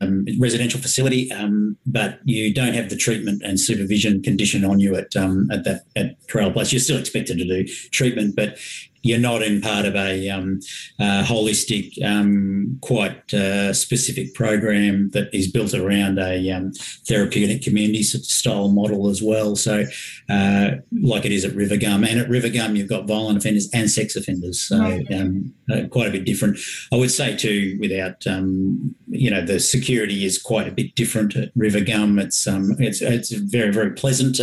um, 0.00 0.26
residential 0.38 0.80
facility, 0.80 1.30
um, 1.32 1.76
but 1.86 2.20
you 2.24 2.54
don't 2.54 2.72
have 2.72 2.88
the 2.88 2.96
treatment 2.96 3.42
and 3.44 3.60
supervision 3.60 4.22
condition 4.22 4.64
on 4.64 4.80
you 4.80 4.96
at 4.96 5.14
um, 5.16 5.50
at 5.50 5.64
that 5.64 5.82
at 5.96 6.20
Corella 6.26 6.52
Place. 6.52 6.72
You're 6.72 6.80
still 6.80 6.98
expected 6.98 7.38
to 7.38 7.44
do 7.44 7.64
treatment, 7.90 8.34
but 8.36 8.58
you're 9.02 9.18
not 9.18 9.42
in 9.42 9.60
part 9.60 9.86
of 9.86 9.94
a 9.96 10.28
um, 10.28 10.60
uh, 10.98 11.22
holistic, 11.24 12.02
um, 12.04 12.78
quite 12.82 13.32
uh, 13.32 13.72
specific 13.72 14.34
program 14.34 15.10
that 15.10 15.34
is 15.34 15.50
built 15.50 15.74
around 15.74 16.18
a 16.18 16.50
um, 16.50 16.72
therapeutic 17.06 17.62
community 17.62 18.02
style 18.02 18.68
model 18.68 19.08
as 19.08 19.22
well. 19.22 19.56
So, 19.56 19.84
uh, 20.28 20.70
like 21.02 21.24
it 21.24 21.32
is 21.32 21.44
at 21.44 21.52
Rivergum, 21.52 22.06
and 22.06 22.20
at 22.20 22.28
Rivergum, 22.28 22.76
you've 22.76 22.88
got 22.88 23.06
violent 23.06 23.38
offenders 23.38 23.68
and 23.72 23.90
sex 23.90 24.16
offenders. 24.16 24.60
So, 24.60 25.00
um, 25.14 25.54
uh, 25.72 25.86
quite 25.88 26.08
a 26.08 26.12
bit 26.12 26.24
different. 26.24 26.58
I 26.92 26.96
would 26.96 27.10
say 27.10 27.36
too, 27.36 27.78
without 27.80 28.26
um, 28.26 28.94
you 29.10 29.30
know, 29.30 29.44
the 29.44 29.60
security 29.60 30.24
is 30.24 30.40
quite 30.40 30.68
a 30.68 30.72
bit 30.72 30.94
different 30.94 31.36
at 31.36 31.54
Rivergum. 31.56 32.20
It's 32.20 32.46
um, 32.46 32.76
it's 32.78 33.02
it's 33.02 33.32
a 33.32 33.40
very 33.40 33.72
very 33.72 33.92
pleasant 33.92 34.38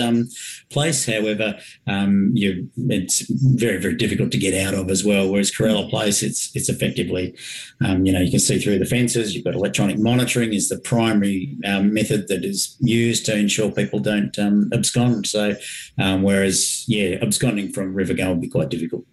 place. 0.69 1.06
However, 1.06 1.58
you 2.34 2.69
it's 2.77 3.25
very 3.30 3.77
very 3.77 3.95
difficult 3.95 4.32
to 4.32 4.38
get 4.38 4.53
out 4.53 4.73
of 4.73 4.89
as 4.89 5.03
well. 5.03 5.30
Whereas 5.30 5.51
Corella 5.51 5.89
Place, 5.89 6.23
it's 6.23 6.56
it's 6.56 6.69
effectively, 6.69 7.36
um, 7.86 8.06
you 8.06 8.12
know, 8.12 8.21
you 8.21 8.32
can 8.32 8.39
see 8.39 8.60
through 8.60 8.80
the 8.80 8.86
fences. 8.86 9.34
You've 9.34 9.45
got 9.45 9.56
electronic 9.56 9.99
monitoring 9.99 10.53
is 10.53 10.69
the 10.69 10.80
primary 10.80 11.58
um, 11.65 11.93
method 11.93 12.27
that 12.27 12.43
is 12.43 12.75
used 12.80 13.25
to 13.25 13.38
ensure 13.38 13.71
people 13.71 13.99
don't 13.99 14.38
um, 14.38 14.69
abscond. 14.73 15.27
So, 15.27 15.56
um, 15.97 16.23
whereas 16.23 16.86
yeah, 16.88 17.17
absconding 17.21 17.71
from 17.71 17.95
Rivergum 17.95 18.30
would 18.30 18.41
be 18.41 18.49
quite 18.49 18.69
difficult. 18.69 19.06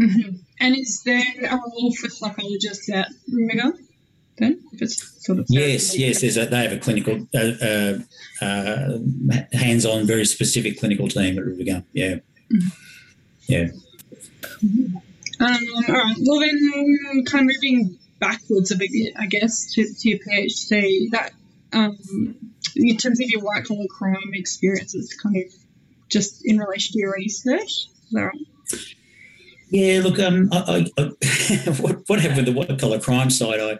Mm-hmm. 0.00 0.36
And 0.60 0.76
is 0.76 1.02
there 1.04 1.22
a 1.44 1.56
role 1.56 1.92
for 1.94 2.08
psychologists 2.08 2.90
at 2.90 3.08
Rivergum? 3.32 3.72
Then, 4.40 4.58
if 4.72 4.80
it's 4.80 5.24
sort 5.24 5.38
of 5.38 5.46
yes, 5.50 5.96
yes, 5.96 6.22
there's 6.22 6.38
a, 6.38 6.46
they 6.46 6.62
have 6.62 6.72
a 6.72 6.78
clinical, 6.78 7.26
uh, 7.34 7.52
uh, 7.62 7.98
uh, 8.40 8.98
hands-on, 9.52 10.06
very 10.06 10.24
specific 10.24 10.80
clinical 10.80 11.08
team 11.08 11.38
at 11.38 11.44
Rivergum. 11.44 11.84
Yeah, 11.92 12.14
mm-hmm. 12.50 12.68
yeah. 13.46 13.68
Um, 15.40 15.58
all 15.88 15.94
right. 15.94 16.16
Well, 16.26 16.40
then, 16.40 17.24
kind 17.26 17.50
of 17.50 17.54
moving 17.54 17.98
backwards 18.18 18.70
a 18.70 18.76
bit, 18.76 18.90
I 19.18 19.26
guess, 19.26 19.74
to, 19.74 19.84
to 19.84 20.08
your 20.08 20.18
PhD, 20.18 21.10
that 21.10 21.32
um, 21.74 21.98
in 22.76 22.96
terms 22.96 23.20
of 23.20 23.28
your 23.28 23.42
white 23.42 23.64
collar 23.66 23.86
crime 23.90 24.32
experiences, 24.32 25.14
kind 25.22 25.36
of 25.36 25.52
just 26.08 26.42
in 26.44 26.58
relation 26.58 26.94
to 26.94 26.98
your 26.98 27.12
research. 27.12 27.70
Is 27.70 28.10
that 28.12 28.22
right? 28.22 28.36
Yeah, 29.70 30.00
look, 30.02 30.18
um, 30.18 30.48
I, 30.52 30.86
I, 30.98 31.02
what, 31.78 32.02
what, 32.08 32.20
happened 32.20 32.38
with 32.38 32.46
the 32.46 32.52
white 32.52 32.78
collar 32.78 32.98
crime 32.98 33.30
side? 33.30 33.60
I, 33.60 33.78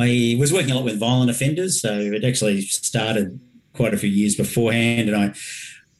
I 0.00 0.36
was 0.38 0.52
working 0.52 0.70
a 0.70 0.76
lot 0.76 0.84
with 0.84 1.00
violent 1.00 1.30
offenders, 1.30 1.80
so 1.80 1.92
it 1.92 2.24
actually 2.24 2.60
started 2.62 3.40
quite 3.74 3.92
a 3.92 3.96
few 3.96 4.08
years 4.08 4.36
beforehand, 4.36 5.08
and 5.08 5.16
I 5.16 5.34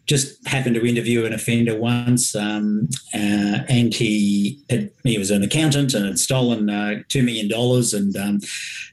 just 0.06 0.46
happened 0.46 0.76
to 0.76 0.86
interview 0.86 1.24
an 1.24 1.32
offender 1.32 1.78
once, 1.78 2.36
um, 2.36 2.88
uh, 3.14 3.66
and 3.68 3.92
he 3.92 4.60
had, 4.70 4.90
he 5.02 5.18
was 5.18 5.30
an 5.30 5.42
accountant 5.42 5.94
and 5.94 6.06
had 6.06 6.18
stolen 6.18 6.70
uh, 6.70 7.02
two 7.08 7.22
million 7.22 7.48
dollars, 7.48 7.94
and 7.94 8.16
um, 8.16 8.40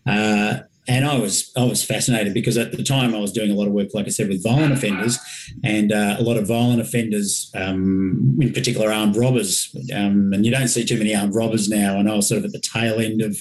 uh, 0.08 0.62
and 0.90 1.06
I 1.06 1.18
was 1.20 1.52
I 1.56 1.64
was 1.64 1.84
fascinated 1.84 2.34
because 2.34 2.58
at 2.58 2.72
the 2.72 2.84
time 2.84 3.14
I 3.14 3.20
was 3.20 3.32
doing 3.32 3.52
a 3.52 3.54
lot 3.54 3.68
of 3.68 3.74
work, 3.74 3.90
like 3.94 4.08
I 4.08 4.10
said, 4.10 4.28
with 4.28 4.44
violent 4.44 4.74
offenders, 4.74 5.20
and 5.64 5.92
uh, 5.92 6.16
a 6.18 6.24
lot 6.24 6.38
of 6.38 6.48
violent 6.48 6.82
offenders, 6.82 7.52
um, 7.56 8.36
in 8.42 8.52
particular 8.52 8.92
armed 8.92 9.16
robbers. 9.16 9.74
Um, 9.94 10.34
and 10.34 10.46
you 10.46 10.52
don't 10.52 10.68
see 10.68 10.84
too 10.84 10.98
many 10.98 11.16
armed 11.16 11.36
robbers 11.36 11.70
now. 11.70 12.00
And 12.00 12.10
I 12.10 12.16
was 12.16 12.28
sort 12.28 12.40
of 12.40 12.46
at 12.46 12.54
the 12.54 12.60
tail 12.60 13.00
end 13.00 13.22
of 13.22 13.40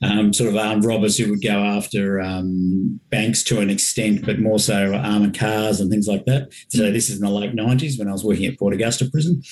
um, 0.00 0.32
sort 0.32 0.48
of 0.48 0.56
armed 0.56 0.84
robbers 0.84 1.18
who 1.18 1.28
would 1.28 1.42
go 1.42 1.58
after 1.62 2.22
um, 2.22 2.98
banks 3.10 3.42
to 3.44 3.60
an 3.60 3.68
extent, 3.68 4.24
but 4.24 4.38
more 4.38 4.58
so 4.58 4.94
armoured 4.94 5.38
cars 5.38 5.80
and 5.80 5.90
things 5.90 6.08
like 6.08 6.24
that. 6.24 6.48
So 6.68 6.90
this 6.90 7.10
is 7.10 7.16
in 7.16 7.22
the 7.22 7.30
late 7.30 7.54
nineties 7.54 7.98
when 7.98 8.08
I 8.08 8.12
was 8.12 8.24
working 8.24 8.46
at 8.46 8.58
Port 8.58 8.72
Augusta 8.72 9.10
Prison, 9.10 9.42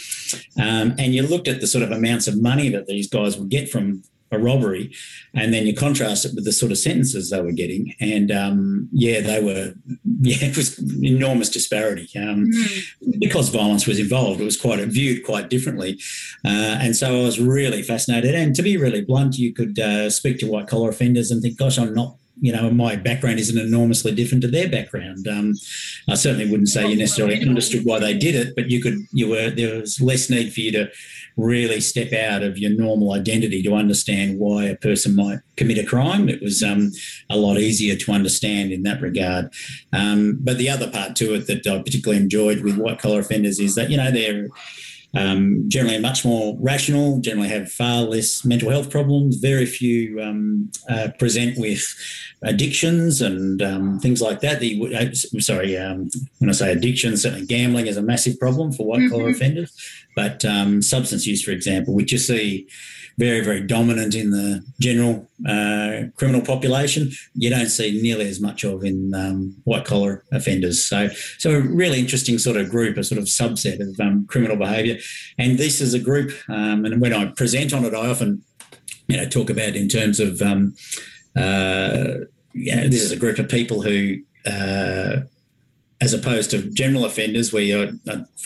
um, 0.59 0.95
and 0.99 1.15
you 1.15 1.23
looked 1.23 1.49
at 1.49 1.61
the 1.61 1.67
sort 1.67 1.85
of 1.85 1.91
amounts 1.91 2.29
of 2.29 2.41
money 2.41 2.71
that 2.71 2.87
these 2.87 3.11
guys 3.11 3.37
would 3.37 3.51
get 3.51 3.69
from 3.69 4.03
a 4.31 4.39
robbery, 4.39 4.93
and 5.35 5.53
then 5.53 5.67
you 5.67 5.75
contrast 5.75 6.25
it 6.25 6.33
with 6.35 6.45
the 6.45 6.53
sort 6.53 6.73
of 6.73 6.79
sentences 6.79 7.31
they 7.31 7.41
were 7.41 7.53
getting, 7.53 7.95
and 8.01 8.31
um, 8.31 8.89
yeah, 8.93 9.21
they 9.21 9.43
were 9.43 9.75
yeah, 10.21 10.49
it 10.49 10.57
was 10.57 10.79
enormous 11.03 11.51
disparity 11.51 12.09
um, 12.19 12.47
mm. 12.47 13.21
because 13.21 13.49
violence 13.49 13.87
was 13.87 13.99
involved. 13.99 14.41
It 14.41 14.45
was 14.45 14.61
quite 14.61 14.81
viewed 14.89 15.25
quite 15.25 15.51
differently, 15.51 15.99
uh, 16.45 16.79
and 16.81 16.97
so 16.97 17.21
I 17.21 17.25
was 17.25 17.41
really 17.41 17.83
fascinated. 17.83 18.35
And 18.35 18.55
to 18.57 18.63
be 18.63 18.77
really 18.77 19.03
blunt, 19.03 19.39
you 19.39 19.53
could 19.53 19.79
uh, 19.79 20.11
speak 20.11 20.39
to 20.39 20.47
white 20.47 20.67
collar 20.67 20.91
offenders 20.91 21.31
and 21.31 21.43
think, 21.43 21.59
"Gosh, 21.59 21.79
I'm 21.79 21.95
not 21.95 22.17
you 22.39 22.53
know, 22.53 22.71
my 22.71 22.97
background 22.97 23.39
isn't 23.39 23.59
enormously 23.59 24.15
different 24.15 24.43
to 24.43 24.49
their 24.49 24.69
background. 24.69 25.27
Um, 25.27 25.55
I 26.09 26.15
certainly 26.15 26.51
wouldn't 26.51 26.69
say 26.69 26.87
you 26.87 26.97
necessarily 26.97 27.41
understood 27.41 27.85
why 27.85 27.99
they 27.99 28.17
did 28.17 28.35
it, 28.35 28.55
but 28.55 28.71
you 28.71 28.83
could, 28.83 28.99
you 29.13 29.29
were, 29.29 29.51
there 29.51 29.81
was 29.81 30.01
less 30.01 30.29
need 30.29 30.53
for 30.53 30.61
you 30.61 30.73
to 30.73 30.91
really 31.37 31.81
step 31.81 32.13
out 32.13 32.43
of 32.43 32.59
your 32.59 32.71
normal 32.71 33.13
identity 33.13 33.63
to 33.63 33.75
understand 33.75 34.39
why 34.39 34.65
a 34.65 34.77
person 34.77 35.17
might 35.17 35.39
commit 35.57 35.79
a 35.79 35.85
crime. 35.85 36.29
It 36.29 36.43
was 36.43 36.63
um, 36.63 36.93
a 37.31 37.37
lot 37.37 37.59
easier 37.59 37.97
to 37.97 38.13
understand 38.13 38.71
in 38.71 38.83
that 38.83 39.01
regard. 39.01 39.53
Um, 39.93 40.39
but 40.41 40.59
the 40.59 40.69
other 40.69 40.91
part 40.91 41.17
to 41.17 41.35
it 41.35 41.47
that 41.47 41.67
I 41.67 41.79
particularly 41.83 42.23
enjoyed 42.23 42.63
with 42.63 42.77
white 42.77 42.99
collar 42.99 43.21
offenders 43.21 43.59
is 43.59 43.75
that, 43.77 43.91
you 43.91 43.97
know, 43.97 44.11
they're, 44.11 44.49
um, 45.15 45.65
generally 45.69 45.99
much 45.99 46.25
more 46.25 46.57
rational, 46.61 47.21
generally 47.21 47.49
have 47.49 47.71
far 47.71 48.03
less 48.03 48.45
mental 48.45 48.71
health 48.71 48.91
problems. 48.91 49.37
Very 49.37 49.67
few 49.67 50.21
um, 50.21 50.71
uh, 50.89 51.09
present 51.19 51.59
with 51.59 51.83
addictions 52.43 53.21
and 53.21 53.63
um, 53.63 53.99
things 54.01 54.21
like 54.21 54.41
that. 54.41 54.61
The, 54.61 54.95
uh, 54.95 55.41
sorry, 55.41 55.77
um, 55.77 56.11
when 56.39 56.51
I 56.51 56.53
say 56.53 56.73
addiction, 56.73 57.17
certainly 57.17 57.47
gambling 57.47 57.87
is 57.87 57.97
a 57.97 58.03
massive 58.03 58.39
problem 58.39 58.73
for 58.73 58.87
white 58.87 59.09
collar 59.11 59.25
mm-hmm. 59.25 59.35
offenders. 59.35 59.73
But 60.15 60.45
um, 60.45 60.83
substance 60.83 61.27
use, 61.27 61.43
for 61.43 61.51
example, 61.51 61.95
which 61.95 62.13
you 62.13 62.19
see 62.19 62.69
very, 63.19 63.41
very 63.41 63.61
dominant 63.61 64.15
in 64.15 64.31
the 64.31 64.65
general 64.81 65.29
uh, 65.49 66.09
criminal 66.17 66.43
population. 66.43 67.11
You 67.35 67.51
don't 67.51 67.69
see 67.69 68.01
nearly 68.03 68.29
as 68.29 68.41
much 68.41 68.65
of 68.65 68.85
in 68.85 69.15
um, 69.15 69.57
white 69.65 69.85
collar 69.85 70.25
offenders. 70.33 70.85
So, 70.85 71.09
so 71.39 71.51
a 71.51 71.61
really 71.61 71.99
interesting 71.99 72.39
sort 72.39 72.57
of 72.57 72.71
group, 72.71 72.97
a 72.97 73.05
sort 73.05 73.19
of 73.19 73.25
subset 73.25 73.81
of 73.81 73.99
um, 74.01 74.27
criminal 74.27 74.57
behaviour. 74.57 74.99
And 75.39 75.59
this 75.59 75.81
is 75.81 75.95
a 75.95 75.99
group, 75.99 76.33
um, 76.49 76.85
and 76.85 77.01
when 77.01 77.13
I 77.15 77.27
present 77.27 77.73
on 77.73 77.85
it, 77.85 77.95
I 77.95 78.09
often, 78.09 78.43
you 79.09 79.17
know, 79.17 79.29
talk 79.29 79.51
about 79.51 79.77
in 79.77 79.89
terms 79.89 80.21
of, 80.21 80.43
um, 80.43 80.75
uh, 81.37 82.27
you 82.53 82.77
know, 82.77 82.89
this 82.89 83.03
is 83.03 83.13
a 83.13 83.17
group 83.17 83.39
of 83.39 83.49
people 83.49 83.83
who. 83.83 84.19
Uh, 84.47 85.23
as 86.01 86.13
opposed 86.13 86.51
to 86.51 86.71
general 86.71 87.05
offenders, 87.05 87.53
where 87.53 87.63
you're, 87.63 87.91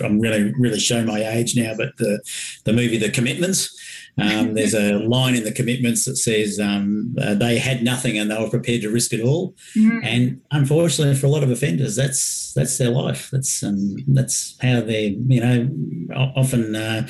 I'm 0.01 0.21
really, 0.21 0.53
really 0.59 0.79
showing 0.79 1.07
my 1.07 1.25
age 1.25 1.57
now, 1.57 1.75
but 1.77 1.97
the, 1.97 2.23
the 2.65 2.73
movie 2.73 2.99
The 2.99 3.11
Commitments, 3.11 3.77
um, 4.19 4.55
there's 4.55 4.75
a 4.75 4.99
line 4.99 5.35
in 5.35 5.45
the 5.45 5.53
commitments 5.53 6.05
that 6.05 6.17
says 6.17 6.61
um, 6.61 7.15
uh, 7.21 7.35
they 7.35 7.59
had 7.59 7.83
nothing 7.83 8.19
and 8.19 8.31
they 8.31 8.39
were 8.39 8.51
prepared 8.51 8.83
to 8.83 8.91
risk 8.91 9.13
it 9.13 9.21
all. 9.21 9.55
Mm. 9.77 10.05
And 10.05 10.41
unfortunately, 10.51 11.15
for 11.17 11.27
a 11.27 11.31
lot 11.31 11.43
of 11.43 11.51
offenders, 11.51 11.97
that's 11.97 12.53
that's 12.55 12.79
their 12.79 12.91
life. 12.91 13.31
That's 13.31 13.63
um, 13.63 13.97
that's 14.09 14.57
how 14.61 14.81
they, 14.81 15.19
you 15.27 15.41
know, 15.41 16.33
often. 16.37 16.77
Uh, 16.77 17.09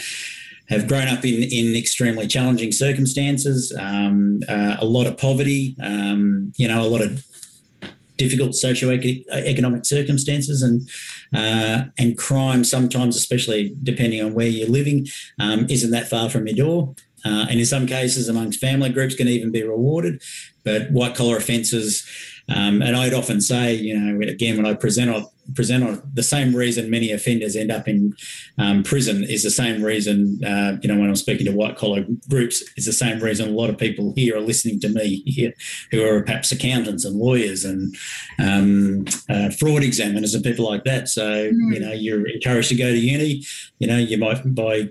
have 0.69 0.87
grown 0.87 1.09
up 1.09 1.25
in, 1.25 1.43
in 1.43 1.75
extremely 1.75 2.29
challenging 2.29 2.71
circumstances, 2.71 3.77
um, 3.77 4.39
uh, 4.49 4.77
a 4.79 4.85
lot 4.85 5.05
of 5.05 5.19
poverty, 5.19 5.75
um, 5.83 6.53
you 6.57 6.69
know, 6.69 6.81
a 6.81 6.87
lot 6.87 7.01
of 7.01 7.27
difficult 8.21 8.55
socio-economic 8.55 9.85
circumstances 9.87 10.63
and 10.63 10.77
uh, 11.41 11.79
and 11.99 12.19
crime 12.19 12.63
sometimes, 12.65 13.17
especially 13.17 13.75
depending 13.83 14.21
on 14.23 14.35
where 14.35 14.47
you're 14.47 14.69
living, 14.69 15.07
um, 15.39 15.67
isn't 15.71 15.93
that 15.93 16.09
far 16.09 16.29
from 16.29 16.47
your 16.47 16.59
door. 16.65 16.95
Uh, 17.25 17.47
and 17.51 17.59
in 17.59 17.67
some 17.67 17.87
cases, 17.87 18.29
amongst 18.29 18.61
family 18.61 18.91
groups, 18.91 19.15
can 19.15 19.29
even 19.29 19.51
be 19.51 19.63
rewarded. 19.63 20.23
But 20.65 20.91
white 20.91 21.15
collar 21.15 21.37
offences, 21.37 22.07
um, 22.49 22.83
and 22.83 22.97
I'd 22.97 23.15
often 23.15 23.41
say, 23.41 23.75
you 23.75 23.99
know, 23.99 24.29
again, 24.37 24.57
when 24.57 24.67
I 24.67 24.75
present 24.75 25.11
present 25.55 25.85
on 25.85 26.03
the 26.13 26.23
same 26.23 26.55
reason 26.55 26.91
many 26.91 27.13
offenders 27.13 27.57
end 27.57 27.71
up 27.71 27.89
in 27.89 28.15
um, 28.59 28.83
prison 28.83 29.25
is 29.25 29.43
the 29.43 29.51
same 29.51 29.83
reason, 29.83 30.43
uh, 30.45 30.77
you 30.83 30.89
know, 30.89 30.99
when 30.99 31.09
I'm 31.09 31.17
speaking 31.17 31.47
to 31.47 31.53
white 31.53 31.77
collar 31.77 32.05
groups, 32.29 32.63
is 32.77 32.87
the 32.87 32.93
same 32.93 33.21
reason 33.21 33.49
a 33.49 33.53
lot 33.53 33.71
of 33.71 33.79
people 33.79 34.13
here 34.17 34.37
are 34.37 34.41
listening 34.41 34.81
to 34.81 34.89
me 34.89 35.23
here, 35.27 35.53
who 35.91 36.05
are 36.05 36.23
perhaps 36.23 36.53
accountants 36.53 37.05
and 37.05 37.17
lawyers 37.17 37.65
and 37.65 37.97
um, 38.39 39.05
uh, 39.29 39.51
fraud 39.51 39.83
examiners 39.83 40.35
and 40.35 40.45
people 40.45 40.69
like 40.69 40.85
that. 40.85 41.09
So, 41.09 41.51
mm. 41.51 41.75
you 41.75 41.81
know, 41.81 41.93
you're 41.93 42.29
encouraged 42.29 42.69
to 42.71 42.77
go 42.77 42.91
to 42.91 42.99
uni. 42.99 43.45
You 43.79 43.87
know, 43.87 43.99
you 43.99 44.19
might 44.19 44.55
by 44.55 44.89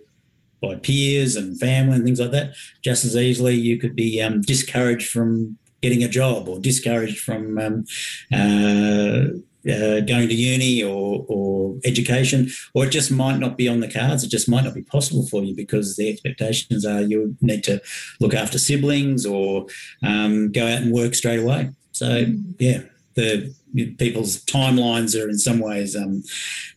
by 0.62 0.76
peers 0.76 1.36
and 1.38 1.58
family 1.60 1.96
and 1.96 2.04
things 2.04 2.20
like 2.20 2.32
that. 2.32 2.54
Just 2.82 3.06
as 3.06 3.16
easily, 3.16 3.56
you 3.56 3.78
could 3.78 3.96
be 3.96 4.22
um, 4.22 4.42
discouraged 4.42 5.10
from 5.10 5.58
getting 5.82 6.04
a 6.04 6.10
job 6.10 6.50
or 6.50 6.60
discouraged 6.60 7.20
from 7.20 7.58
um, 7.58 7.86
uh, 8.34 9.28
uh, 9.70 10.02
going 10.02 10.28
to 10.28 10.36
uni 10.36 10.84
or, 10.84 11.26
or 11.28 11.76
education, 11.86 12.50
or 12.74 12.86
it 12.86 12.92
just 12.92 13.12
might 13.12 13.40
not 13.40 13.58
be 13.58 13.68
on 13.68 13.80
the 13.80 13.92
cards. 13.92 14.24
It 14.24 14.30
just 14.30 14.50
might 14.50 14.64
not 14.64 14.76
be 14.76 14.82
possible 14.84 15.26
for 15.28 15.44
you 15.44 15.56
because 15.56 15.96
the 15.96 16.10
expectations 16.10 16.86
are 16.86 17.02
you 17.02 17.36
need 17.42 17.64
to 17.66 17.82
look 18.20 18.34
after 18.34 18.60
siblings 18.60 19.26
or 19.26 19.68
um, 20.04 20.52
go 20.52 20.66
out 20.66 20.82
and 20.82 20.92
work 20.92 21.16
straight 21.16 21.40
away. 21.40 21.72
So, 21.92 22.26
yeah, 22.60 22.82
the 23.16 23.54
people's 23.98 24.44
timelines 24.46 25.20
are 25.20 25.30
in 25.30 25.38
some 25.38 25.60
ways 25.60 25.96
um, 25.96 26.24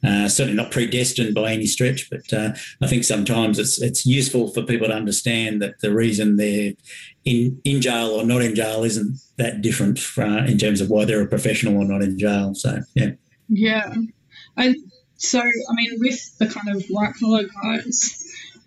uh, 0.04 0.28
certainly 0.28 0.56
not 0.56 0.70
predestined 0.70 1.34
by 1.34 1.52
any 1.52 1.66
stretch, 1.66 2.10
but 2.10 2.32
uh, 2.32 2.52
I 2.80 2.86
think 2.86 3.04
sometimes 3.04 3.58
it's 3.58 3.80
it's 3.80 4.06
useful 4.06 4.48
for 4.48 4.62
people 4.62 4.88
to 4.88 4.94
understand 4.94 5.62
that 5.62 5.80
the 5.80 5.92
reason 5.92 6.36
they're 6.36 6.72
in 7.24 7.60
in 7.64 7.80
jail 7.80 8.08
or 8.08 8.24
not 8.24 8.42
in 8.42 8.54
jail 8.54 8.84
isn't 8.84 9.18
that 9.36 9.62
different 9.62 10.00
uh, 10.18 10.44
in 10.44 10.58
terms 10.58 10.80
of 10.80 10.90
why 10.90 11.04
they're 11.04 11.22
a 11.22 11.26
professional 11.26 11.76
or 11.76 11.84
not 11.84 12.02
in 12.02 12.18
jail. 12.18 12.54
So 12.54 12.78
yeah, 12.94 13.12
yeah, 13.48 13.94
I 14.56 14.74
so 15.16 15.40
I 15.40 15.74
mean 15.74 15.98
with 15.98 16.38
the 16.38 16.46
kind 16.46 16.74
of 16.76 16.84
white 16.88 17.14
collar 17.14 17.44
guys. 17.62 18.21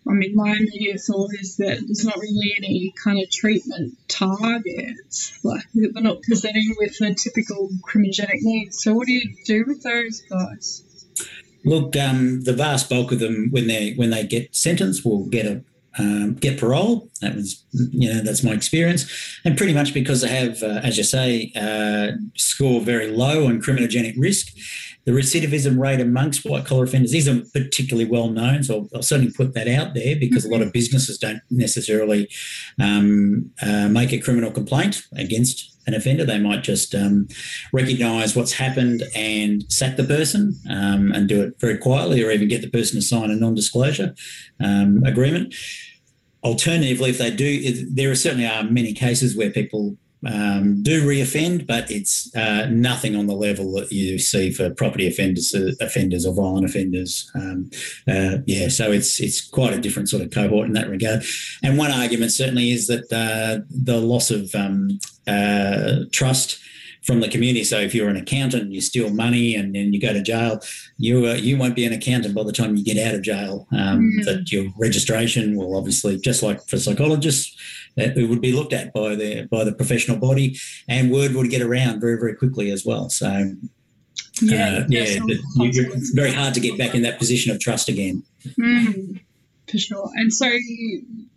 I 0.08 0.14
mean, 0.14 0.36
my 0.36 0.52
immediate 0.52 1.02
thought 1.02 1.32
is 1.40 1.58
that 1.58 1.82
there's 1.86 2.06
not 2.06 2.18
really 2.18 2.54
any 2.58 2.94
kind 3.04 3.20
of 3.20 3.30
treatment 3.32 3.98
targets. 4.08 5.40
Like, 5.44 5.64
they're 5.74 6.04
not 6.04 6.22
presenting 6.22 6.76
with 6.78 6.98
the 7.00 7.16
typical 7.16 7.70
criminogenic 7.82 8.42
needs. 8.42 8.84
So, 8.84 8.94
what 8.94 9.08
do 9.08 9.14
you 9.14 9.36
do 9.46 9.64
with 9.66 9.82
those 9.82 10.22
guys? 10.30 10.84
Look, 11.64 11.96
um, 11.96 12.44
the 12.44 12.54
vast 12.54 12.90
bulk 12.90 13.12
of 13.12 13.20
them, 13.20 13.48
when 13.50 13.66
they 13.66 13.94
when 13.94 14.12
they 14.12 14.26
get 14.26 14.56
sentenced, 14.56 15.04
will 15.04 15.26
get 15.26 15.48
a 15.48 15.64
um, 15.98 16.36
get 16.36 16.60
parole. 16.60 17.10
That 17.22 17.36
was, 17.36 17.64
you 17.72 18.14
know, 18.14 18.22
that's 18.22 18.44
my 18.44 18.52
experience, 18.52 19.40
and 19.44 19.58
pretty 19.58 19.74
much 19.74 19.94
because 19.94 20.22
they 20.22 20.28
have, 20.28 20.62
uh, 20.62 20.82
as 20.84 20.98
you 20.98 21.04
say, 21.04 21.52
uh, 21.56 22.18
score 22.36 22.82
very 22.82 23.08
low 23.08 23.48
on 23.48 23.62
criminogenic 23.62 24.14
risk. 24.18 24.54
The 25.06 25.12
recidivism 25.12 25.80
rate 25.80 26.02
amongst 26.02 26.46
white 26.46 26.66
collar 26.66 26.86
offenders 26.86 27.14
isn't 27.14 27.54
particularly 27.54 28.10
well 28.10 28.30
known, 28.30 28.64
so 28.64 28.74
I'll, 28.76 28.90
I'll, 28.96 29.02
certainly 29.04 29.32
put 29.32 29.54
that 29.54 29.68
out 29.68 29.94
there 29.94 30.16
because 30.16 30.46
a 30.46 30.50
lot 30.50 30.64
of 30.64 30.74
businesses 30.74 31.20
don't 31.20 31.42
necessarily 31.52 32.28
um, 32.82 33.52
uh, 33.62 33.88
make 33.88 34.12
a 34.14 34.20
criminal 34.20 34.52
complaint 34.52 35.04
against 35.16 35.76
an 35.86 35.94
offender. 35.94 36.26
They 36.26 36.40
might 36.40 36.64
just 36.64 36.96
um, 36.96 37.28
recognise 37.72 38.36
what's 38.36 38.54
happened 38.54 39.04
and 39.16 39.72
sack 39.72 39.96
the 39.96 40.04
person 40.04 40.60
um, 40.72 41.12
and 41.12 41.30
do 41.30 41.44
it 41.44 41.60
very 41.60 41.78
quietly, 41.78 42.24
or 42.24 42.32
even 42.32 42.48
get 42.48 42.62
the 42.62 42.70
person 42.70 43.00
to 43.00 43.06
sign 43.06 43.30
a 43.30 43.36
non-disclosure 43.36 44.16
um, 44.60 45.04
agreement. 45.06 45.54
Alternatively, 46.44 47.12
if 47.12 47.20
they 47.20 47.32
do, 47.32 47.86
there 47.94 48.10
are 48.10 48.16
certainly 48.16 48.48
are 48.48 48.64
many 48.64 48.94
cases 48.94 49.38
where 49.38 49.52
people 49.52 49.98
um, 50.26 50.82
do 50.82 51.06
reoffend, 51.06 51.68
but 51.68 51.90
it's 51.92 52.36
uh, 52.36 52.68
nothing 52.70 53.16
on 53.16 53.28
the 53.28 53.36
level 53.36 53.72
that 53.74 53.92
you 53.92 54.18
see 54.18 54.52
for 54.52 54.70
property 54.70 55.08
offenders, 55.08 55.54
uh, 55.54 55.72
offenders 55.82 56.26
or 56.26 56.34
violent 56.34 56.66
offenders. 56.66 57.30
Um, 57.36 57.70
uh, 58.08 58.38
yeah, 58.46 58.68
so 58.70 58.92
it's 58.92 59.20
it's 59.20 59.46
quite 59.48 59.74
a 59.74 59.80
different 59.82 60.10
sort 60.10 60.24
of 60.24 60.32
cohort 60.32 60.68
in 60.68 60.74
that 60.74 60.90
regard. 60.90 61.24
And 61.64 61.78
one 61.78 61.92
argument 61.92 62.32
certainly 62.32 62.72
is 62.72 62.88
that 62.88 63.12
uh, 63.12 63.66
the 63.70 64.00
loss 64.00 64.32
of 64.32 64.54
um, 64.56 65.00
uh, 65.28 66.06
trust 66.12 66.60
from 67.06 67.20
the 67.20 67.30
community. 67.30 67.64
So 67.64 67.80
if 67.80 67.94
you're 67.94 68.10
an 68.10 68.18
accountant 68.18 68.64
and 68.64 68.74
you 68.74 68.82
steal 68.82 69.10
money 69.10 69.56
and 69.56 69.76
then 69.76 69.94
you 69.94 70.00
go 70.00 70.12
to 70.12 70.22
jail, 70.22 70.60
you 70.98 71.28
uh, 71.28 71.34
you 71.34 71.58
won't 71.58 71.76
be 71.76 71.86
an 71.86 71.94
accountant 71.94 72.36
by 72.36 72.44
the 72.44 72.52
time 72.52 72.76
you 72.76 72.84
get 72.84 72.98
out 72.98 73.16
of 73.16 73.22
jail. 73.22 73.68
Um, 73.72 73.80
mm-hmm. 73.80 74.22
That 74.24 74.52
your 74.52 74.66
registration 74.78 75.56
will 75.56 75.78
obviously, 75.78 76.18
just 76.18 76.44
like 76.44 76.66
for 76.68 76.78
psychologists, 76.78 77.56
it 77.96 78.30
would 78.30 78.42
be 78.42 78.52
looked 78.52 78.74
at 78.74 78.94
by 78.94 79.16
the 79.16 79.48
by 79.52 79.64
the 79.64 79.74
professional 79.74 80.18
body, 80.18 80.58
and 80.88 81.12
word 81.12 81.34
would 81.36 81.50
get 81.50 81.62
around 81.62 82.02
very 82.02 82.18
very 82.18 82.36
quickly 82.36 82.72
as 82.72 82.86
well. 82.86 83.10
So. 83.10 83.54
Yeah, 84.42 84.80
uh, 84.80 84.86
yeah, 84.90 85.06
it's 85.08 86.10
very 86.10 86.32
hard 86.32 86.54
to 86.56 86.60
get 86.60 86.78
back 86.78 86.94
in 86.94 87.04
that 87.04 87.20
position 87.20 87.54
of 87.54 87.60
trust 87.60 87.88
again. 87.88 88.22
Mm-hmm 88.46 89.16
for 89.70 89.78
sure. 89.78 90.10
And 90.16 90.34
so, 90.34 90.48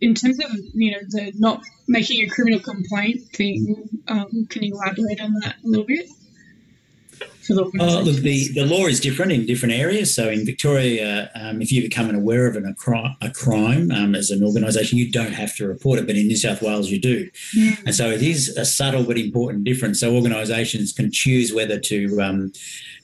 in 0.01 0.15
terms 0.15 0.39
of 0.41 0.51
you 0.75 0.93
know 0.93 0.99
the 1.09 1.33
not 1.37 1.63
making 1.87 2.25
a 2.25 2.29
criminal 2.29 2.61
complaint 2.61 3.23
thing, 3.35 3.89
um, 4.09 4.47
can 4.49 4.63
you 4.63 4.75
elaborate 4.75 5.21
on 5.21 5.35
that 5.43 5.57
a 5.65 5.69
little 5.69 5.87
bit? 5.87 6.09
Oh, 7.51 8.03
look, 8.03 8.17
the, 8.17 8.49
the 8.53 8.67
law 8.67 8.87
is 8.87 9.01
different 9.01 9.33
in 9.33 9.47
different 9.47 9.75
areas. 9.75 10.15
So 10.15 10.29
in 10.29 10.45
Victoria, 10.45 11.31
um, 11.35 11.63
if 11.63 11.73
you 11.73 11.81
become 11.81 12.15
aware 12.15 12.47
of 12.47 12.57
an, 12.57 12.67
a, 12.67 12.75
cri- 12.75 13.17
a 13.23 13.31
crime 13.31 13.91
um, 13.91 14.15
as 14.15 14.31
an 14.31 14.45
organisation, 14.45 14.99
you 14.99 15.11
don't 15.11 15.33
have 15.33 15.57
to 15.57 15.67
report 15.67 15.99
it. 15.99 16.07
But 16.07 16.17
in 16.17 16.27
New 16.27 16.37
South 16.37 16.61
Wales, 16.61 16.91
you 16.91 17.01
do. 17.01 17.31
Mm. 17.57 17.87
And 17.87 17.95
so 17.95 18.11
it 18.11 18.23
is 18.23 18.51
a 18.57 18.67
subtle 18.67 19.05
but 19.05 19.17
important 19.17 19.65
difference. 19.65 20.01
So 20.01 20.15
organisations 20.15 20.93
can 20.93 21.11
choose 21.11 21.55
whether 21.55 21.79
to 21.81 22.21
um, 22.21 22.53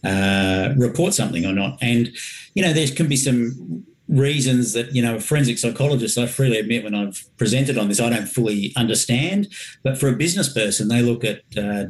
uh, 0.04 0.74
report 0.76 1.14
something 1.14 1.46
or 1.46 1.52
not. 1.52 1.78
And, 1.80 2.14
you 2.54 2.62
know, 2.62 2.74
there 2.74 2.86
can 2.88 3.08
be 3.08 3.16
some 3.16 3.86
reasons 4.08 4.74
that 4.74 4.94
you 4.94 5.00
know 5.00 5.18
forensic 5.18 5.58
psychologist 5.58 6.18
i 6.18 6.26
freely 6.26 6.58
admit 6.58 6.84
when 6.84 6.94
i've 6.94 7.24
presented 7.38 7.78
on 7.78 7.88
this 7.88 8.00
i 8.00 8.10
don't 8.10 8.26
fully 8.26 8.70
understand 8.76 9.48
but 9.82 9.96
for 9.96 10.08
a 10.08 10.16
business 10.16 10.52
person 10.52 10.88
they 10.88 11.00
look 11.00 11.24
at 11.24 11.38
uh, 11.56 11.84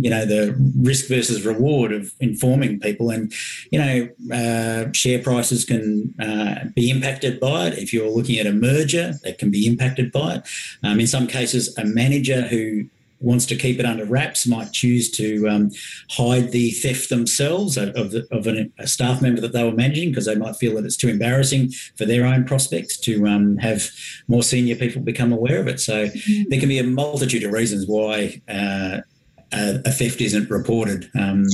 you 0.00 0.10
know 0.10 0.24
the 0.24 0.54
risk 0.80 1.06
versus 1.06 1.46
reward 1.46 1.92
of 1.92 2.12
informing 2.18 2.80
people 2.80 3.10
and 3.10 3.32
you 3.70 3.78
know 3.78 4.08
uh, 4.34 4.90
share 4.92 5.22
prices 5.22 5.64
can 5.64 6.14
uh, 6.20 6.64
be 6.74 6.90
impacted 6.90 7.40
by 7.40 7.68
it. 7.68 7.78
If 7.78 7.92
you're 7.92 8.10
looking 8.10 8.38
at 8.38 8.46
a 8.46 8.52
merger 8.52 9.14
that 9.22 9.38
can 9.38 9.50
be 9.50 9.66
impacted 9.66 10.12
by 10.12 10.36
it. 10.36 10.48
Um, 10.82 11.00
in 11.00 11.06
some 11.06 11.26
cases 11.26 11.76
a 11.78 11.84
manager 11.84 12.42
who 12.42 12.86
wants 13.20 13.46
to 13.46 13.56
keep 13.56 13.78
it 13.78 13.84
under 13.84 14.04
wraps 14.04 14.46
might 14.46 14.72
choose 14.72 15.10
to 15.10 15.46
um, 15.48 15.70
hide 16.10 16.50
the 16.52 16.70
theft 16.72 17.10
themselves 17.10 17.76
of, 17.76 17.90
of, 17.90 18.14
of 18.30 18.46
an, 18.46 18.72
a 18.78 18.86
staff 18.86 19.20
member 19.20 19.40
that 19.40 19.52
they 19.52 19.62
were 19.62 19.72
managing 19.72 20.10
because 20.10 20.26
they 20.26 20.34
might 20.34 20.56
feel 20.56 20.74
that 20.74 20.84
it's 20.84 20.96
too 20.96 21.08
embarrassing 21.08 21.70
for 21.96 22.06
their 22.06 22.24
own 22.24 22.44
prospects 22.44 22.98
to 22.98 23.26
um, 23.26 23.56
have 23.58 23.90
more 24.26 24.42
senior 24.42 24.74
people 24.74 25.02
become 25.02 25.32
aware 25.32 25.60
of 25.60 25.68
it. 25.68 25.80
So 25.80 26.06
mm-hmm. 26.06 26.48
there 26.48 26.60
can 26.60 26.68
be 26.68 26.78
a 26.78 26.84
multitude 26.84 27.44
of 27.44 27.52
reasons 27.52 27.86
why. 27.86 28.40
Uh, 28.48 29.00
a, 29.52 29.80
a, 29.84 29.90
theft 29.90 30.20
isn't 30.20 30.48
reported. 30.48 31.10
Um, 31.18 31.44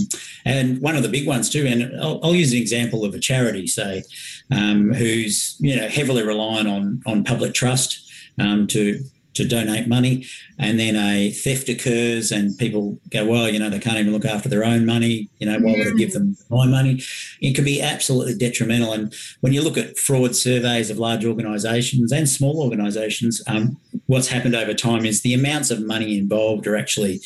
and 0.45 0.83
one 0.83 0.97
of 0.97 1.03
the 1.03 1.09
big 1.09 1.27
ones 1.27 1.49
too, 1.49 1.67
and 1.67 1.99
I'll, 1.99 2.21
I'll 2.23 2.35
use 2.35 2.53
an 2.53 2.59
example 2.59 3.07
of 3.07 3.15
a 3.15 3.19
charity, 3.19 3.67
say, 3.67 4.03
um, 4.51 4.93
who's 4.93 5.57
you 5.61 5.77
know 5.77 5.89
heavily 5.89 6.23
reliant 6.23 6.69
on 6.69 7.03
on 7.07 7.25
public 7.25 7.55
trust 7.55 8.07
um, 8.39 8.67
to 8.67 9.03
to 9.37 9.47
donate 9.47 9.87
money, 9.89 10.27
and 10.59 10.79
then 10.79 10.97
a 10.97 11.31
theft 11.31 11.69
occurs, 11.69 12.33
and 12.33 12.57
people 12.59 12.99
go, 13.11 13.27
well, 13.27 13.49
you 13.49 13.59
know, 13.59 13.71
they 13.71 13.79
can't 13.79 13.99
even 13.99 14.13
look 14.13 14.25
after 14.25 14.49
their 14.49 14.65
own 14.65 14.85
money. 14.85 15.29
You 15.39 15.47
know, 15.47 15.59
why 15.59 15.73
would 15.77 15.87
I 15.89 15.97
give 15.97 16.13
them 16.13 16.37
my 16.51 16.67
money? 16.67 17.03
It 17.41 17.55
can 17.55 17.65
be 17.65 17.81
absolutely 17.81 18.35
detrimental. 18.35 18.93
And 18.93 19.15
when 19.41 19.53
you 19.53 19.63
look 19.63 19.79
at 19.79 19.99
fraud 19.99 20.35
surveys 20.35 20.91
of 20.91 20.99
large 20.99 21.25
organisations 21.25 22.13
and 22.13 22.29
small 22.29 22.63
organisations, 22.63 23.43
um, 23.47 23.79
what's 24.07 24.29
happened 24.29 24.55
over 24.55 24.75
time 24.75 25.05
is 25.05 25.23
the 25.23 25.35
amounts 25.35 25.71
of 25.71 25.87
money 25.87 26.19
involved 26.19 26.67
are 26.67 26.77
actually 26.77 27.21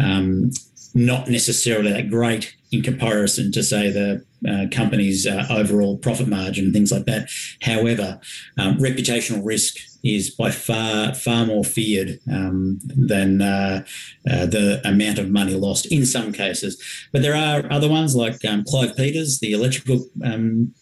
um, 0.00 0.50
not 0.94 1.28
necessarily 1.28 1.92
that 1.92 2.10
great 2.10 2.54
in 2.70 2.82
comparison 2.82 3.52
to 3.52 3.62
say 3.62 3.90
the 3.90 4.24
uh, 4.48 4.66
company's 4.74 5.26
uh, 5.26 5.46
overall 5.50 5.96
profit 5.98 6.26
margin 6.26 6.66
and 6.66 6.74
things 6.74 6.90
like 6.90 7.04
that. 7.04 7.28
However, 7.62 8.20
um, 8.58 8.78
reputational 8.78 9.42
risk 9.44 9.76
is 10.04 10.30
by 10.30 10.50
far 10.50 11.14
far 11.14 11.46
more 11.46 11.64
feared 11.64 12.18
um, 12.30 12.78
than 12.84 13.40
uh, 13.40 13.84
uh, 14.30 14.46
the 14.46 14.80
amount 14.84 15.18
of 15.18 15.30
money 15.30 15.54
lost 15.54 15.86
in 15.86 16.04
some 16.04 16.32
cases. 16.32 16.82
But 17.12 17.22
there 17.22 17.36
are 17.36 17.70
other 17.72 17.88
ones 17.88 18.16
like 18.16 18.44
um, 18.44 18.64
Clive 18.64 18.96
Peters, 18.96 19.38
the 19.40 19.52
electrical 19.52 20.06
um, 20.24 20.74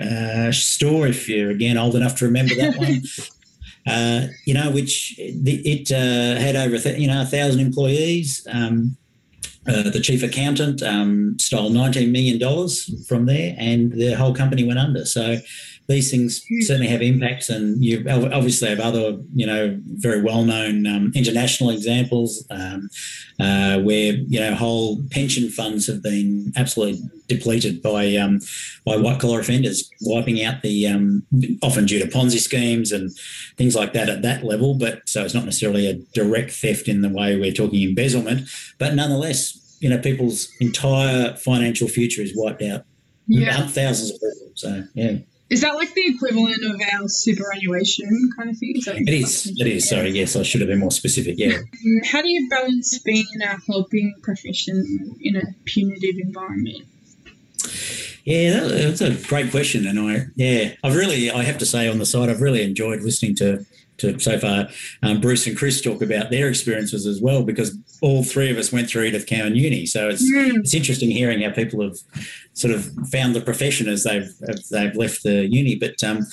uh, 0.00 0.52
store. 0.52 1.06
If 1.06 1.28
you're 1.28 1.50
again 1.50 1.76
old 1.76 1.94
enough 1.94 2.16
to 2.18 2.24
remember 2.24 2.54
that 2.54 2.76
one. 2.76 3.02
Uh, 3.86 4.26
you 4.44 4.52
know, 4.52 4.70
which 4.70 5.14
it, 5.18 5.90
uh, 5.90 6.38
had 6.38 6.56
over 6.56 6.76
you 6.98 7.06
know 7.06 7.22
a 7.22 7.24
thousand 7.24 7.60
employees. 7.60 8.46
Um, 8.52 8.98
uh, 9.66 9.90
the 9.90 10.00
chief 10.00 10.22
accountant 10.22 10.82
um, 10.82 11.38
stole 11.38 11.70
$19 11.70 12.10
million 12.10 12.38
from 13.06 13.26
there 13.26 13.54
and 13.58 13.92
the 13.92 14.12
whole 14.12 14.34
company 14.34 14.64
went 14.64 14.78
under. 14.78 15.04
So 15.04 15.36
these 15.88 16.10
things 16.10 16.44
certainly 16.60 16.86
have 16.86 17.00
impacts 17.00 17.48
and 17.48 17.82
you 17.82 18.04
obviously 18.08 18.68
have 18.68 18.78
other, 18.78 19.18
you 19.34 19.46
know, 19.46 19.80
very 19.84 20.20
well-known 20.20 20.86
um, 20.86 21.10
international 21.14 21.70
examples 21.70 22.46
um, 22.50 22.90
uh, 23.40 23.78
where, 23.80 24.12
you 24.28 24.38
know, 24.38 24.54
whole 24.54 25.02
pension 25.10 25.48
funds 25.48 25.86
have 25.86 26.02
been 26.02 26.52
absolutely 26.56 27.00
depleted 27.26 27.80
by 27.80 28.16
um, 28.16 28.38
by 28.84 28.96
white-collar 28.96 29.40
offenders, 29.40 29.90
wiping 30.02 30.42
out 30.44 30.60
the, 30.60 30.86
um, 30.86 31.22
often 31.62 31.86
due 31.86 31.98
to 31.98 32.06
Ponzi 32.06 32.38
schemes 32.38 32.92
and 32.92 33.10
things 33.56 33.74
like 33.74 33.94
that 33.94 34.10
at 34.10 34.20
that 34.20 34.44
level. 34.44 34.74
But 34.74 35.08
so 35.08 35.24
it's 35.24 35.34
not 35.34 35.46
necessarily 35.46 35.86
a 35.86 35.94
direct 36.12 36.50
theft 36.50 36.88
in 36.88 37.00
the 37.00 37.08
way 37.08 37.36
we're 37.36 37.50
talking 37.50 37.82
embezzlement, 37.82 38.46
but 38.78 38.94
nonetheless, 38.94 39.76
you 39.80 39.88
know, 39.88 39.98
people's 39.98 40.50
entire 40.60 41.34
financial 41.36 41.88
future 41.88 42.20
is 42.20 42.32
wiped 42.36 42.62
out. 42.62 42.84
Yeah. 43.26 43.66
Thousands 43.68 44.10
of 44.10 44.20
people. 44.20 44.52
So, 44.54 44.84
yeah. 44.94 45.18
Is 45.50 45.62
that 45.62 45.74
like 45.76 45.94
the 45.94 46.06
equivalent 46.06 46.62
of 46.64 46.80
our 46.92 47.08
superannuation 47.08 48.30
kind 48.36 48.50
of 48.50 48.58
thing? 48.58 48.74
Is 48.76 48.86
it 48.86 49.08
is. 49.08 49.46
It 49.58 49.66
is. 49.66 49.88
Sorry. 49.88 50.10
Yes, 50.10 50.36
I 50.36 50.42
should 50.42 50.60
have 50.60 50.68
been 50.68 50.78
more 50.78 50.90
specific. 50.90 51.36
Yeah. 51.38 51.56
Um, 51.56 51.64
how 52.04 52.20
do 52.20 52.30
you 52.30 52.48
balance 52.50 52.98
being 52.98 53.24
in 53.34 53.42
a 53.42 53.56
helping 53.66 54.14
profession 54.22 55.16
in 55.20 55.36
a 55.36 55.42
punitive 55.64 56.16
environment? 56.18 56.84
Yeah, 58.24 58.60
that's 58.60 59.00
a 59.00 59.14
great 59.26 59.50
question, 59.50 59.86
and 59.86 59.98
I 59.98 60.26
yeah, 60.36 60.74
I've 60.84 60.94
really 60.94 61.30
I 61.30 61.44
have 61.44 61.56
to 61.58 61.66
say 61.66 61.88
on 61.88 61.98
the 61.98 62.04
side 62.04 62.28
I've 62.28 62.42
really 62.42 62.62
enjoyed 62.62 63.00
listening 63.00 63.34
to 63.36 63.64
to 63.98 64.18
so 64.18 64.38
far 64.38 64.68
um, 65.02 65.20
Bruce 65.20 65.46
and 65.46 65.56
Chris 65.56 65.80
talk 65.80 66.02
about 66.02 66.30
their 66.30 66.48
experiences 66.48 67.06
as 67.06 67.20
well 67.20 67.42
because 67.42 67.76
all 68.00 68.22
three 68.22 68.50
of 68.50 68.56
us 68.56 68.72
went 68.72 68.88
through 68.88 69.04
Edith 69.04 69.26
Cowan 69.26 69.56
Uni. 69.56 69.86
So 69.86 70.08
it's 70.08 70.22
mm. 70.22 70.58
it's 70.58 70.74
interesting 70.74 71.10
hearing 71.10 71.40
how 71.40 71.50
people 71.50 71.82
have 71.82 71.96
sort 72.58 72.74
of 72.74 72.90
found 73.10 73.34
the 73.34 73.40
profession 73.40 73.88
as 73.88 74.04
they've 74.04 74.30
as 74.48 74.68
they've 74.68 74.96
left 74.96 75.22
the 75.22 75.46
uni. 75.46 75.76
But 75.76 76.02
um, 76.02 76.26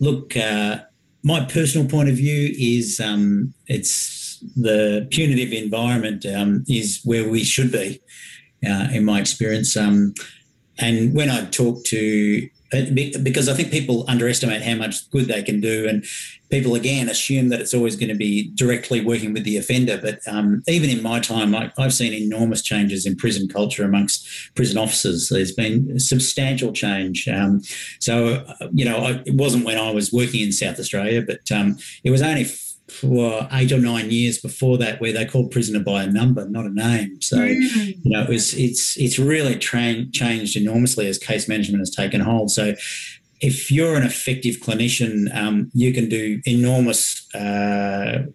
look, 0.00 0.36
uh, 0.36 0.80
my 1.22 1.44
personal 1.44 1.88
point 1.88 2.08
of 2.08 2.16
view 2.16 2.54
is 2.58 3.00
um, 3.00 3.54
it's 3.66 4.42
the 4.56 5.06
punitive 5.10 5.52
environment 5.52 6.26
um, 6.26 6.64
is 6.68 7.00
where 7.04 7.28
we 7.28 7.44
should 7.44 7.70
be, 7.70 8.00
uh, 8.66 8.88
in 8.92 9.04
my 9.04 9.20
experience. 9.20 9.76
Um, 9.76 10.14
and 10.78 11.14
when 11.14 11.30
I 11.30 11.44
talk 11.46 11.84
to 11.84 12.48
because 12.72 13.48
I 13.48 13.54
think 13.54 13.70
people 13.70 14.04
underestimate 14.08 14.62
how 14.62 14.74
much 14.74 15.10
good 15.10 15.26
they 15.26 15.42
can 15.42 15.60
do, 15.60 15.86
and 15.88 16.04
people 16.50 16.74
again 16.74 17.08
assume 17.08 17.48
that 17.50 17.60
it's 17.60 17.74
always 17.74 17.96
going 17.96 18.08
to 18.08 18.14
be 18.14 18.50
directly 18.54 19.04
working 19.04 19.32
with 19.32 19.44
the 19.44 19.56
offender. 19.56 19.98
But 20.00 20.20
um, 20.26 20.62
even 20.66 20.88
in 20.90 21.02
my 21.02 21.20
time, 21.20 21.54
I, 21.54 21.70
have 21.78 21.92
seen 21.92 22.12
enormous 22.12 22.62
changes 22.62 23.04
in 23.04 23.16
prison 23.16 23.48
culture 23.48 23.84
amongst 23.84 24.54
prison 24.54 24.78
officers. 24.78 25.28
There's 25.28 25.52
been 25.52 25.98
substantial 25.98 26.72
change. 26.72 27.28
Um, 27.28 27.60
so, 28.00 28.44
uh, 28.60 28.68
you 28.72 28.84
know, 28.84 28.98
I, 28.98 29.22
it 29.26 29.34
wasn't 29.34 29.64
when 29.64 29.78
I 29.78 29.90
was 29.90 30.12
working 30.12 30.40
in 30.40 30.52
South 30.52 30.78
Australia, 30.78 31.22
but 31.22 31.50
um, 31.50 31.76
it 32.04 32.10
was 32.10 32.22
only 32.22 32.46
for 32.92 33.48
eight 33.52 33.72
or 33.72 33.78
nine 33.78 34.10
years 34.10 34.38
before 34.38 34.78
that 34.78 35.00
where 35.00 35.12
they 35.12 35.24
called 35.24 35.50
prisoner 35.50 35.80
by 35.80 36.04
a 36.04 36.06
number, 36.06 36.48
not 36.48 36.66
a 36.66 36.70
name. 36.70 37.20
So 37.20 37.38
mm. 37.38 37.96
you 38.02 38.10
know 38.10 38.22
it 38.22 38.28
was 38.28 38.54
it's 38.54 38.96
it's 38.96 39.18
really 39.18 39.56
tra- 39.56 40.06
changed 40.12 40.56
enormously 40.56 41.06
as 41.08 41.18
case 41.18 41.48
management 41.48 41.80
has 41.80 41.90
taken 41.90 42.20
hold. 42.20 42.50
So 42.50 42.74
if 43.40 43.70
you're 43.70 43.96
an 43.96 44.04
effective 44.04 44.56
clinician, 44.56 45.34
um, 45.34 45.70
you 45.74 45.92
can 45.92 46.08
do 46.08 46.40
enormous. 46.46 47.28
Uh, 47.34 48.26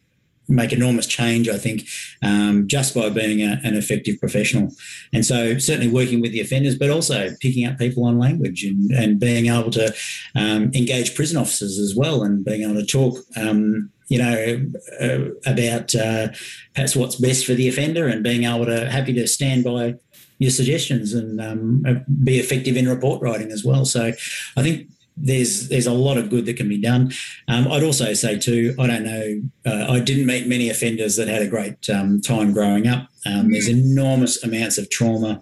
make 0.47 0.73
enormous 0.73 1.07
change, 1.07 1.49
I 1.49 1.57
think, 1.57 1.87
um, 2.21 2.67
just 2.67 2.95
by 2.95 3.09
being 3.09 3.41
a, 3.41 3.59
an 3.63 3.75
effective 3.75 4.19
professional. 4.19 4.73
And 5.13 5.25
so, 5.25 5.57
certainly 5.57 5.91
working 5.91 6.21
with 6.21 6.31
the 6.31 6.41
offenders, 6.41 6.77
but 6.77 6.89
also 6.89 7.31
picking 7.41 7.65
up 7.65 7.77
people 7.77 8.05
on 8.05 8.17
language 8.17 8.63
and, 8.63 8.91
and 8.91 9.19
being 9.19 9.47
able 9.47 9.71
to 9.71 9.93
um, 10.35 10.71
engage 10.73 11.15
prison 11.15 11.37
officers 11.37 11.79
as 11.79 11.95
well 11.95 12.23
and 12.23 12.45
being 12.45 12.63
able 12.63 12.75
to 12.75 12.85
talk 12.85 13.17
um, 13.35 13.91
you 14.09 14.17
know, 14.19 14.65
uh, 15.01 15.51
about 15.51 15.93
uh, 15.93 16.29
perhaps 16.73 16.95
what's 16.95 17.17
best 17.17 17.45
for 17.45 17.53
the 17.53 17.67
offender 17.67 18.07
and 18.07 18.23
being 18.23 18.45
able 18.45 18.65
to 18.65 18.89
happy 18.89 19.13
to 19.13 19.27
stand 19.27 19.65
by 19.65 19.95
your 20.39 20.51
suggestions 20.51 21.13
and 21.13 21.41
um, 21.41 21.83
be 22.23 22.39
effective 22.39 22.77
in 22.77 22.87
report 22.87 23.21
writing 23.21 23.51
as 23.51 23.65
well. 23.65 23.85
So 23.85 24.13
I 24.55 24.63
think 24.63 24.89
there's 25.17 25.69
there's 25.69 25.87
a 25.87 25.93
lot 25.93 26.17
of 26.17 26.29
good 26.29 26.45
that 26.45 26.57
can 26.57 26.69
be 26.69 26.79
done. 26.79 27.11
Um, 27.47 27.71
I'd 27.71 27.83
also 27.83 28.13
say 28.13 28.37
too, 28.37 28.75
I 28.79 28.87
don't 28.87 29.03
know, 29.03 29.41
uh, 29.65 29.91
I 29.91 29.99
didn't 29.99 30.27
meet 30.27 30.47
many 30.47 30.69
offenders 30.69 31.15
that 31.15 31.27
had 31.27 31.41
a 31.41 31.47
great 31.47 31.89
um, 31.89 32.21
time 32.21 32.53
growing 32.53 32.87
up. 32.87 33.09
Um, 33.25 33.51
there's 33.51 33.67
enormous 33.67 34.43
amounts 34.43 34.77
of 34.77 34.89
trauma 34.89 35.41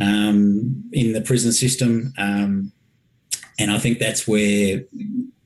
um, 0.00 0.84
in 0.92 1.12
the 1.12 1.22
prison 1.22 1.52
system, 1.52 2.12
um, 2.18 2.72
and 3.58 3.70
I 3.70 3.78
think 3.78 3.98
that's 3.98 4.28
where 4.28 4.82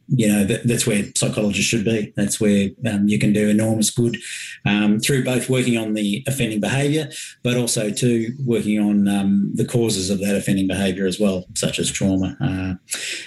you 0.08 0.28
know 0.28 0.44
that, 0.44 0.66
that's 0.66 0.86
where 0.86 1.04
psychologists 1.16 1.68
should 1.68 1.84
be. 1.84 2.12
That's 2.16 2.40
where 2.40 2.70
um, 2.86 3.08
you 3.08 3.18
can 3.18 3.32
do 3.32 3.48
enormous 3.48 3.90
good 3.90 4.16
um, 4.66 5.00
through 5.00 5.24
both 5.24 5.48
working 5.48 5.76
on 5.76 5.94
the 5.94 6.24
offending 6.26 6.60
behaviour, 6.60 7.08
but 7.42 7.56
also 7.56 7.90
too 7.90 8.34
working 8.44 8.78
on 8.80 9.08
um, 9.08 9.50
the 9.54 9.64
causes 9.64 10.10
of 10.10 10.20
that 10.20 10.36
offending 10.36 10.66
behaviour 10.66 11.06
as 11.06 11.18
well, 11.18 11.44
such 11.54 11.78
as 11.78 11.90
trauma. 11.90 12.36
Uh, 12.40 12.74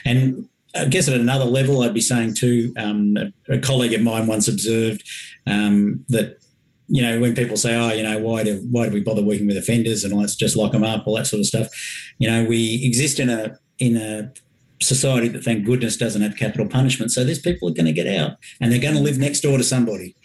and 0.06 0.48
I 0.76 0.86
guess 0.86 1.08
at 1.08 1.20
another 1.20 1.46
level, 1.46 1.82
I'd 1.82 1.94
be 1.94 2.02
saying 2.02 2.36
too. 2.36 2.74
Um, 2.78 3.18
a, 3.18 3.54
a, 3.54 3.60
colleague 3.60 3.94
of 3.94 4.02
mine 4.02 4.28
once 4.28 4.48
observed 4.48 5.08
um, 5.48 6.04
that 6.10 6.40
you 6.88 7.02
know, 7.02 7.20
when 7.20 7.36
people 7.36 7.58
say, 7.58 7.76
"Oh, 7.76 7.92
you 7.92 8.04
know, 8.04 8.20
why 8.20 8.44
do 8.44 8.66
why 8.70 8.88
do 8.88 8.94
we 8.94 9.02
bother 9.02 9.24
working 9.24 9.48
with 9.48 9.58
offenders 9.58 10.04
and 10.04 10.14
let's 10.14 10.36
just 10.36 10.56
lock 10.56 10.72
them 10.72 10.84
up," 10.84 11.08
all 11.08 11.16
that 11.16 11.28
sort 11.28 11.40
of 11.40 11.46
stuff, 11.46 11.68
you 12.20 12.30
know, 12.30 12.46
we 12.46 12.84
exist 12.86 13.20
in 13.20 13.30
a 13.30 13.58
in 13.80 13.98
a 13.98 14.32
society 14.82 15.28
that, 15.30 15.44
thank 15.44 15.66
goodness, 15.66 15.98
doesn't 15.98 16.22
have 16.22 16.36
capital 16.36 16.68
punishment. 16.68 17.12
So 17.12 17.24
these 17.24 17.40
people 17.40 17.70
are 17.70 17.74
going 17.74 17.86
to 17.86 17.94
get 17.94 18.08
out 18.08 18.38
and 18.60 18.72
they're 18.72 18.82
going 18.82 18.96
to 18.96 19.02
live 19.02 19.18
next 19.18 19.42
door 19.42 19.58
to 19.58 19.64
somebody. 19.64 20.16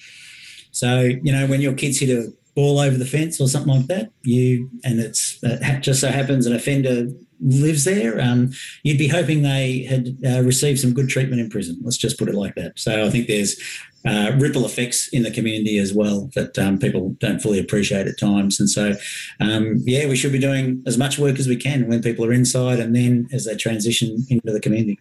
So, 0.72 1.00
you 1.00 1.32
know, 1.32 1.46
when 1.46 1.60
your 1.60 1.74
kids 1.74 2.00
hit 2.00 2.10
a 2.10 2.32
ball 2.54 2.78
over 2.78 2.96
the 2.96 3.06
fence 3.06 3.40
or 3.40 3.48
something 3.48 3.74
like 3.74 3.86
that, 3.86 4.10
you, 4.22 4.70
and 4.84 5.00
it's 5.00 5.38
it 5.42 5.80
just 5.80 6.00
so 6.00 6.10
happens 6.10 6.46
an 6.46 6.54
offender 6.54 7.08
lives 7.40 7.84
there, 7.84 8.20
um, 8.20 8.52
you'd 8.82 8.98
be 8.98 9.08
hoping 9.08 9.42
they 9.42 9.84
had 9.84 10.16
uh, 10.26 10.42
received 10.42 10.78
some 10.78 10.92
good 10.92 11.08
treatment 11.08 11.40
in 11.40 11.48
prison. 11.48 11.78
Let's 11.82 11.96
just 11.96 12.18
put 12.18 12.28
it 12.28 12.34
like 12.34 12.54
that. 12.56 12.78
So 12.78 13.04
I 13.04 13.10
think 13.10 13.28
there's 13.28 13.60
uh, 14.06 14.32
ripple 14.38 14.64
effects 14.64 15.08
in 15.08 15.22
the 15.22 15.30
community 15.30 15.78
as 15.78 15.92
well 15.92 16.30
that 16.34 16.58
um, 16.58 16.78
people 16.78 17.16
don't 17.20 17.40
fully 17.40 17.58
appreciate 17.58 18.06
at 18.06 18.18
times. 18.18 18.58
And 18.58 18.68
so, 18.68 18.94
um, 19.40 19.82
yeah, 19.84 20.08
we 20.08 20.16
should 20.16 20.32
be 20.32 20.38
doing 20.38 20.82
as 20.86 20.96
much 20.96 21.18
work 21.18 21.38
as 21.38 21.48
we 21.48 21.56
can 21.56 21.88
when 21.88 22.02
people 22.02 22.24
are 22.24 22.32
inside 22.32 22.80
and 22.80 22.94
then 22.94 23.28
as 23.32 23.44
they 23.44 23.56
transition 23.56 24.24
into 24.30 24.52
the 24.52 24.60
community. 24.60 24.98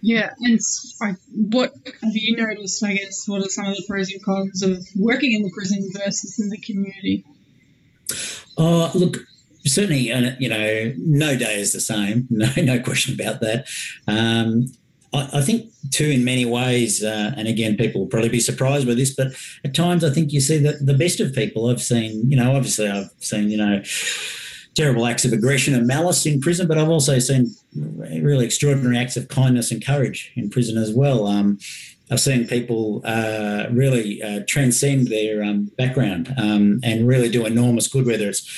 Yeah, 0.00 0.30
and 0.40 0.60
what 1.32 1.72
have 2.02 2.14
you 2.14 2.36
noticed? 2.36 2.84
I 2.84 2.94
guess 2.94 3.26
what 3.26 3.44
are 3.44 3.48
some 3.48 3.66
of 3.66 3.76
the 3.76 3.84
pros 3.88 4.12
and 4.12 4.22
cons 4.22 4.62
of 4.62 4.86
working 4.94 5.32
in 5.32 5.42
the 5.42 5.50
prison 5.50 5.88
versus 5.92 6.38
in 6.38 6.50
the 6.50 6.58
community? 6.58 7.24
Oh, 8.56 8.92
look, 8.94 9.18
certainly, 9.66 10.12
uh, 10.12 10.32
you 10.38 10.48
know, 10.48 10.92
no 10.98 11.36
day 11.36 11.60
is 11.60 11.72
the 11.72 11.80
same. 11.80 12.28
No, 12.38 12.48
no 12.56 12.80
question 12.80 13.14
about 13.14 13.40
that. 13.40 13.66
Um, 14.06 14.66
I, 15.12 15.28
I 15.34 15.40
think 15.42 15.70
too, 15.90 16.08
in 16.08 16.24
many 16.24 16.44
ways, 16.44 17.02
uh, 17.02 17.32
and 17.36 17.48
again, 17.48 17.76
people 17.76 18.02
will 18.02 18.08
probably 18.08 18.28
be 18.28 18.40
surprised 18.40 18.86
by 18.86 18.94
this, 18.94 19.14
but 19.14 19.28
at 19.64 19.74
times 19.74 20.04
I 20.04 20.10
think 20.10 20.32
you 20.32 20.40
see 20.40 20.58
the, 20.58 20.72
the 20.80 20.94
best 20.94 21.20
of 21.20 21.34
people. 21.34 21.68
I've 21.68 21.82
seen, 21.82 22.30
you 22.30 22.36
know, 22.36 22.54
obviously 22.54 22.88
I've 22.88 23.10
seen, 23.18 23.50
you 23.50 23.56
know, 23.56 23.82
terrible 24.74 25.06
acts 25.06 25.24
of 25.24 25.32
aggression 25.32 25.74
and 25.74 25.86
malice 25.86 26.24
in 26.24 26.40
prison, 26.40 26.68
but 26.68 26.78
I've 26.78 26.88
also 26.88 27.18
seen 27.18 27.52
really 27.74 28.44
extraordinary 28.44 28.96
acts 28.96 29.16
of 29.16 29.28
kindness 29.28 29.72
and 29.72 29.84
courage 29.84 30.32
in 30.36 30.50
prison 30.50 30.78
as 30.78 30.92
well. 30.92 31.26
Um, 31.26 31.58
I've 32.10 32.20
seen 32.20 32.46
people 32.46 33.02
uh, 33.04 33.66
really 33.70 34.22
uh, 34.22 34.40
transcend 34.46 35.08
their 35.08 35.42
um, 35.42 35.70
background 35.76 36.32
um, 36.38 36.80
and 36.82 37.06
really 37.06 37.28
do 37.28 37.44
enormous 37.44 37.88
good, 37.88 38.06
whether 38.06 38.28
it's 38.28 38.48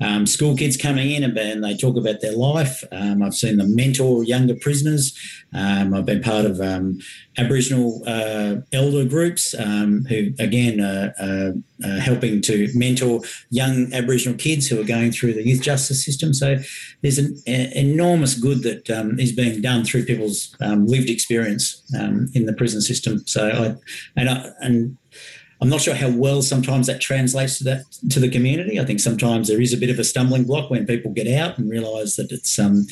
um, 0.00 0.26
school 0.26 0.56
kids 0.56 0.76
coming 0.76 1.10
in 1.10 1.22
and, 1.22 1.36
and, 1.38 1.64
they 1.64 1.76
talk 1.76 1.96
about 1.96 2.20
their 2.20 2.36
life. 2.36 2.82
Um, 2.92 3.22
I've 3.22 3.34
seen 3.34 3.56
them 3.56 3.74
mentor 3.74 4.24
younger 4.24 4.54
prisoners. 4.56 5.16
Um, 5.54 5.94
I've 5.94 6.04
been 6.04 6.20
part 6.20 6.44
of 6.44 6.60
um, 6.60 6.98
Aboriginal 7.38 8.02
uh, 8.06 8.56
elder 8.72 9.04
groups 9.04 9.54
um, 9.58 10.04
who, 10.08 10.32
again, 10.38 10.80
are, 10.80 11.54
helping 12.00 12.40
to 12.40 12.68
mentor 12.74 13.20
young 13.50 13.92
Aboriginal 13.92 14.38
kids 14.38 14.66
who 14.66 14.80
are 14.80 14.84
going 14.84 15.12
through 15.12 15.34
the 15.34 15.46
youth 15.46 15.60
justice 15.60 16.04
system. 16.04 16.32
So 16.32 16.58
there's 17.02 17.18
an 17.18 17.36
enormous 17.46 18.34
good 18.34 18.62
that 18.62 18.88
um, 18.90 19.18
is 19.20 19.32
being 19.32 19.60
done 19.60 19.84
through 19.84 20.06
people's 20.06 20.56
lived 20.60 21.10
experience 21.10 21.82
in 22.34 22.46
the 22.46 22.54
prison 22.54 22.80
system. 22.80 23.26
So 23.26 23.48
I 23.48 23.74
and 24.16 24.30
I, 24.30 24.50
and 24.60 24.96
I'm 25.60 25.68
not 25.68 25.80
sure 25.80 25.94
how 25.94 26.10
well 26.10 26.42
sometimes 26.42 26.86
that 26.86 27.00
translates 27.00 27.58
to 27.58 27.64
that 27.64 27.84
to 28.10 28.20
the 28.20 28.30
community. 28.30 28.78
I 28.78 28.84
think 28.84 29.00
sometimes 29.00 29.48
there 29.48 29.60
is 29.60 29.72
a 29.72 29.76
bit 29.76 29.90
of 29.90 29.98
a 29.98 30.04
stumbling 30.04 30.44
block 30.44 30.70
when 30.70 30.86
people 30.86 31.12
get 31.12 31.28
out 31.28 31.58
and 31.58 31.70
realise 31.70 32.16
that 32.16 32.32
it's 32.32 32.58
um, 32.58 32.86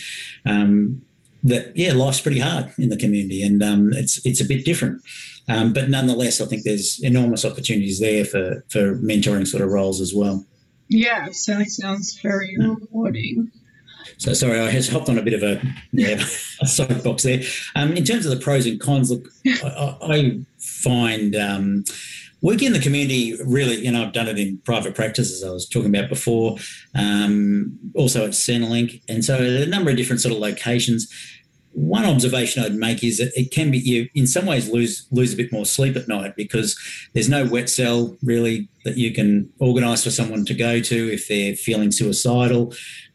um, 0.46 1.02
that 1.42 1.76
yeah, 1.76 1.92
life's 1.92 2.20
pretty 2.20 2.38
hard 2.38 2.72
in 2.78 2.88
the 2.88 2.96
community, 2.96 3.42
and 3.42 3.62
um, 3.62 3.92
it's 3.92 4.24
it's 4.24 4.40
a 4.40 4.44
bit 4.44 4.64
different. 4.64 5.02
Um, 5.48 5.72
but 5.72 5.90
nonetheless, 5.90 6.40
I 6.40 6.46
think 6.46 6.62
there's 6.62 7.00
enormous 7.02 7.44
opportunities 7.44 8.00
there 8.00 8.24
for 8.24 8.64
for 8.68 8.96
mentoring 8.96 9.46
sort 9.46 9.62
of 9.62 9.70
roles 9.70 10.00
as 10.00 10.14
well. 10.14 10.44
Yeah, 10.88 11.28
certainly 11.32 11.68
sounds 11.68 12.18
very 12.20 12.56
rewarding. 12.58 13.50
So 14.18 14.34
sorry, 14.34 14.60
I 14.60 14.70
has 14.70 14.88
hopped 14.88 15.08
on 15.08 15.18
a 15.18 15.22
bit 15.22 15.34
of 15.34 15.42
a, 15.42 15.60
yeah, 15.92 16.22
a 16.60 16.66
soapbox 16.66 17.22
there. 17.22 17.42
Um, 17.74 17.92
in 17.94 18.04
terms 18.04 18.26
of 18.26 18.30
the 18.30 18.42
pros 18.42 18.66
and 18.66 18.80
cons, 18.80 19.10
look, 19.10 19.26
I, 19.64 19.96
I 20.00 20.40
find 20.58 21.34
um, 21.34 21.84
working 22.43 22.66
in 22.66 22.72
the 22.72 22.80
community 22.80 23.34
really 23.45 23.76
you 23.84 23.90
know 23.90 24.03
i've 24.03 24.12
done 24.12 24.28
it 24.28 24.38
in 24.38 24.59
private 24.59 24.95
practice 24.95 25.32
as 25.32 25.49
i 25.49 25.51
was 25.51 25.68
talking 25.68 25.95
about 25.95 26.09
before 26.09 26.57
um, 26.95 27.78
also 27.95 28.24
at 28.24 28.30
centrelink. 28.30 29.03
And 29.09 29.24
so 29.24 29.38
a 29.38 29.66
number 29.66 29.90
of 29.90 29.97
different 29.97 30.20
sort 30.20 30.34
of 30.34 30.40
locations. 30.40 31.09
One 31.72 32.05
observation 32.05 32.62
I'd 32.62 32.74
make 32.74 33.03
is 33.03 33.16
that 33.16 33.32
it 33.34 33.51
can 33.51 33.70
be 33.70 33.78
you 33.78 34.07
in 34.14 34.26
some 34.26 34.45
ways 34.45 34.68
lose 34.68 35.07
lose 35.11 35.32
a 35.32 35.36
bit 35.36 35.51
more 35.51 35.64
sleep 35.64 35.97
at 35.97 36.07
night 36.07 36.36
because 36.36 36.78
there's 37.14 37.30
no 37.30 37.47
wet 37.47 37.70
cell 37.70 38.14
really 38.22 38.68
that 38.84 38.99
you 38.99 39.11
can 39.14 39.51
organise 39.59 40.05
for 40.05 40.11
someone 40.11 40.45
to 40.45 40.55
go 40.55 40.80
to 40.80 41.12
if 41.12 41.28
they're 41.28 41.55
feeling 41.55 41.90
suicidal. 41.90 42.74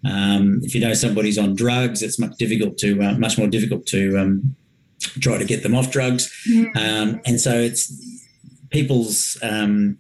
Um, 0.10 0.62
if 0.64 0.74
you 0.74 0.82
know 0.82 0.96
somebody's 0.96 1.38
on 1.38 1.54
drugs, 1.54 2.02
it's 2.02 2.18
much 2.18 2.36
difficult 2.40 2.80
to 2.80 3.00
uh, 3.00 3.18
much 3.20 3.38
more 3.38 3.48
difficult 3.48 3.86
to 3.88 4.18
um, 4.18 4.56
try 5.20 5.38
to 5.38 5.46
get 5.46 5.62
them 5.62 5.76
off 5.76 5.92
drugs, 5.92 6.34
um, 6.76 7.22
and 7.28 7.40
so 7.40 7.52
it's 7.52 7.94
people's 8.70 9.38
um, 9.42 9.98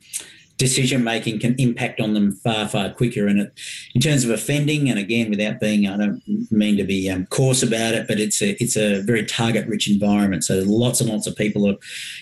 decision 0.57 1.03
making 1.03 1.39
can 1.39 1.55
impact 1.59 2.01
on 2.01 2.13
them 2.13 2.32
far 2.32 2.68
far 2.68 2.91
quicker. 2.91 3.28
And 3.28 3.39
it, 3.39 3.59
in 3.93 4.01
terms 4.01 4.24
of 4.24 4.32
offending, 4.32 4.89
and 4.89 4.99
again, 4.99 5.30
without 5.30 5.59
being, 5.59 5.88
I 5.88 5.97
don't 5.97 6.22
mean 6.51 6.78
to 6.78 6.84
be 6.84 7.09
um, 7.09 7.26
coarse 7.28 7.63
about 7.63 7.93
it, 7.93 8.07
but 8.07 8.20
it's 8.20 8.41
a 8.41 8.61
it's 8.61 8.76
a 8.76 9.01
very 9.01 9.26
target 9.26 9.68
rich 9.68 9.89
environment. 9.89 10.43
So 10.43 10.63
lots 10.65 11.01
and 11.01 11.09
lots 11.09 11.28
of 11.28 11.36
people 11.36 11.70
are, 11.70 11.76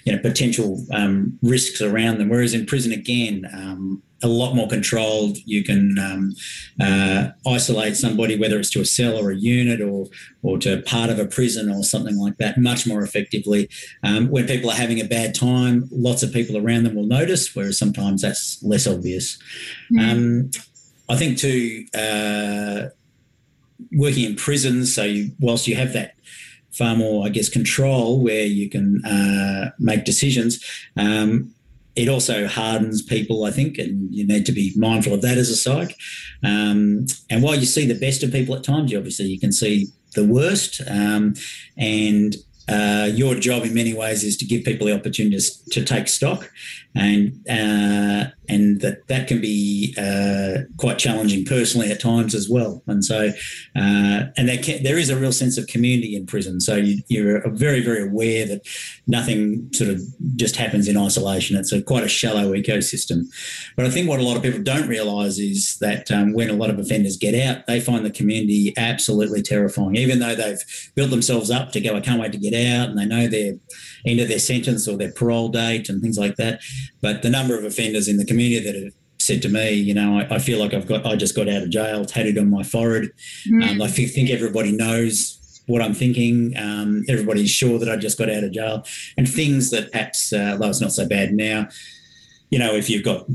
you 0.03 0.13
know, 0.13 0.19
potential 0.19 0.85
um, 0.91 1.39
risks 1.41 1.81
around 1.81 2.17
them. 2.17 2.29
Whereas 2.29 2.53
in 2.53 2.65
prison, 2.65 2.91
again. 2.91 3.45
Um, 3.53 4.03
a 4.23 4.27
lot 4.27 4.55
more 4.55 4.67
controlled. 4.67 5.37
You 5.45 5.63
can 5.63 5.99
um, 5.99 6.35
uh, 6.79 7.29
isolate 7.47 7.95
somebody, 7.95 8.37
whether 8.37 8.59
it's 8.59 8.69
to 8.71 8.81
a 8.81 8.85
cell 8.85 9.17
or 9.17 9.31
a 9.31 9.35
unit 9.35 9.81
or 9.81 10.07
or 10.41 10.57
to 10.59 10.81
part 10.83 11.09
of 11.09 11.19
a 11.19 11.25
prison 11.25 11.71
or 11.71 11.83
something 11.83 12.17
like 12.17 12.37
that, 12.37 12.57
much 12.57 12.87
more 12.87 13.03
effectively. 13.03 13.69
Um, 14.03 14.29
when 14.29 14.47
people 14.47 14.69
are 14.69 14.75
having 14.75 15.01
a 15.01 15.05
bad 15.05 15.35
time, 15.35 15.89
lots 15.91 16.23
of 16.23 16.31
people 16.31 16.57
around 16.57 16.83
them 16.83 16.95
will 16.95 17.07
notice, 17.07 17.55
whereas 17.55 17.77
sometimes 17.77 18.21
that's 18.21 18.61
less 18.63 18.87
obvious. 18.87 19.37
Mm. 19.91 20.11
Um, 20.11 20.51
I 21.09 21.17
think 21.17 21.37
too, 21.37 21.85
uh, 21.93 22.89
working 23.91 24.23
in 24.25 24.35
prisons, 24.35 24.93
so 24.93 25.03
you, 25.03 25.31
whilst 25.39 25.67
you 25.67 25.75
have 25.75 25.93
that 25.93 26.15
far 26.71 26.95
more, 26.95 27.25
I 27.25 27.29
guess, 27.29 27.47
control 27.47 28.21
where 28.21 28.45
you 28.45 28.69
can 28.69 29.03
uh, 29.05 29.71
make 29.79 30.03
decisions. 30.03 30.63
Um, 30.97 31.54
it 31.95 32.09
also 32.09 32.47
hardens 32.47 33.01
people, 33.01 33.45
I 33.45 33.51
think, 33.51 33.77
and 33.77 34.13
you 34.13 34.27
need 34.27 34.45
to 34.47 34.51
be 34.51 34.73
mindful 34.75 35.13
of 35.13 35.21
that 35.21 35.37
as 35.37 35.49
a 35.49 35.55
psych. 35.55 35.95
Um, 36.43 37.05
and 37.29 37.41
while 37.41 37.55
you 37.55 37.65
see 37.65 37.85
the 37.85 37.99
best 37.99 38.21
of 38.23 38.31
people 38.31 38.55
at 38.55 38.63
times, 38.63 38.91
you 38.91 38.97
obviously 38.97 39.25
you 39.25 39.39
can 39.39 39.51
see 39.51 39.87
the 40.13 40.25
worst. 40.25 40.81
Um, 40.87 41.35
and 41.77 42.35
uh, 42.67 43.09
your 43.13 43.35
job 43.35 43.63
in 43.63 43.73
many 43.73 43.93
ways 43.93 44.23
is 44.23 44.37
to 44.37 44.45
give 44.45 44.63
people 44.63 44.87
the 44.87 44.93
opportunity 44.93 45.37
to 45.71 45.83
take 45.83 46.07
stock 46.07 46.49
and 46.95 47.45
uh, 47.49 48.31
and 48.47 48.79
that 48.81 49.05
that 49.07 49.27
can 49.27 49.41
be 49.41 49.93
uh, 49.97 50.63
quite 50.77 50.97
challenging 50.97 51.43
personally 51.43 51.91
at 51.91 51.99
times 51.99 52.33
as 52.33 52.47
well. 52.47 52.81
And 52.87 53.03
so 53.03 53.31
uh, 53.75 54.31
and 54.37 54.47
there, 54.47 54.57
can, 54.57 54.83
there 54.83 54.97
is 54.97 55.09
a 55.09 55.17
real 55.17 55.33
sense 55.33 55.57
of 55.57 55.67
community 55.67 56.15
in 56.15 56.25
prison. 56.25 56.61
So 56.61 56.75
you, 56.75 57.41
are 57.43 57.49
very 57.49 57.81
very 57.81 58.07
aware 58.07 58.47
that 58.47 58.65
nothing 59.07 59.69
sort 59.73 59.89
of 59.89 60.01
just 60.37 60.55
happens 60.55 60.87
in 60.87 60.97
isolation. 60.97 61.57
It's 61.57 61.73
a 61.73 61.81
quite 61.81 62.03
a 62.03 62.07
shallow 62.07 62.53
ecosystem. 62.53 63.25
But 63.75 63.85
I 63.85 63.89
think 63.89 64.07
what 64.07 64.19
a 64.19 64.23
lot 64.23 64.37
of 64.37 64.43
people 64.43 64.63
don't 64.63 64.87
realise 64.87 65.37
is 65.37 65.77
that 65.79 66.09
um, 66.11 66.33
when 66.33 66.49
a 66.49 66.53
lot 66.53 66.69
of 66.69 66.79
offenders 66.79 67.17
get 67.17 67.35
out 67.35 67.67
they 67.67 67.79
find 67.81 68.05
the 68.05 68.11
community 68.11 68.73
absolutely 68.77 69.41
terrifying. 69.41 69.97
Even 69.97 70.19
though 70.19 70.35
they've 70.35 70.91
built 70.95 71.09
themselves 71.09 71.51
up 71.51 71.73
to 71.73 71.81
go 71.81 71.95
I 71.95 71.99
can't 71.99 72.21
wait 72.21 72.31
to 72.31 72.37
get 72.37 72.53
out 72.55 72.89
and 72.89 72.97
they 72.97 73.05
know 73.05 73.27
their 73.27 73.53
end 74.05 74.19
of 74.19 74.27
their 74.27 74.39
sentence 74.39 74.87
or 74.87 74.97
their 74.97 75.11
parole 75.11 75.49
date 75.49 75.89
and 75.89 76.01
things 76.01 76.17
like 76.17 76.35
that. 76.37 76.61
But 77.01 77.21
the 77.21 77.29
number 77.29 77.57
of 77.57 77.65
offenders 77.65 78.07
in 78.07 78.17
the 78.17 78.25
community 78.25 78.63
that 78.65 78.75
have 78.75 78.93
said 79.19 79.41
to 79.41 79.49
me, 79.49 79.71
you 79.71 79.93
know, 79.93 80.19
I, 80.19 80.35
I 80.35 80.39
feel 80.39 80.59
like 80.59 80.73
I've 80.73 80.87
got, 80.87 81.05
I 81.05 81.15
just 81.15 81.35
got 81.35 81.49
out 81.49 81.63
of 81.63 81.69
jail, 81.69 82.05
tattooed 82.05 82.37
on 82.37 82.49
my 82.49 82.63
forehead. 82.63 83.11
Mm. 83.47 83.71
Um, 83.71 83.81
I 83.81 83.87
think 83.87 84.29
everybody 84.29 84.71
knows 84.71 85.61
what 85.67 85.81
I'm 85.81 85.93
thinking. 85.93 86.55
Um, 86.57 87.03
everybody's 87.09 87.49
sure 87.49 87.79
that 87.79 87.89
I 87.89 87.95
just 87.95 88.17
got 88.17 88.29
out 88.29 88.43
of 88.43 88.51
jail, 88.51 88.85
and 89.17 89.27
things 89.27 89.71
that 89.71 89.91
perhaps, 89.91 90.31
uh, 90.31 90.57
though 90.57 90.69
it's 90.69 90.81
not 90.81 90.91
so 90.91 91.07
bad 91.07 91.33
now, 91.33 91.67
you 92.51 92.59
know, 92.59 92.75
if 92.75 92.89
you've 92.89 93.03
got, 93.03 93.25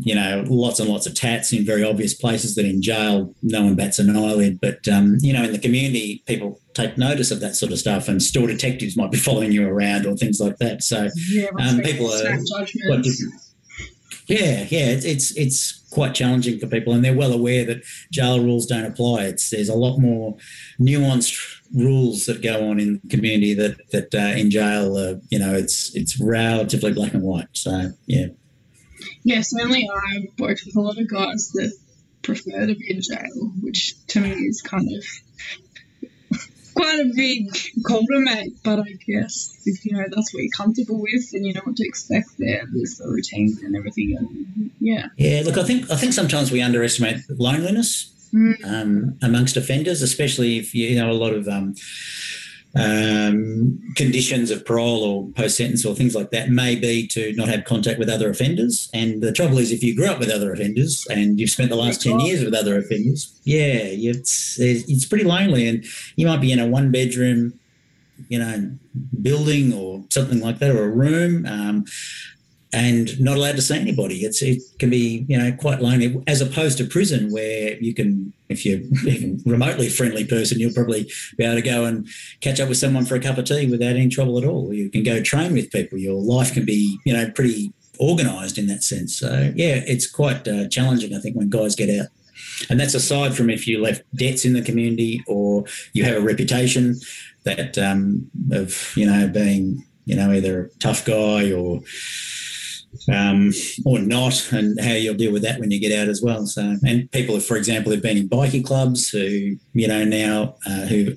you 0.00 0.14
know, 0.14 0.44
lots 0.48 0.80
and 0.80 0.88
lots 0.88 1.06
of 1.06 1.14
tats 1.14 1.52
in 1.52 1.64
very 1.64 1.82
obvious 1.84 2.14
places 2.14 2.54
that 2.54 2.64
in 2.64 2.80
jail 2.82 3.34
no 3.42 3.64
one 3.64 3.74
bats 3.74 3.98
an 3.98 4.14
eyelid. 4.14 4.60
But, 4.60 4.86
um, 4.88 5.16
you 5.20 5.32
know, 5.32 5.42
in 5.44 5.52
the 5.52 5.58
community, 5.58 6.22
people 6.26 6.60
take 6.74 6.96
notice 6.98 7.30
of 7.30 7.40
that 7.40 7.56
sort 7.56 7.72
of 7.72 7.78
stuff 7.78 8.08
and 8.08 8.22
store 8.22 8.46
detectives 8.46 8.96
might 8.96 9.10
be 9.10 9.18
following 9.28 9.52
you 9.52 9.66
around 9.68 10.06
or 10.06 10.16
things 10.16 10.40
like 10.40 10.58
that. 10.58 10.82
So 10.82 11.08
Yeah, 11.30 11.48
um, 11.60 11.80
people 11.80 12.06
are 12.12 12.22
quite 12.22 12.44
judgments. 12.46 13.08
different. 13.18 13.34
Yeah, 14.28 14.66
yeah, 14.68 14.90
it's, 14.90 15.06
it's 15.06 15.34
it's 15.38 15.88
quite 15.90 16.14
challenging 16.14 16.58
for 16.58 16.66
people, 16.66 16.92
and 16.92 17.02
they're 17.02 17.16
well 17.16 17.32
aware 17.32 17.64
that 17.64 17.82
jail 18.12 18.44
rules 18.44 18.66
don't 18.66 18.84
apply. 18.84 19.24
It's 19.24 19.48
there's 19.48 19.70
a 19.70 19.74
lot 19.74 19.96
more 19.96 20.36
nuanced 20.78 21.34
rules 21.74 22.26
that 22.26 22.42
go 22.42 22.68
on 22.68 22.78
in 22.78 23.00
the 23.02 23.08
community 23.08 23.54
that 23.54 23.78
that 23.92 24.14
uh, 24.14 24.38
in 24.38 24.50
jail, 24.50 24.96
uh, 24.98 25.14
you 25.30 25.38
know, 25.38 25.54
it's 25.54 25.94
it's 25.96 26.20
relatively 26.20 26.92
black 26.92 27.14
and 27.14 27.22
white. 27.22 27.48
So 27.52 27.92
yeah, 28.06 28.26
Yeah, 29.24 29.42
certainly 29.42 29.88
I've 29.88 30.38
worked 30.38 30.62
with 30.66 30.76
a 30.76 30.80
lot 30.80 30.98
of 30.98 31.08
guys 31.08 31.50
that 31.54 31.72
prefer 32.22 32.66
to 32.66 32.74
be 32.74 32.90
in 32.90 33.00
jail, 33.00 33.52
which 33.62 33.94
to 34.08 34.20
me 34.20 34.30
is 34.30 34.62
kind 34.62 34.88
of 34.96 35.04
quite 36.74 37.00
a 37.00 37.12
big 37.14 37.48
make. 38.20 38.62
But 38.62 38.80
I 38.80 38.92
guess 39.06 39.60
if 39.64 39.84
you 39.84 39.92
know 39.92 40.04
that's 40.10 40.32
what 40.32 40.42
you're 40.42 40.52
comfortable 40.56 41.00
with 41.00 41.30
and 41.32 41.46
you 41.46 41.54
know 41.54 41.62
what 41.64 41.76
to 41.76 41.86
expect 41.86 42.30
there, 42.38 42.64
there's 42.72 42.96
the 42.96 43.08
routine 43.08 43.56
and 43.62 43.76
everything. 43.76 44.16
And 44.18 44.70
yeah, 44.80 45.06
yeah. 45.16 45.42
Look, 45.44 45.58
I 45.58 45.64
think 45.64 45.90
I 45.90 45.96
think 45.96 46.12
sometimes 46.12 46.50
we 46.50 46.62
underestimate 46.62 47.18
loneliness 47.30 48.14
Mm. 48.34 48.62
um, 48.62 49.18
amongst 49.22 49.56
offenders, 49.56 50.02
especially 50.02 50.58
if 50.58 50.74
you 50.74 50.94
know 50.96 51.10
a 51.10 51.12
lot 51.12 51.32
of 51.32 51.48
um, 51.48 51.74
um, 52.74 53.80
conditions 53.96 54.50
of 54.50 54.64
parole 54.64 55.02
or 55.02 55.28
post 55.32 55.56
sentence 55.56 55.84
or 55.84 55.94
things 55.94 56.14
like 56.14 56.30
that 56.30 56.50
may 56.50 56.76
be 56.76 57.06
to 57.08 57.32
not 57.32 57.48
have 57.48 57.64
contact 57.64 57.98
with 57.98 58.08
other 58.08 58.28
offenders. 58.28 58.90
And 58.92 59.22
the 59.22 59.32
trouble 59.32 59.58
is, 59.58 59.72
if 59.72 59.82
you 59.82 59.96
grew 59.96 60.06
up 60.06 60.18
with 60.18 60.30
other 60.30 60.52
offenders 60.52 61.06
and 61.10 61.40
you've 61.40 61.50
spent 61.50 61.70
the 61.70 61.76
last 61.76 62.02
10 62.02 62.20
years 62.20 62.44
with 62.44 62.54
other 62.54 62.78
offenders, 62.78 63.38
yeah, 63.44 63.80
it's, 63.82 64.58
it's 64.60 65.06
pretty 65.06 65.24
lonely. 65.24 65.66
And 65.66 65.84
you 66.16 66.26
might 66.26 66.40
be 66.40 66.52
in 66.52 66.58
a 66.58 66.66
one 66.66 66.92
bedroom, 66.92 67.58
you 68.28 68.38
know, 68.38 68.70
building 69.22 69.72
or 69.72 70.04
something 70.10 70.40
like 70.40 70.58
that, 70.58 70.70
or 70.70 70.84
a 70.84 70.90
room. 70.90 71.46
Um, 71.46 71.84
and 72.72 73.18
not 73.18 73.36
allowed 73.36 73.56
to 73.56 73.62
see 73.62 73.78
anybody. 73.78 74.16
It's 74.18 74.42
it 74.42 74.62
can 74.78 74.90
be 74.90 75.24
you 75.28 75.38
know 75.38 75.52
quite 75.52 75.80
lonely 75.80 76.22
as 76.26 76.40
opposed 76.40 76.78
to 76.78 76.84
prison 76.84 77.32
where 77.32 77.78
you 77.78 77.94
can 77.94 78.32
if 78.48 78.66
you're 78.66 78.80
even 79.06 79.42
remotely 79.46 79.88
friendly 79.88 80.24
person 80.24 80.58
you'll 80.58 80.72
probably 80.72 81.10
be 81.36 81.44
able 81.44 81.54
to 81.54 81.62
go 81.62 81.84
and 81.84 82.06
catch 82.40 82.60
up 82.60 82.68
with 82.68 82.78
someone 82.78 83.04
for 83.04 83.14
a 83.14 83.20
cup 83.20 83.38
of 83.38 83.46
tea 83.46 83.66
without 83.66 83.96
any 83.96 84.08
trouble 84.08 84.38
at 84.38 84.44
all. 84.44 84.72
You 84.72 84.90
can 84.90 85.02
go 85.02 85.22
train 85.22 85.52
with 85.52 85.70
people. 85.70 85.98
Your 85.98 86.20
life 86.20 86.52
can 86.52 86.64
be 86.64 86.98
you 87.04 87.12
know 87.12 87.30
pretty 87.30 87.72
organised 88.00 88.58
in 88.58 88.66
that 88.66 88.82
sense. 88.84 89.18
So 89.18 89.52
yeah, 89.56 89.80
it's 89.86 90.10
quite 90.10 90.46
uh, 90.46 90.68
challenging 90.68 91.14
I 91.14 91.20
think 91.20 91.36
when 91.36 91.48
guys 91.48 91.74
get 91.74 91.98
out. 91.98 92.08
And 92.70 92.78
that's 92.78 92.94
aside 92.94 93.36
from 93.36 93.50
if 93.50 93.66
you 93.66 93.80
left 93.80 94.02
debts 94.14 94.44
in 94.44 94.52
the 94.52 94.62
community 94.62 95.22
or 95.26 95.64
you 95.92 96.04
have 96.04 96.16
a 96.16 96.20
reputation 96.20 96.96
that 97.44 97.78
um, 97.78 98.30
of 98.52 98.92
you 98.96 99.06
know 99.06 99.26
being 99.28 99.84
you 100.04 100.16
know 100.16 100.30
either 100.32 100.66
a 100.66 100.78
tough 100.78 101.04
guy 101.04 101.50
or 101.52 101.80
um, 103.12 103.52
or 103.84 103.98
not, 103.98 104.52
and 104.52 104.80
how 104.80 104.92
you'll 104.92 105.14
deal 105.14 105.32
with 105.32 105.42
that 105.42 105.60
when 105.60 105.70
you 105.70 105.80
get 105.80 105.98
out 105.98 106.08
as 106.08 106.22
well. 106.22 106.46
So, 106.46 106.76
and 106.86 107.10
people, 107.12 107.38
for 107.40 107.56
example, 107.56 107.92
have 107.92 108.02
been 108.02 108.16
in 108.16 108.28
bikie 108.28 108.64
clubs 108.64 109.08
who, 109.08 109.56
you 109.72 109.88
know, 109.88 110.04
now 110.04 110.56
uh, 110.66 110.86
who 110.86 111.12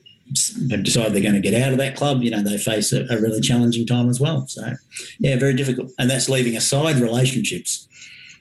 have 0.70 0.84
decided 0.84 1.14
they're 1.14 1.22
going 1.22 1.42
to 1.42 1.42
get 1.42 1.62
out 1.62 1.72
of 1.72 1.78
that 1.80 1.96
club. 1.96 2.22
You 2.22 2.32
know, 2.32 2.42
they 2.42 2.58
face 2.58 2.94
a, 2.94 3.06
a, 3.10 3.20
really 3.20 3.42
challenging 3.42 3.86
time 3.86 4.10
as 4.10 4.20
well. 4.20 4.48
So, 4.48 4.74
yeah, 5.20 5.38
very 5.38 5.54
difficult, 5.54 5.92
and 6.00 6.10
that's 6.10 6.30
leaving 6.30 6.56
aside 6.56 6.98
relationships 6.98 7.88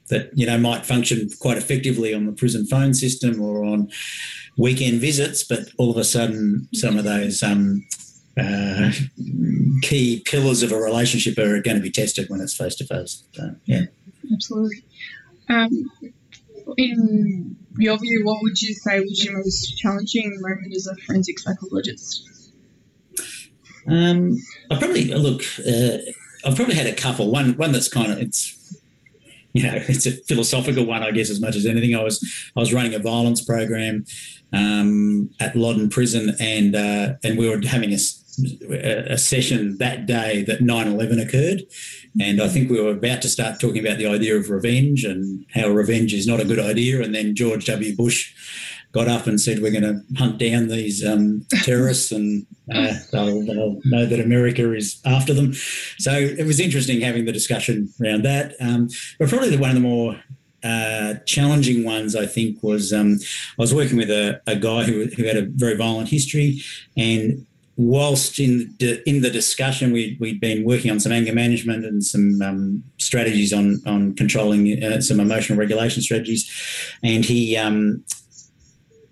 that 0.08 0.30
you 0.34 0.46
know 0.46 0.58
might 0.58 0.84
function 0.84 1.28
quite 1.40 1.56
effectively 1.56 2.12
on 2.12 2.26
the 2.26 2.32
prison 2.32 2.66
phone 2.66 2.94
system 2.94 3.40
or 3.40 3.64
on 3.64 3.88
weekend 4.56 5.00
visits, 5.00 5.42
but 5.42 5.60
all 5.78 5.90
of 5.90 5.96
a 5.96 6.04
sudden, 6.04 6.68
some 6.74 6.98
of 6.98 7.04
those 7.04 7.42
um, 7.42 7.86
uh, 8.38 8.92
key 9.82 10.22
pillars 10.24 10.62
of 10.62 10.72
a 10.72 10.76
relationship 10.76 11.38
are 11.38 11.60
going 11.60 11.76
to 11.76 11.82
be 11.82 11.90
tested 11.90 12.28
when 12.28 12.40
it's 12.40 12.54
face 12.56 12.74
to 12.76 12.84
face. 12.84 13.24
Yeah, 13.64 13.84
absolutely. 14.32 14.84
Um, 15.48 15.90
in 16.76 17.56
your 17.78 17.98
view, 17.98 18.24
what 18.24 18.42
would 18.42 18.60
you 18.60 18.74
say 18.74 19.00
was 19.00 19.24
your 19.24 19.38
most 19.38 19.76
challenging 19.78 20.38
moment 20.40 20.74
as 20.74 20.86
a 20.86 20.94
forensic 20.96 21.38
psychologist? 21.38 22.28
Um, 23.86 24.38
I 24.70 24.78
probably 24.78 25.06
look. 25.06 25.42
Uh, 25.58 25.98
I've 26.44 26.56
probably 26.56 26.74
had 26.74 26.86
a 26.86 26.94
couple. 26.94 27.30
One, 27.30 27.56
one 27.56 27.72
that's 27.72 27.88
kind 27.88 28.12
of 28.12 28.18
it's. 28.18 28.56
You 29.52 29.64
know, 29.64 29.74
it's 29.88 30.06
a 30.06 30.12
philosophical 30.12 30.86
one, 30.86 31.02
I 31.02 31.10
guess, 31.10 31.28
as 31.28 31.40
much 31.40 31.56
as 31.56 31.66
anything. 31.66 31.96
I 31.96 32.04
was 32.04 32.22
I 32.56 32.60
was 32.60 32.72
running 32.72 32.94
a 32.94 33.00
violence 33.00 33.42
program 33.42 34.04
um, 34.52 35.30
at 35.40 35.56
Loddon 35.56 35.88
Prison, 35.88 36.36
and 36.38 36.76
uh, 36.76 37.14
and 37.24 37.36
we 37.36 37.48
were 37.48 37.60
having 37.66 37.92
a 37.92 37.98
a 38.70 39.18
session 39.18 39.76
that 39.78 40.06
day 40.06 40.42
that 40.44 40.60
9-11 40.60 41.26
occurred. 41.26 41.62
And 42.20 42.40
i 42.42 42.48
think 42.48 42.70
we 42.70 42.80
were 42.80 42.92
about 42.92 43.22
to 43.22 43.28
start 43.28 43.60
talking 43.60 43.84
about 43.84 43.98
the 43.98 44.06
idea 44.06 44.36
of 44.36 44.50
revenge 44.50 45.04
and 45.04 45.44
how 45.54 45.68
revenge 45.68 46.12
is 46.12 46.26
not 46.26 46.40
a 46.40 46.44
good 46.44 46.58
idea. 46.58 47.02
And 47.02 47.14
then 47.14 47.34
george 47.34 47.66
w. 47.66 47.96
Bush 47.96 48.34
got 48.92 49.08
up 49.08 49.26
and 49.26 49.40
said 49.40 49.60
we're 49.60 49.70
going 49.70 49.84
to 49.84 50.02
hunt 50.18 50.38
down 50.38 50.66
these 50.66 51.06
um, 51.06 51.46
terrorists 51.62 52.10
and 52.10 52.44
uh, 52.74 52.92
they'll, 53.12 53.46
they'll, 53.46 53.80
know 53.84 54.04
that 54.04 54.20
america 54.20 54.72
is 54.74 55.00
after 55.04 55.32
them. 55.32 55.54
So 55.98 56.12
it 56.12 56.44
was 56.44 56.58
interesting 56.58 57.00
having 57.00 57.24
the 57.24 57.32
discussion 57.32 57.88
around 58.02 58.24
that. 58.24 58.54
Um, 58.60 58.88
but 59.18 59.28
probably 59.28 59.50
the 59.50 59.58
one 59.58 59.70
of 59.70 59.76
the 59.76 59.80
more 59.80 60.20
uh, 60.62 61.14
challenging 61.26 61.84
ones, 61.84 62.14
I 62.14 62.26
think, 62.26 62.62
was 62.62 62.92
um, 62.92 63.18
I 63.58 63.62
was 63.62 63.74
working 63.74 63.96
with 63.96 64.10
a, 64.10 64.40
a 64.46 64.56
guy 64.56 64.84
who, 64.84 65.06
who 65.06 65.24
had 65.24 65.36
a 65.36 65.46
very 65.46 65.74
violent 65.74 66.08
history, 66.08 66.62
and 66.96 67.46
whilst 67.80 68.38
in 68.38 68.74
the, 68.78 69.02
in 69.08 69.22
the 69.22 69.30
discussion, 69.30 69.90
we, 69.90 70.18
we'd 70.20 70.38
been 70.38 70.64
working 70.64 70.90
on 70.90 71.00
some 71.00 71.12
anger 71.12 71.32
management 71.32 71.82
and 71.82 72.04
some 72.04 72.42
um, 72.42 72.84
strategies 72.98 73.54
on, 73.54 73.80
on 73.86 74.14
controlling 74.14 74.84
uh, 74.84 75.00
some 75.00 75.18
emotional 75.18 75.58
regulation 75.58 76.02
strategies. 76.02 76.50
And 77.02 77.24
he 77.24 77.56
um, 77.56 78.04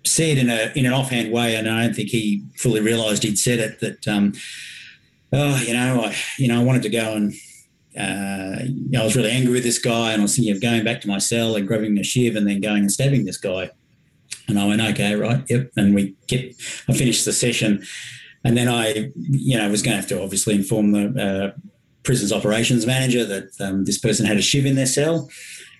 said 0.05 0.37
in, 0.37 0.51
a, 0.51 0.71
in 0.75 0.85
an 0.85 0.93
offhand 0.93 1.31
way, 1.31 1.55
and 1.55 1.67
I 1.67 1.83
don't 1.83 1.95
think 1.95 2.09
he 2.09 2.43
fully 2.57 2.79
realised 2.79 3.23
he'd 3.23 3.39
said 3.39 3.57
it, 3.57 3.79
that, 3.79 4.07
um, 4.07 4.33
oh, 5.33 5.59
you 5.65 5.73
know, 5.73 6.03
I, 6.03 6.15
you 6.37 6.47
know, 6.47 6.61
I 6.61 6.63
wanted 6.63 6.83
to 6.83 6.89
go 6.89 7.15
and 7.15 7.33
uh, 7.97 8.99
I 8.99 9.03
was 9.03 9.15
really 9.15 9.31
angry 9.31 9.53
with 9.53 9.63
this 9.63 9.79
guy, 9.79 10.13
and 10.13 10.21
I 10.21 10.23
was 10.23 10.35
thinking 10.35 10.55
of 10.55 10.61
going 10.61 10.83
back 10.83 11.01
to 11.01 11.07
my 11.07 11.17
cell 11.17 11.55
and 11.55 11.67
grabbing 11.67 11.97
a 11.97 12.03
shiv 12.03 12.35
and 12.35 12.47
then 12.47 12.61
going 12.61 12.81
and 12.81 12.91
stabbing 12.91 13.25
this 13.25 13.37
guy. 13.37 13.71
And 14.47 14.59
I 14.59 14.67
went, 14.67 14.79
okay, 14.79 15.15
right, 15.15 15.43
yep. 15.49 15.71
And 15.75 15.95
we 15.95 16.15
kept, 16.27 16.53
I 16.87 16.93
finished 16.93 17.25
the 17.25 17.33
session, 17.33 17.83
and 18.43 18.57
then 18.57 18.67
I, 18.67 19.11
you 19.15 19.57
know, 19.57 19.69
was 19.69 19.81
going 19.81 19.95
to 19.95 20.01
have 20.01 20.09
to 20.09 20.21
obviously 20.21 20.55
inform 20.55 20.91
the 20.91 21.53
uh, 21.55 21.59
prison's 22.03 22.31
operations 22.31 22.85
manager 22.85 23.25
that 23.25 23.49
um, 23.59 23.85
this 23.85 23.97
person 23.97 24.25
had 24.25 24.37
a 24.37 24.41
shiv 24.41 24.65
in 24.65 24.75
their 24.75 24.85
cell. 24.85 25.29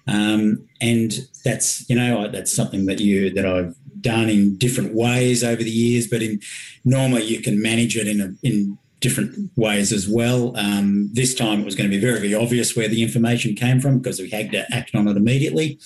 Um, 0.08 0.68
and 0.82 1.14
that's, 1.46 1.88
you 1.90 1.96
know, 1.96 2.28
that's 2.30 2.54
something 2.54 2.86
that 2.88 3.00
you, 3.00 3.32
that 3.34 3.46
I've 3.46 3.76
done 4.02 4.30
in 4.30 4.58
different 4.58 4.94
ways 4.94 5.44
over 5.44 5.62
the 5.62 5.70
years, 5.70 6.08
but 6.08 6.22
in 6.22 6.40
normally 6.84 7.24
you 7.24 7.42
can 7.42 7.62
manage 7.62 7.96
it 7.96 8.08
in 8.08 8.22
a, 8.22 8.48
in 8.48 8.78
different 9.00 9.52
ways 9.56 9.94
as 9.94 10.08
well. 10.10 10.56
Um, 10.58 11.10
this 11.14 11.34
time 11.34 11.62
it 11.62 11.66
was 11.66 11.76
going 11.76 11.90
to 11.90 11.96
be 11.96 12.02
very, 12.02 12.20
very 12.20 12.34
obvious 12.34 12.76
where 12.76 12.88
the 12.88 13.02
information 13.02 13.56
came 13.56 13.80
from 13.80 14.00
because 14.00 14.20
we 14.20 14.30
had 14.30 14.52
to 14.52 14.66
act 14.74 14.94
on 14.94 15.08
it 15.08 15.16
immediately. 15.16 15.80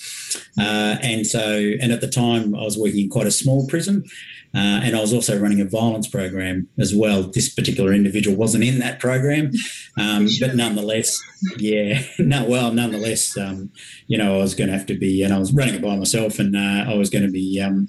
Uh, 0.58 0.96
and 1.02 1.26
so, 1.26 1.72
and 1.80 1.92
at 1.92 2.00
the 2.00 2.08
time 2.08 2.54
I 2.54 2.62
was 2.62 2.78
working 2.78 3.04
in 3.04 3.10
quite 3.10 3.26
a 3.26 3.32
small 3.32 3.66
prison. 3.68 4.04
Uh, 4.54 4.80
and 4.84 4.96
I 4.96 5.00
was 5.00 5.12
also 5.12 5.38
running 5.38 5.60
a 5.60 5.64
violence 5.64 6.06
program 6.06 6.68
as 6.78 6.94
well. 6.94 7.22
This 7.24 7.52
particular 7.52 7.92
individual 7.92 8.36
wasn't 8.36 8.64
in 8.64 8.78
that 8.78 9.00
program, 9.00 9.50
um, 9.98 10.28
but 10.40 10.54
nonetheless, 10.54 11.20
yeah, 11.58 12.02
no, 12.18 12.44
well, 12.44 12.72
nonetheless, 12.72 13.36
um, 13.36 13.70
you 14.06 14.16
know, 14.16 14.34
I 14.34 14.38
was 14.38 14.54
going 14.54 14.68
to 14.68 14.76
have 14.76 14.86
to 14.86 14.98
be, 14.98 15.22
and 15.22 15.34
I 15.34 15.38
was 15.38 15.52
running 15.52 15.74
it 15.74 15.82
by 15.82 15.96
myself, 15.96 16.38
and 16.38 16.54
uh, 16.54 16.90
I 16.90 16.94
was 16.94 17.10
going 17.10 17.24
to 17.24 17.30
be 17.30 17.60
um, 17.60 17.88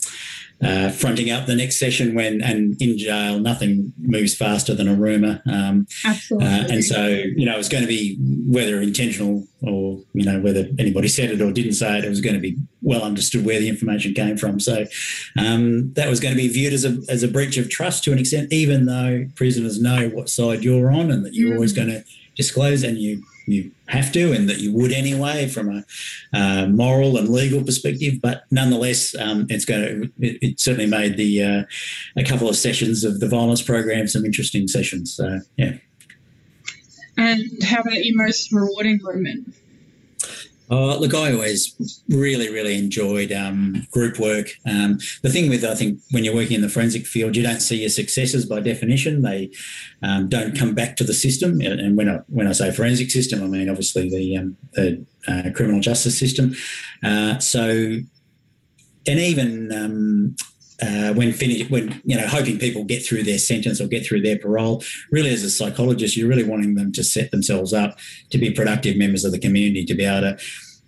uh, 0.64 0.90
fronting 0.90 1.30
up 1.30 1.46
the 1.46 1.56
next 1.56 1.80
session 1.80 2.16
when, 2.16 2.42
and 2.42 2.82
in 2.82 2.98
jail, 2.98 3.40
nothing 3.40 3.94
moves 3.98 4.36
faster 4.36 4.74
than 4.74 4.88
a 4.88 4.96
rumor. 4.96 5.42
Um, 5.46 5.86
Absolutely. 6.06 6.48
Uh, 6.48 6.68
and 6.70 6.84
so, 6.84 7.08
you 7.08 7.46
know, 7.46 7.56
it 7.56 7.58
was 7.58 7.70
going 7.70 7.84
to 7.84 7.88
be 7.88 8.18
whether 8.48 8.80
intentional 8.80 9.46
or, 9.62 10.02
you 10.14 10.24
know, 10.24 10.40
whether 10.40 10.68
anybody 10.80 11.08
said 11.08 11.30
it 11.32 11.42
or 11.42 11.52
didn't 11.52 11.74
say 11.74 11.98
it, 11.98 12.06
it 12.06 12.10
was 12.10 12.22
going 12.22 12.36
to 12.36 12.42
be 12.42 12.58
well 12.82 13.04
understood 13.04 13.46
where 13.46 13.60
the 13.60 13.68
information 13.68 14.14
came 14.14 14.38
from. 14.38 14.60
So 14.60 14.86
um, 15.38 15.94
that 15.94 16.10
was 16.10 16.20
going 16.20 16.34
to 16.34 16.42
be 16.42 16.48
viewed 16.48 16.74
as 16.74 16.86
a, 16.86 17.00
as 17.10 17.24
a 17.24 17.28
breach 17.28 17.58
of 17.58 17.70
trust 17.70 18.04
to 18.06 18.12
an 18.12 18.20
extent, 18.20 18.54
even 18.54 18.86
though 18.86 19.26
prisoners 19.36 19.82
know 19.82 20.10
what 20.10 20.30
side 20.30 20.64
you're 20.64 20.92
on 20.92 21.12
and 21.12 21.26
that 21.26 21.34
you're 21.34 21.56
always 21.56 21.74
going 21.74 21.90
to 21.90 22.04
disclose 22.36 22.84
and 22.84 22.98
you 22.98 23.24
you 23.46 23.72
have 23.88 24.12
to 24.14 24.32
and 24.32 24.50
that 24.50 24.60
you 24.60 24.74
would 24.74 24.92
anyway 24.92 25.48
from 25.48 25.70
a 25.70 26.38
uh, 26.38 26.68
moral 26.68 27.18
and 27.18 27.30
legal 27.30 27.64
perspective. 27.64 28.16
But 28.22 28.44
nonetheless, 28.52 29.16
um, 29.16 29.46
it's 29.50 29.66
going 29.66 29.82
to 29.82 30.04
it, 30.20 30.38
it, 30.42 30.60
certainly 30.60 30.88
made 30.88 31.18
the 31.18 31.44
uh, 31.44 31.64
a 32.16 32.24
couple 32.24 32.50
of 32.50 32.56
sessions 32.56 33.04
of 33.04 33.20
the 33.20 33.28
violence 33.28 33.62
program 33.62 34.08
some 34.08 34.26
interesting 34.26 34.68
sessions. 34.68 35.14
So 35.14 35.40
yeah. 35.58 35.74
And 37.18 37.64
how 37.64 37.82
about 37.82 38.04
your 38.04 38.18
most 38.18 38.52
rewarding 38.52 39.00
moment? 39.02 39.56
Uh, 40.70 40.98
look, 40.98 41.14
I 41.14 41.32
always 41.32 41.76
really, 42.10 42.50
really 42.52 42.78
enjoyed 42.78 43.32
um, 43.32 43.86
group 43.92 44.18
work. 44.20 44.50
Um, 44.66 44.98
the 45.22 45.30
thing 45.30 45.50
with, 45.50 45.64
I 45.64 45.76
think, 45.76 46.00
when 46.12 46.24
you're 46.24 46.34
working 46.34 46.56
in 46.56 46.62
the 46.62 46.70
forensic 46.70 47.06
field, 47.06 47.36
you 47.36 47.44
don't 47.44 47.60
see 47.60 47.82
your 47.82 47.90
successes 47.90 48.46
by 48.46 48.62
definition. 48.62 49.22
They 49.22 49.52
um, 50.02 50.28
don't 50.28 50.58
come 50.58 50.74
back 50.74 50.96
to 50.98 51.04
the 51.04 51.14
system. 51.14 51.62
And 51.62 51.96
when 51.96 52.10
I, 52.10 52.18
when 52.28 52.48
I 52.48 52.52
say 52.54 52.72
forensic 52.72 53.12
system, 53.12 53.44
I 53.44 53.48
mean 53.48 53.70
obviously 53.70 54.10
the, 54.10 54.38
um, 54.38 54.58
the 54.74 55.06
uh, 55.28 55.52
criminal 55.54 55.82
justice 55.82 56.18
system. 56.18 56.56
Uh, 57.04 57.38
so, 57.38 57.98
and 59.08 59.20
even 59.20 59.72
um, 59.72 60.36
uh, 60.82 61.14
when 61.14 61.32
when 61.34 62.02
you 62.04 62.18
know, 62.18 62.28
hoping 62.28 62.60
people 62.60 62.84
get 62.84 63.06
through 63.06 63.24
their 63.24 63.38
sentence 63.38 63.80
or 63.80 63.88
get 63.88 64.06
through 64.06 64.22
their 64.22 64.38
parole. 64.38 64.84
Really, 65.12 65.30
as 65.30 65.44
a 65.44 65.50
psychologist, 65.50 66.18
you're 66.18 66.28
really 66.28 66.44
wanting 66.44 66.76
them 66.76 66.92
to 66.94 67.04
set 67.04 67.32
themselves 67.32 67.74
up 67.74 67.98
to 68.32 68.38
be 68.38 68.52
productive 68.52 68.98
members 68.98 69.24
of 69.24 69.32
the 69.32 69.40
community, 69.40 69.86
to 69.86 69.96
be 69.96 70.04
able 70.04 70.22
to 70.22 70.38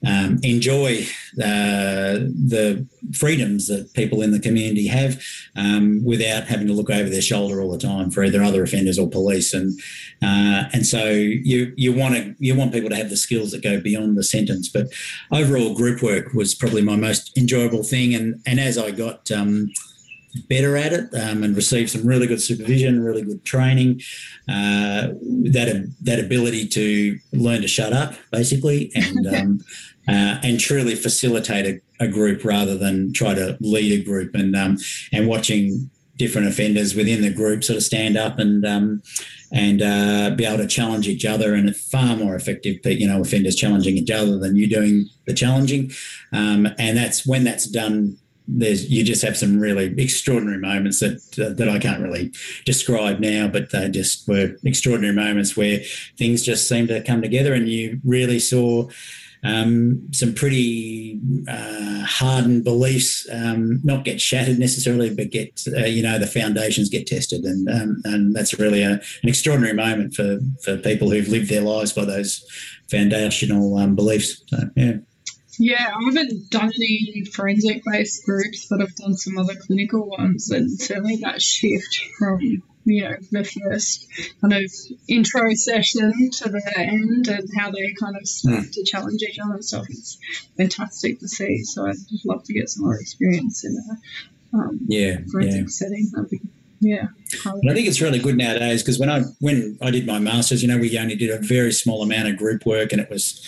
um, 0.05 0.39
enjoy 0.43 1.05
uh, 1.41 2.21
the 2.29 2.87
freedoms 3.13 3.67
that 3.67 3.93
people 3.93 4.21
in 4.21 4.31
the 4.31 4.39
community 4.39 4.87
have 4.87 5.21
um, 5.55 6.03
without 6.03 6.45
having 6.45 6.67
to 6.67 6.73
look 6.73 6.89
over 6.89 7.09
their 7.09 7.21
shoulder 7.21 7.61
all 7.61 7.71
the 7.71 7.77
time 7.77 8.11
for 8.11 8.23
either 8.23 8.43
other 8.43 8.63
offenders 8.63 8.99
or 8.99 9.09
police. 9.09 9.53
And 9.53 9.79
uh, 10.21 10.69
and 10.73 10.85
so 10.85 11.09
you 11.09 11.73
you 11.75 11.93
want 11.93 12.15
to 12.15 12.35
you 12.39 12.55
want 12.55 12.73
people 12.73 12.89
to 12.89 12.95
have 12.95 13.09
the 13.09 13.17
skills 13.17 13.51
that 13.51 13.63
go 13.63 13.79
beyond 13.79 14.17
the 14.17 14.23
sentence. 14.23 14.69
But 14.69 14.87
overall, 15.31 15.73
group 15.73 16.01
work 16.01 16.33
was 16.33 16.53
probably 16.53 16.81
my 16.81 16.95
most 16.95 17.35
enjoyable 17.37 17.83
thing. 17.83 18.13
And 18.13 18.41
and 18.45 18.59
as 18.59 18.77
I 18.77 18.91
got 18.91 19.31
um, 19.31 19.71
better 20.37 20.75
at 20.75 20.93
it 20.93 21.13
um, 21.13 21.43
and 21.43 21.55
receive 21.55 21.89
some 21.89 22.05
really 22.05 22.27
good 22.27 22.41
supervision, 22.41 23.03
really 23.03 23.23
good 23.23 23.43
training. 23.45 24.01
Uh, 24.47 25.13
that 25.51 25.93
that 26.01 26.19
ability 26.19 26.67
to 26.67 27.19
learn 27.33 27.61
to 27.61 27.67
shut 27.67 27.93
up, 27.93 28.13
basically, 28.31 28.91
and 28.95 29.27
um, 29.35 29.59
uh, 30.07 30.39
and 30.43 30.59
truly 30.59 30.95
facilitate 30.95 31.81
a, 31.99 32.05
a, 32.05 32.07
group 32.07 32.45
rather 32.45 32.77
than 32.77 33.11
try 33.13 33.33
to 33.33 33.57
lead 33.59 33.99
a 33.99 34.03
group, 34.03 34.33
and 34.35 34.55
um, 34.55 34.77
and 35.11 35.27
watching 35.27 35.89
different 36.17 36.47
offenders 36.47 36.95
within 36.95 37.21
the 37.21 37.29
group 37.29 37.63
sort 37.63 37.77
of 37.77 37.83
stand 37.83 38.17
up 38.17 38.39
and 38.39 38.65
um, 38.65 39.01
and 39.51 39.81
uh, 39.81 40.31
be 40.35 40.45
able 40.45 40.57
to 40.57 40.67
challenge 40.67 41.07
each 41.07 41.25
other 41.25 41.53
and 41.53 41.75
far 41.75 42.15
more 42.15 42.35
effective 42.35 42.77
you 42.83 43.07
know 43.07 43.21
offenders 43.21 43.55
challenging 43.55 43.97
each 43.97 44.11
other 44.11 44.37
than 44.37 44.55
you 44.55 44.67
doing 44.67 45.07
the 45.25 45.33
challenging 45.33 45.91
um, 46.33 46.67
and 46.79 46.97
that's 46.97 47.25
when 47.25 47.43
that's 47.43 47.67
done 47.67 48.17
there's 48.47 48.89
you 48.89 49.03
just 49.03 49.21
have 49.21 49.37
some 49.37 49.59
really 49.59 49.93
extraordinary 50.01 50.59
moments 50.59 50.99
that 50.99 51.39
uh, 51.39 51.53
that 51.53 51.69
I 51.69 51.79
can't 51.79 52.01
really 52.01 52.31
describe 52.65 53.19
now, 53.19 53.47
but 53.47 53.71
they 53.71 53.89
just 53.89 54.27
were 54.27 54.55
extraordinary 54.63 55.13
moments 55.13 55.57
where 55.57 55.79
things 56.17 56.43
just 56.43 56.67
seemed 56.67 56.87
to 56.89 57.01
come 57.01 57.21
together, 57.21 57.53
and 57.53 57.67
you 57.67 57.99
really 58.03 58.39
saw. 58.39 58.89
Um, 59.43 60.11
some 60.13 60.33
pretty 60.33 61.21
uh, 61.47 62.03
hardened 62.03 62.63
beliefs 62.63 63.27
um, 63.31 63.79
not 63.83 64.03
get 64.03 64.19
shattered 64.19 64.57
necessarily, 64.57 65.13
but 65.13 65.29
get 65.29 65.61
uh, 65.67 65.85
you 65.85 66.01
know 66.01 66.17
the 66.17 66.25
foundations 66.25 66.89
get 66.89 67.05
tested, 67.05 67.45
and 67.45 67.69
um, 67.69 68.01
and 68.03 68.35
that's 68.35 68.57
really 68.57 68.81
a, 68.81 68.93
an 68.93 69.01
extraordinary 69.29 69.75
moment 69.75 70.15
for 70.15 70.39
for 70.63 70.77
people 70.77 71.11
who've 71.11 71.27
lived 71.27 71.49
their 71.49 71.61
lives 71.61 71.93
by 71.93 72.03
those 72.03 72.43
foundational 72.89 73.77
um, 73.77 73.95
beliefs. 73.95 74.43
So, 74.47 74.57
yeah. 74.75 74.93
Yeah, 75.59 75.91
I 75.95 76.03
haven't 76.03 76.49
done 76.49 76.71
any 76.75 77.23
forensic 77.33 77.83
based 77.85 78.25
groups, 78.25 78.67
but 78.69 78.81
I've 78.81 78.95
done 78.95 79.15
some 79.15 79.37
other 79.37 79.55
clinical 79.55 80.07
ones, 80.07 80.51
and 80.51 80.79
certainly 80.79 81.17
that 81.17 81.41
shift 81.41 81.99
from 82.19 82.39
you 82.85 83.03
know 83.03 83.15
the 83.31 83.43
first 83.43 84.07
kind 84.39 84.53
of 84.53 84.71
intro 85.07 85.53
session 85.53 86.29
to 86.31 86.49
the 86.49 86.73
end, 86.77 87.27
and 87.27 87.49
how 87.57 87.71
they 87.71 87.93
kind 87.99 88.15
of 88.15 88.27
start 88.27 88.65
mm. 88.65 88.71
to 88.71 88.83
challenge 88.83 89.21
each 89.23 89.39
other 89.39 89.55
and 89.55 89.65
stuff. 89.65 89.85
It's 89.89 90.17
fantastic 90.57 91.19
to 91.19 91.27
see. 91.27 91.63
So 91.63 91.87
I'd 91.87 91.95
love 92.25 92.43
to 92.43 92.53
get 92.53 92.69
some 92.69 92.85
more 92.85 92.99
experience 92.99 93.65
in 93.65 93.77
a 93.77 94.57
um, 94.57 94.79
yeah 94.87 95.17
forensic 95.31 95.61
yeah. 95.61 95.67
setting. 95.67 96.11
Be 96.29 96.41
yeah. 96.79 97.07
And 97.45 97.69
I 97.69 97.73
think 97.73 97.87
it's 97.87 98.01
really 98.01 98.19
good 98.19 98.37
nowadays 98.37 98.83
because 98.83 98.99
when 98.99 99.09
I 99.09 99.21
when 99.39 99.77
I 99.81 99.91
did 99.91 100.05
my 100.05 100.19
masters, 100.19 100.61
you 100.61 100.67
know, 100.67 100.77
we 100.77 100.97
only 100.97 101.15
did 101.15 101.31
a 101.31 101.39
very 101.39 101.71
small 101.71 102.03
amount 102.03 102.27
of 102.27 102.37
group 102.37 102.65
work, 102.65 102.91
and 102.91 103.01
it 103.01 103.09
was 103.09 103.43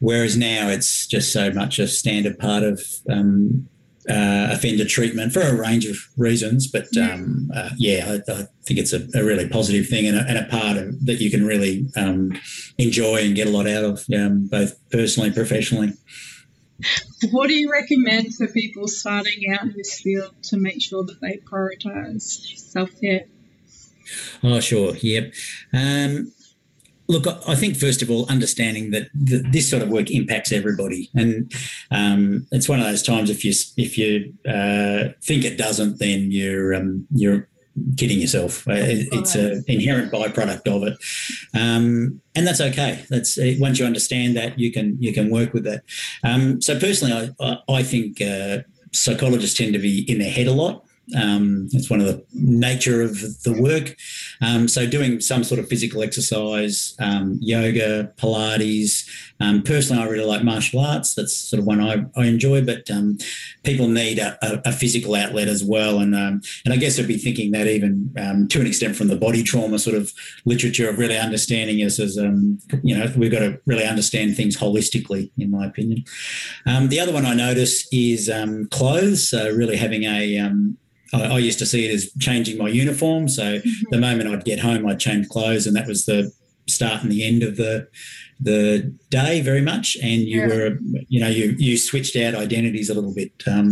Whereas 0.00 0.36
now 0.36 0.68
it's 0.68 1.06
just 1.06 1.32
so 1.32 1.50
much 1.50 1.78
a 1.78 1.88
standard 1.88 2.38
part 2.38 2.62
of 2.62 2.82
um, 3.08 3.68
uh, 4.08 4.48
offender 4.50 4.84
treatment 4.84 5.32
for 5.32 5.40
a 5.40 5.54
range 5.54 5.86
of 5.86 5.96
reasons. 6.16 6.66
But 6.66 6.94
um, 6.96 7.50
uh, 7.54 7.70
yeah, 7.76 8.18
I, 8.28 8.32
I, 8.32 8.46
think 8.64 8.80
it's 8.80 8.92
a, 8.92 9.06
a 9.14 9.24
really 9.24 9.48
positive 9.48 9.88
thing 9.88 10.06
and 10.06 10.16
a, 10.16 10.24
and 10.28 10.38
a 10.38 10.44
part 10.44 10.76
of, 10.76 11.06
that 11.06 11.20
you 11.20 11.30
can 11.30 11.46
really 11.46 11.86
um, 11.96 12.38
enjoy 12.78 13.24
and 13.24 13.34
get 13.34 13.46
a 13.46 13.50
lot 13.50 13.66
out 13.66 13.84
of, 13.84 14.04
um, 14.14 14.46
both 14.46 14.78
personally 14.90 15.28
and 15.28 15.36
professionally. 15.36 15.92
What 17.30 17.48
do 17.48 17.54
you 17.54 17.70
recommend 17.70 18.34
for 18.34 18.48
people 18.48 18.88
starting 18.88 19.50
out 19.50 19.62
in 19.62 19.74
this 19.76 20.00
field 20.00 20.34
to 20.44 20.58
make 20.58 20.82
sure 20.82 21.04
that 21.04 21.20
they 21.20 21.38
prioritise 21.38 22.58
self 22.58 22.90
care? 23.00 23.24
Oh, 24.42 24.60
sure. 24.60 24.94
Yep. 24.96 25.32
Um, 25.72 26.32
Look, 27.06 27.26
I 27.46 27.54
think 27.54 27.76
first 27.76 28.00
of 28.02 28.10
all, 28.10 28.26
understanding 28.30 28.90
that 28.92 29.08
this 29.14 29.68
sort 29.68 29.82
of 29.82 29.90
work 29.90 30.10
impacts 30.10 30.52
everybody, 30.52 31.10
and 31.14 31.52
um, 31.90 32.46
it's 32.50 32.68
one 32.68 32.80
of 32.80 32.86
those 32.86 33.02
times 33.02 33.28
if 33.28 33.44
you 33.44 33.52
if 33.76 33.98
you 33.98 34.32
uh, 34.48 35.12
think 35.22 35.44
it 35.44 35.58
doesn't, 35.58 35.98
then 35.98 36.30
you're 36.30 36.74
um, 36.74 37.06
you're 37.14 37.48
kidding 37.96 38.20
yourself. 38.20 38.66
Uh, 38.66 38.72
it's 38.76 39.34
an 39.34 39.64
inherent 39.68 40.12
byproduct 40.12 40.66
of 40.66 40.84
it, 40.84 40.98
um, 41.54 42.20
and 42.34 42.46
that's 42.46 42.60
okay. 42.60 43.04
That's 43.10 43.36
uh, 43.38 43.54
once 43.58 43.78
you 43.78 43.84
understand 43.84 44.36
that, 44.36 44.58
you 44.58 44.72
can 44.72 44.96
you 45.00 45.12
can 45.12 45.30
work 45.30 45.52
with 45.52 45.64
that. 45.64 45.82
Um, 46.22 46.62
so 46.62 46.78
personally, 46.78 47.34
I 47.38 47.58
I 47.68 47.82
think 47.82 48.22
uh, 48.22 48.58
psychologists 48.92 49.58
tend 49.58 49.74
to 49.74 49.78
be 49.78 50.10
in 50.10 50.18
their 50.20 50.30
head 50.30 50.46
a 50.46 50.52
lot. 50.52 50.84
Um, 51.16 51.68
it's 51.72 51.90
one 51.90 52.00
of 52.00 52.06
the 52.06 52.24
nature 52.32 53.02
of 53.02 53.20
the 53.42 53.56
work. 53.60 53.96
Um, 54.40 54.68
so 54.68 54.86
doing 54.86 55.20
some 55.20 55.44
sort 55.44 55.60
of 55.60 55.68
physical 55.68 56.02
exercise, 56.02 56.96
um, 56.98 57.38
yoga, 57.42 58.12
Pilates. 58.16 59.08
Um, 59.40 59.62
personally, 59.62 60.02
I 60.02 60.06
really 60.06 60.24
like 60.24 60.42
martial 60.42 60.80
arts. 60.80 61.14
That's 61.14 61.36
sort 61.36 61.60
of 61.60 61.66
one 61.66 61.80
I, 61.80 62.04
I 62.16 62.26
enjoy. 62.26 62.64
But 62.64 62.90
um, 62.90 63.18
people 63.64 63.88
need 63.88 64.18
a, 64.18 64.38
a, 64.42 64.62
a, 64.70 64.72
physical 64.72 65.14
outlet 65.14 65.48
as 65.48 65.62
well. 65.62 65.98
And 65.98 66.14
um, 66.14 66.40
and 66.64 66.72
I 66.72 66.76
guess 66.76 66.98
I'd 66.98 67.08
be 67.08 67.18
thinking 67.18 67.50
that 67.52 67.66
even 67.66 68.12
to 68.48 68.60
an 68.60 68.66
extent 68.66 68.96
from 68.96 69.08
the 69.08 69.16
body 69.16 69.42
trauma 69.42 69.78
sort 69.78 69.96
of 69.96 70.12
literature 70.44 70.88
of 70.88 70.98
really 70.98 71.18
understanding 71.18 71.78
us 71.78 71.98
as 71.98 72.16
you 72.16 72.96
know 72.96 73.12
we've 73.16 73.30
got 73.30 73.40
to 73.40 73.60
really 73.66 73.84
understand 73.84 74.36
things 74.36 74.56
holistically, 74.56 75.30
in 75.36 75.50
my 75.50 75.66
opinion. 75.66 76.04
the 76.64 77.00
other 77.00 77.12
one 77.12 77.26
I 77.26 77.34
notice 77.34 77.86
is 77.92 78.30
clothes. 78.70 79.28
So 79.28 79.50
really 79.50 79.76
having 79.76 80.04
a 80.04 80.64
I, 81.14 81.34
I, 81.34 81.38
used 81.38 81.58
to 81.60 81.66
see 81.66 81.86
it 81.86 81.94
as 81.94 82.10
changing 82.18 82.58
my 82.58 82.68
uniform. 82.68 83.28
So 83.28 83.58
mm-hmm. 83.58 83.68
the 83.90 83.98
moment 83.98 84.30
I'd 84.30 84.44
get 84.44 84.58
home, 84.58 84.86
I'd 84.86 85.00
change 85.00 85.28
clothes, 85.28 85.66
and 85.66 85.76
that 85.76 85.86
was 85.86 86.06
the 86.06 86.32
start 86.66 87.02
and 87.02 87.12
the 87.12 87.26
end 87.26 87.42
of 87.42 87.56
the 87.56 87.88
the 88.40 88.92
day 89.10 89.40
very 89.40 89.60
much 89.60 89.96
and 90.02 90.22
you 90.22 90.40
yeah. 90.40 90.46
were 90.46 90.78
you 91.08 91.20
know 91.20 91.28
you 91.28 91.54
you 91.56 91.78
switched 91.78 92.16
out 92.16 92.34
identities 92.34 92.90
a 92.90 92.94
little 92.94 93.14
bit 93.14 93.30
um, 93.46 93.70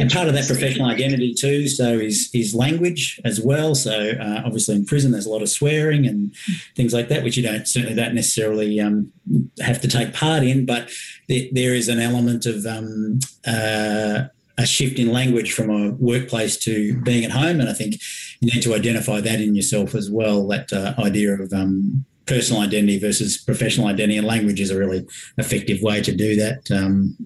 and 0.00 0.10
part 0.10 0.26
of 0.26 0.34
that 0.34 0.46
professional 0.48 0.86
identity 0.86 1.32
too 1.32 1.68
so 1.68 1.92
is 1.92 2.28
is 2.34 2.54
language 2.54 3.20
as 3.24 3.40
well 3.40 3.74
so 3.74 4.12
uh, 4.20 4.42
obviously 4.44 4.74
in 4.74 4.84
prison 4.84 5.12
there's 5.12 5.26
a 5.26 5.30
lot 5.30 5.42
of 5.42 5.48
swearing 5.48 6.06
and 6.06 6.32
mm. 6.32 6.74
things 6.74 6.92
like 6.92 7.08
that 7.08 7.22
which 7.22 7.36
you 7.36 7.42
don't 7.42 7.68
certainly 7.68 7.94
don't 7.94 8.14
necessarily 8.14 8.80
um, 8.80 9.12
have 9.60 9.80
to 9.80 9.88
take 9.88 10.12
part 10.12 10.42
in 10.42 10.66
but 10.66 10.90
there, 11.28 11.46
there 11.52 11.74
is 11.74 11.88
an 11.88 12.00
element 12.00 12.46
of 12.46 12.66
um, 12.66 13.20
uh, 13.46 14.24
a 14.60 14.66
shift 14.66 14.98
in 14.98 15.10
language 15.10 15.52
from 15.52 15.70
a 15.70 15.92
workplace 15.92 16.56
to 16.58 17.00
being 17.00 17.24
at 17.24 17.30
home. 17.30 17.60
And 17.60 17.68
I 17.68 17.72
think 17.72 17.94
you 18.40 18.52
need 18.52 18.62
to 18.62 18.74
identify 18.74 19.20
that 19.20 19.40
in 19.40 19.54
yourself 19.54 19.94
as 19.94 20.10
well 20.10 20.46
that 20.48 20.70
uh, 20.72 20.94
idea 21.00 21.32
of 21.32 21.50
um, 21.52 22.04
personal 22.26 22.60
identity 22.60 22.98
versus 22.98 23.38
professional 23.38 23.86
identity. 23.86 24.18
And 24.18 24.26
language 24.26 24.60
is 24.60 24.70
a 24.70 24.78
really 24.78 25.06
effective 25.38 25.80
way 25.80 26.02
to 26.02 26.14
do 26.14 26.36
that 26.36 26.70
um, 26.70 27.16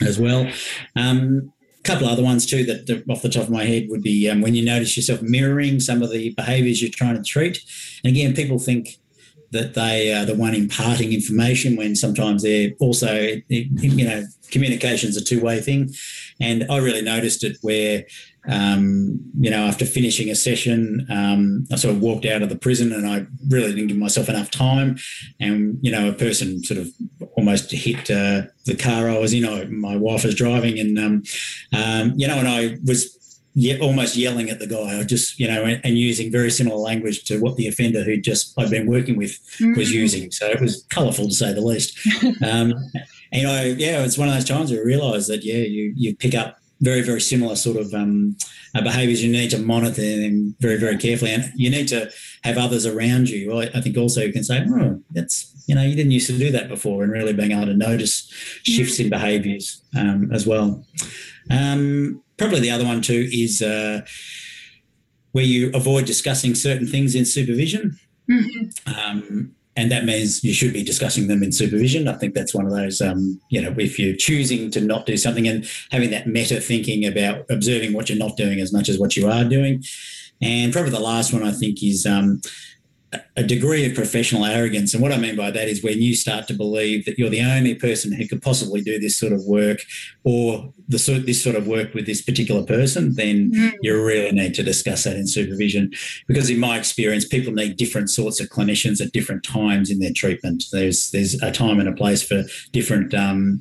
as 0.00 0.18
well. 0.18 0.50
Um, 0.96 1.52
a 1.78 1.82
couple 1.82 2.08
other 2.08 2.22
ones 2.22 2.46
too 2.46 2.64
that 2.64 3.04
off 3.10 3.20
the 3.20 3.28
top 3.28 3.42
of 3.42 3.50
my 3.50 3.64
head 3.64 3.88
would 3.90 4.02
be 4.02 4.30
um, 4.30 4.40
when 4.40 4.54
you 4.54 4.64
notice 4.64 4.96
yourself 4.96 5.20
mirroring 5.20 5.80
some 5.80 6.02
of 6.02 6.10
the 6.10 6.30
behaviors 6.30 6.80
you're 6.80 6.90
trying 6.90 7.16
to 7.16 7.22
treat. 7.22 7.58
And 8.02 8.10
again, 8.10 8.34
people 8.34 8.58
think 8.58 8.96
that 9.54 9.74
they 9.74 10.12
are 10.12 10.26
the 10.26 10.34
one 10.34 10.54
imparting 10.54 11.12
information 11.12 11.76
when 11.76 11.96
sometimes 11.96 12.42
they're 12.42 12.72
also, 12.80 13.38
you 13.48 14.04
know, 14.04 14.24
communication's 14.50 15.16
a 15.16 15.24
two 15.24 15.40
way 15.40 15.60
thing. 15.60 15.94
And 16.40 16.66
I 16.70 16.78
really 16.78 17.02
noticed 17.02 17.44
it 17.44 17.56
where, 17.62 18.04
um, 18.48 19.20
you 19.38 19.50
know, 19.50 19.64
after 19.64 19.86
finishing 19.86 20.28
a 20.28 20.34
session, 20.34 21.06
um, 21.08 21.66
I 21.72 21.76
sort 21.76 21.94
of 21.94 22.02
walked 22.02 22.26
out 22.26 22.42
of 22.42 22.48
the 22.48 22.58
prison 22.58 22.92
and 22.92 23.06
I 23.06 23.26
really 23.48 23.72
didn't 23.72 23.86
give 23.86 23.96
myself 23.96 24.28
enough 24.28 24.50
time. 24.50 24.98
And, 25.40 25.78
you 25.80 25.90
know, 25.90 26.08
a 26.08 26.12
person 26.12 26.62
sort 26.62 26.80
of 26.80 26.88
almost 27.36 27.70
hit 27.70 28.10
uh, 28.10 28.42
the 28.66 28.76
car 28.76 29.08
I 29.08 29.18
was 29.18 29.32
in. 29.32 29.46
I, 29.46 29.64
my 29.66 29.96
wife 29.96 30.24
was 30.24 30.34
driving 30.34 30.78
and, 30.78 30.98
um, 30.98 31.22
um 31.72 32.12
you 32.16 32.26
know, 32.26 32.38
and 32.38 32.48
I 32.48 32.76
was 32.84 33.18
yeah, 33.54 33.78
almost 33.78 34.16
yelling 34.16 34.50
at 34.50 34.58
the 34.58 34.66
guy. 34.66 34.98
I 34.98 35.04
just, 35.04 35.38
you 35.38 35.46
know, 35.46 35.64
and, 35.64 35.80
and, 35.84 35.96
using 35.96 36.32
very 36.32 36.50
similar 36.50 36.76
language 36.76 37.24
to 37.24 37.38
what 37.38 37.54
the 37.56 37.68
offender 37.68 38.02
who 38.02 38.16
just 38.16 38.52
I'd 38.58 38.70
been 38.70 38.86
working 38.86 39.16
with 39.16 39.30
mm-hmm. 39.58 39.78
was 39.78 39.92
using. 39.92 40.32
So 40.32 40.46
it 40.46 40.60
was 40.60 40.84
colourful 40.90 41.28
to 41.28 41.34
say 41.34 41.52
the 41.52 41.60
least. 41.60 41.96
um, 42.42 42.74
and 43.32 43.48
I, 43.48 43.64
yeah, 43.66 44.02
it's 44.02 44.18
one 44.18 44.28
of 44.28 44.34
those 44.34 44.44
times 44.44 44.72
where 44.72 44.80
I 44.80 44.84
realised 44.84 45.28
that 45.30 45.44
yeah, 45.44 45.58
you 45.58 45.92
you 45.96 46.16
pick 46.16 46.34
up 46.34 46.58
very 46.80 47.02
very 47.02 47.20
similar 47.20 47.54
sort 47.54 47.76
of 47.76 47.94
um, 47.94 48.36
uh, 48.74 48.82
behaviours. 48.82 49.22
You 49.22 49.30
need 49.30 49.50
to 49.50 49.58
monitor 49.58 50.02
them 50.02 50.56
very 50.58 50.76
very 50.76 50.98
carefully, 50.98 51.32
and 51.32 51.44
you 51.54 51.70
need 51.70 51.86
to 51.88 52.10
have 52.42 52.58
others 52.58 52.86
around 52.86 53.28
you. 53.30 53.56
I, 53.56 53.70
I 53.72 53.80
think 53.80 53.96
also 53.96 54.20
you 54.22 54.32
can 54.32 54.42
say, 54.44 54.66
oh, 54.68 55.00
that's 55.12 55.52
you 55.66 55.74
know, 55.74 55.82
you 55.82 55.94
didn't 55.94 56.12
used 56.12 56.26
to 56.26 56.36
do 56.36 56.50
that 56.50 56.68
before, 56.68 57.04
and 57.04 57.12
really 57.12 57.32
being 57.32 57.52
able 57.52 57.66
to 57.66 57.74
notice 57.74 58.28
shifts 58.64 58.98
in 58.98 59.10
behaviours 59.10 59.82
um, 59.96 60.30
as 60.32 60.44
well. 60.44 60.84
Um, 61.50 62.22
probably 62.36 62.60
the 62.60 62.70
other 62.70 62.84
one 62.84 63.02
too 63.02 63.28
is 63.32 63.62
uh, 63.62 64.02
where 65.32 65.44
you 65.44 65.70
avoid 65.74 66.06
discussing 66.06 66.54
certain 66.54 66.86
things 66.86 67.14
in 67.14 67.24
supervision. 67.24 67.98
Mm-hmm. 68.30 68.94
Um, 68.94 69.54
and 69.76 69.90
that 69.90 70.04
means 70.04 70.44
you 70.44 70.54
should 70.54 70.72
be 70.72 70.84
discussing 70.84 71.26
them 71.26 71.42
in 71.42 71.50
supervision. 71.50 72.06
I 72.06 72.14
think 72.14 72.34
that's 72.34 72.54
one 72.54 72.64
of 72.64 72.72
those, 72.72 73.00
um, 73.00 73.40
you 73.50 73.60
know, 73.60 73.74
if 73.76 73.98
you're 73.98 74.14
choosing 74.14 74.70
to 74.70 74.80
not 74.80 75.04
do 75.04 75.16
something 75.16 75.48
and 75.48 75.68
having 75.90 76.10
that 76.10 76.28
meta 76.28 76.60
thinking 76.60 77.04
about 77.04 77.44
observing 77.50 77.92
what 77.92 78.08
you're 78.08 78.18
not 78.18 78.36
doing 78.36 78.60
as 78.60 78.72
much 78.72 78.88
as 78.88 78.98
what 78.98 79.16
you 79.16 79.28
are 79.28 79.44
doing. 79.44 79.82
And 80.40 80.72
probably 80.72 80.92
the 80.92 81.00
last 81.00 81.32
one 81.32 81.42
I 81.42 81.50
think 81.50 81.82
is 81.82 82.06
um, 82.06 82.40
a 83.36 83.42
degree 83.42 83.84
of 83.86 83.94
professional 83.94 84.44
arrogance. 84.44 84.94
And 84.94 85.02
what 85.02 85.12
I 85.12 85.16
mean 85.16 85.36
by 85.36 85.50
that 85.50 85.68
is 85.68 85.82
when 85.82 86.00
you 86.00 86.14
start 86.14 86.46
to 86.48 86.54
believe 86.54 87.04
that 87.04 87.18
you're 87.18 87.30
the 87.30 87.42
only 87.42 87.74
person 87.74 88.12
who 88.12 88.26
could 88.28 88.42
possibly 88.42 88.80
do 88.80 88.98
this 88.98 89.16
sort 89.16 89.32
of 89.32 89.44
work 89.44 89.80
or 90.24 90.72
the 90.88 90.98
sort 90.98 91.26
this 91.26 91.42
sort 91.42 91.56
of 91.56 91.66
work 91.66 91.94
with 91.94 92.06
this 92.06 92.22
particular 92.22 92.62
person, 92.64 93.14
then 93.14 93.50
mm. 93.52 93.72
you 93.82 94.02
really 94.04 94.32
need 94.32 94.54
to 94.54 94.62
discuss 94.62 95.04
that 95.04 95.16
in 95.16 95.26
supervision. 95.26 95.92
Because 96.26 96.50
in 96.50 96.58
my 96.58 96.78
experience, 96.78 97.26
people 97.26 97.52
need 97.52 97.76
different 97.76 98.10
sorts 98.10 98.40
of 98.40 98.48
clinicians 98.48 99.00
at 99.00 99.12
different 99.12 99.44
times 99.44 99.90
in 99.90 99.98
their 99.98 100.12
treatment. 100.12 100.64
There's 100.72 101.10
there's 101.10 101.40
a 101.42 101.50
time 101.50 101.80
and 101.80 101.88
a 101.88 101.92
place 101.92 102.22
for 102.22 102.44
different 102.72 103.14
um, 103.14 103.60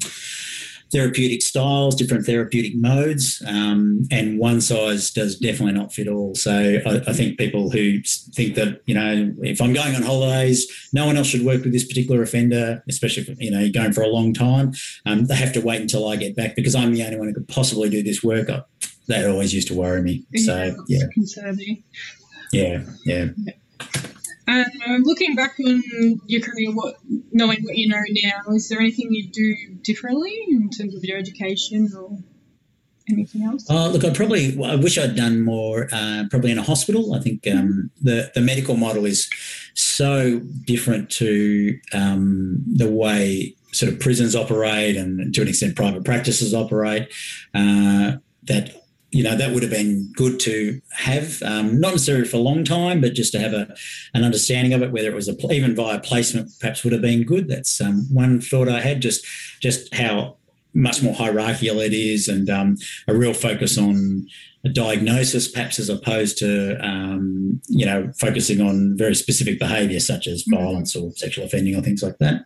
therapeutic 0.94 1.42
styles, 1.42 1.96
different 1.96 2.26
therapeutic 2.26 2.76
modes, 2.76 3.42
um, 3.48 4.04
and 4.12 4.40
one 4.40 4.62
size 4.62 5.12
does 5.12 5.38
definitely 5.38 5.74
not 5.74 5.92
fit 5.92 6.08
all. 6.08 6.36
So 6.36 6.80
I, 6.86 7.02
I, 7.08 7.14
think 7.14 7.38
people 7.38 7.72
who 7.72 8.00
think 8.34 8.56
that 8.56 8.82
you 8.86 8.94
know 8.94 9.34
if 9.42 9.60
I'm 9.60 9.74
going 9.74 9.96
on 9.96 10.04
holidays, 10.04 10.72
no 10.94 11.06
one 11.06 11.18
else 11.18 11.28
should 11.28 11.44
work 11.44 11.64
with 11.64 11.74
this 11.74 11.86
particular 11.86 12.22
offender, 12.22 12.84
especially 12.88 13.24
if 13.24 13.42
you 13.42 13.52
know 13.52 13.60
you're 13.60 13.72
going 13.72 13.92
for 13.92 14.04
a 14.04 14.08
long 14.08 14.34
time, 14.34 14.74
um, 15.06 15.26
they 15.26 15.36
have 15.36 15.52
to 15.54 15.62
wait 15.62 15.82
until 15.82 16.08
I 16.08 16.16
get 16.16 16.36
back 16.36 16.56
because 16.56 16.76
I'm 16.76 16.94
the 16.94 17.04
only 17.04 17.18
one 17.18 17.28
who 17.28 17.34
could 17.34 17.48
possibly 17.48 17.90
do 17.90 18.04
this 18.04 18.24
work. 18.24 18.48
that 19.08 19.30
always 19.30 19.54
used 19.54 19.68
to 19.70 19.74
worry 19.74 20.02
me. 20.02 20.24
So 20.38 20.76
yeah. 20.88 21.06
Yeah, 22.52 22.84
yeah. 23.06 23.30
yeah. 23.38 23.54
Um, 24.48 25.04
looking 25.04 25.36
back 25.36 25.56
on 25.60 25.82
your 26.26 26.42
career, 26.42 26.72
what 26.74 26.98
knowing 27.32 27.64
what 27.64 27.78
you 27.78 27.88
know 27.88 28.02
now, 28.24 28.54
is 28.54 28.68
there 28.70 28.80
anything 28.80 29.08
you'd 29.12 29.32
do 29.32 29.56
differently 29.82 30.38
in 30.50 30.70
terms 30.70 30.96
of 30.96 31.04
your 31.04 31.18
education 31.18 31.90
or 31.98 32.18
anything 33.10 33.44
else? 33.44 33.70
Uh, 33.70 33.88
look, 33.88 34.04
I 34.04 34.12
probably 34.12 34.62
I 34.64 34.76
wish 34.76 34.98
I'd 34.98 35.16
done 35.16 35.42
more. 35.42 35.88
Uh, 35.92 36.26
probably 36.30 36.52
in 36.52 36.58
a 36.58 36.64
hospital. 36.64 37.14
I 37.14 37.20
think 37.20 37.48
um, 37.48 37.90
the 38.02 38.32
the 38.36 38.42
medical 38.42 38.76
model 38.76 39.06
is 39.06 39.30
so 39.76 40.40
different 40.66 41.10
to 41.12 41.80
um, 41.94 42.64
the 42.68 42.90
way 42.90 43.56
sort 43.72 43.92
of 43.92 44.00
prisons 44.00 44.36
operate 44.36 44.96
and 44.96 45.34
to 45.34 45.42
an 45.42 45.48
extent 45.48 45.76
private 45.76 46.04
practices 46.04 46.54
operate. 46.54 47.08
Uh, 47.54 48.18
that 48.44 48.83
you 49.14 49.24
know 49.24 49.38
that 49.38 49.52
would 49.52 49.62
have 49.62 49.72
been 49.72 50.12
good 50.14 50.40
to 50.42 50.82
have, 50.92 51.42
um, 51.44 51.80
not 51.80 51.92
necessarily 51.92 52.26
for 52.26 52.38
a 52.38 52.42
long 52.42 52.64
time, 52.64 53.00
but 53.00 53.14
just 53.14 53.32
to 53.34 53.40
have 53.40 53.54
a 53.54 53.76
an 54.16 54.24
understanding 54.24 54.74
of 54.74 54.82
it. 54.82 54.92
Whether 54.92 55.10
it 55.10 55.16
was 55.16 55.30
a, 55.30 55.54
even 55.54 55.76
via 55.76 56.00
placement, 56.00 56.50
perhaps 56.60 56.84
would 56.84 56.94
have 56.94 57.02
been 57.02 57.24
good. 57.24 57.48
That's 57.48 57.80
um, 57.80 58.08
one 58.12 58.42
thought 58.42 58.68
I 58.68 58.82
had. 58.82 59.02
Just 59.02 59.26
just 59.62 59.94
how 59.94 60.38
much 60.74 61.02
more 61.02 61.14
hierarchical 61.14 61.80
it 61.80 61.94
is, 61.94 62.28
and 62.28 62.50
um, 62.50 62.78
a 63.08 63.16
real 63.16 63.34
focus 63.34 63.78
on 63.78 64.28
a 64.66 64.70
diagnosis, 64.70 65.52
perhaps 65.52 65.78
as 65.78 65.90
opposed 65.90 66.38
to 66.38 66.78
um, 66.86 67.62
you 67.68 67.86
know 67.86 68.12
focusing 68.18 68.62
on 68.62 68.96
very 68.98 69.16
specific 69.16 69.60
behaviour 69.60 70.00
such 70.00 70.26
as 70.26 70.44
mm-hmm. 70.44 70.64
violence 70.64 70.96
or 70.96 71.12
sexual 71.16 71.46
offending 71.46 71.76
or 71.76 71.82
things 71.82 72.02
like 72.02 72.18
that. 72.20 72.46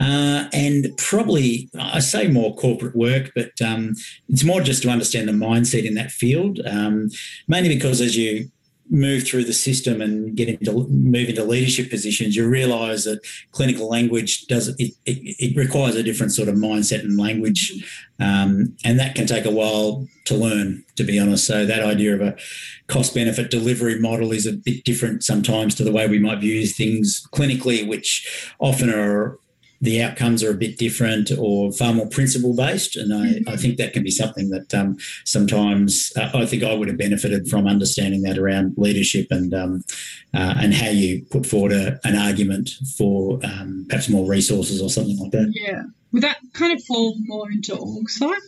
Uh, 0.00 0.48
and 0.52 0.88
probably 0.96 1.70
I 1.78 2.00
say 2.00 2.28
more 2.28 2.54
corporate 2.56 2.96
work, 2.96 3.32
but 3.34 3.52
um, 3.64 3.94
it's 4.28 4.44
more 4.44 4.60
just 4.60 4.82
to 4.82 4.88
understand 4.88 5.28
the 5.28 5.32
mindset 5.32 5.84
in 5.84 5.94
that 5.94 6.10
field, 6.10 6.60
um, 6.66 7.10
mainly 7.48 7.68
because 7.68 8.00
as 8.00 8.16
you 8.16 8.50
move 8.92 9.26
through 9.26 9.44
the 9.44 9.54
system 9.54 10.02
and 10.02 10.36
get 10.36 10.48
into 10.48 10.86
move 10.88 11.30
into 11.30 11.42
leadership 11.42 11.88
positions, 11.88 12.36
you 12.36 12.46
realise 12.46 13.04
that 13.04 13.20
clinical 13.50 13.88
language 13.88 14.46
does 14.46 14.68
it, 14.68 14.92
it, 15.06 15.18
it, 15.38 15.56
requires 15.56 15.96
a 15.96 16.02
different 16.02 16.30
sort 16.30 16.48
of 16.48 16.56
mindset 16.56 17.00
and 17.00 17.18
language, 17.18 17.72
um, 18.20 18.76
and 18.84 19.00
that 19.00 19.14
can 19.14 19.26
take 19.26 19.46
a 19.46 19.50
while 19.50 20.06
to 20.26 20.34
learn. 20.36 20.84
To 20.96 21.04
be 21.04 21.18
honest, 21.18 21.46
so 21.46 21.64
that 21.64 21.82
idea 21.82 22.14
of 22.14 22.20
a 22.20 22.36
cost 22.86 23.14
benefit 23.14 23.50
delivery 23.50 23.98
model 23.98 24.30
is 24.30 24.46
a 24.46 24.52
bit 24.52 24.84
different 24.84 25.24
sometimes 25.24 25.74
to 25.76 25.84
the 25.84 25.92
way 25.92 26.06
we 26.06 26.18
might 26.18 26.40
view 26.40 26.66
things 26.66 27.26
clinically, 27.32 27.88
which 27.88 28.52
often 28.60 28.90
are 28.90 29.38
the 29.82 30.00
outcomes 30.00 30.44
are 30.44 30.52
a 30.52 30.54
bit 30.54 30.78
different 30.78 31.30
or 31.36 31.72
far 31.72 31.92
more 31.92 32.08
principle 32.08 32.54
based. 32.54 32.96
And 32.96 33.12
I, 33.12 33.26
mm-hmm. 33.26 33.48
I 33.48 33.56
think 33.56 33.76
that 33.76 33.92
can 33.92 34.04
be 34.04 34.12
something 34.12 34.48
that 34.50 34.72
um, 34.72 34.96
sometimes 35.24 36.12
uh, 36.16 36.30
I 36.32 36.46
think 36.46 36.62
I 36.62 36.72
would 36.72 36.88
have 36.88 36.96
benefited 36.96 37.48
from 37.48 37.66
understanding 37.66 38.22
that 38.22 38.38
around 38.38 38.74
leadership 38.78 39.26
and 39.30 39.52
um, 39.52 39.84
uh, 40.32 40.54
and 40.56 40.72
how 40.72 40.88
you 40.88 41.26
put 41.30 41.44
forward 41.44 41.72
a, 41.72 41.98
an 42.04 42.16
argument 42.16 42.70
for 42.96 43.40
um, 43.44 43.84
perhaps 43.88 44.08
more 44.08 44.26
resources 44.26 44.80
or 44.80 44.88
something 44.88 45.18
like 45.18 45.32
that. 45.32 45.52
Yeah. 45.52 45.82
Would 46.12 46.22
that 46.22 46.38
kind 46.52 46.72
of 46.72 46.84
fall 46.84 47.16
more 47.24 47.50
into 47.50 47.76
org 47.76 48.08
psych? 48.08 48.38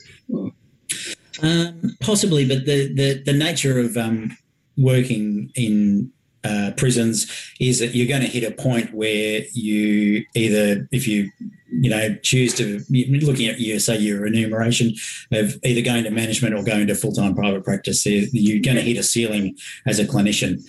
Um, 1.43 1.97
possibly, 2.01 2.47
but 2.47 2.65
the, 2.65 2.95
the, 2.95 3.23
the 3.25 3.33
nature 3.33 3.81
of 3.81 3.97
um, 3.97 4.37
working 4.77 5.51
in 5.57 6.13
uh, 6.45 6.73
prisons 6.77 7.27
is 7.61 7.79
that 7.79 7.95
you're 7.95 8.07
going 8.07 8.21
to 8.21 8.29
hit 8.29 8.45
a 8.45 8.55
point 8.55 8.93
where 8.93 9.43
you 9.53 10.25
either, 10.35 10.87
if 10.93 11.09
you 11.09 11.31
you 11.71 11.91
know 11.91 12.15
choose 12.23 12.55
to 12.55 12.81
looking 13.23 13.49
at 13.49 13.59
your 13.59 13.81
say 13.81 13.99
your 13.99 14.21
remuneration 14.21 14.95
of 15.33 15.57
either 15.65 15.83
going 15.83 16.05
to 16.05 16.11
management 16.11 16.55
or 16.55 16.63
going 16.63 16.87
to 16.87 16.95
full 16.95 17.13
time 17.13 17.35
private 17.35 17.65
practice, 17.65 18.07
you're 18.07 18.63
going 18.63 18.77
to 18.77 18.83
hit 18.83 18.99
a 18.99 19.03
ceiling 19.03 19.57
as 19.87 19.99
a 19.99 20.05
clinician. 20.05 20.63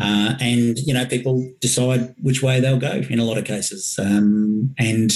Uh, 0.00 0.34
and 0.40 0.78
you 0.78 0.94
know 0.94 1.04
people 1.06 1.48
decide 1.60 2.14
which 2.22 2.42
way 2.42 2.60
they'll 2.60 2.78
go 2.78 3.02
in 3.10 3.18
a 3.18 3.24
lot 3.24 3.38
of 3.38 3.44
cases, 3.44 3.98
um, 4.00 4.74
and 4.78 5.12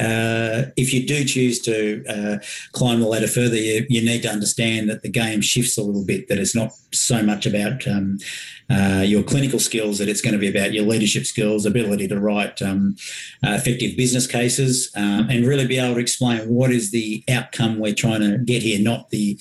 uh, 0.00 0.70
if 0.76 0.94
you 0.94 1.06
do 1.06 1.24
choose 1.24 1.60
to 1.60 2.02
uh, 2.08 2.38
climb 2.72 3.00
the 3.00 3.06
ladder 3.06 3.26
further, 3.26 3.56
you, 3.56 3.84
you, 3.90 4.00
need 4.00 4.22
to 4.22 4.30
understand 4.30 4.88
that 4.88 5.02
the 5.02 5.10
game 5.10 5.42
shifts 5.42 5.76
a 5.76 5.82
little 5.82 6.06
bit, 6.06 6.26
that 6.28 6.38
it's 6.38 6.54
not 6.54 6.72
so 6.90 7.22
much 7.22 7.44
about 7.44 7.86
um, 7.86 8.16
uh, 8.70 9.02
your 9.04 9.22
clinical 9.22 9.58
skills, 9.58 9.98
that 9.98 10.08
it's 10.08 10.20
going 10.20 10.32
to 10.32 10.38
be 10.38 10.48
about 10.48 10.72
your 10.72 10.84
leadership 10.84 11.24
skills, 11.24 11.66
ability 11.66 12.06
to 12.08 12.20
write 12.20 12.62
um, 12.62 12.96
uh, 13.44 13.50
effective 13.50 13.96
business 13.96 14.26
cases, 14.26 14.90
um, 14.96 15.28
and 15.28 15.46
really 15.46 15.66
be 15.66 15.78
able 15.78 15.94
to 15.94 16.00
explain 16.00 16.48
what 16.48 16.70
is 16.70 16.90
the 16.90 17.24
outcome 17.28 17.78
we're 17.78 17.94
trying 17.94 18.20
to 18.20 18.38
get 18.38 18.62
here, 18.62 18.78
not 18.78 19.10
the 19.10 19.38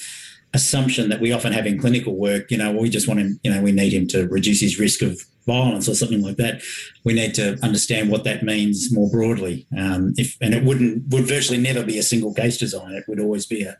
assumption 0.54 1.10
that 1.10 1.22
we 1.22 1.32
often 1.32 1.54
have 1.54 1.68
in 1.68 1.80
clinical 1.80 2.16
work. 2.16 2.50
You 2.50 2.58
know, 2.58 2.72
we 2.72 2.90
just 2.90 3.08
want 3.08 3.20
him, 3.20 3.40
you 3.44 3.54
know, 3.54 3.62
we 3.62 3.72
need 3.72 3.94
him 3.94 4.08
to 4.08 4.28
reduce 4.28 4.62
his 4.62 4.80
risk 4.80 5.02
of 5.02 5.24
violence 5.46 5.88
or 5.88 5.96
something 5.96 6.22
like 6.22 6.38
that, 6.38 6.62
we 7.04 7.14
need 7.14 7.34
to 7.36 7.58
understand 7.64 8.10
what 8.10 8.24
that 8.24 8.44
means 8.44 8.94
more 8.94 9.10
broadly. 9.10 9.66
Um, 9.78 10.14
if 10.18 10.38
and 10.42 10.54
it 10.54 10.64
wouldn't 10.64 11.08
would 11.10 11.26
virtually 11.28 11.58
never 11.58 11.84
be 11.84 11.98
a 11.98 12.04
single 12.04 12.34
case 12.34 12.58
design. 12.58 12.94
It 12.94 13.06
would 13.08 13.20
always 13.20 13.46
be 13.46 13.64
a, 13.64 13.72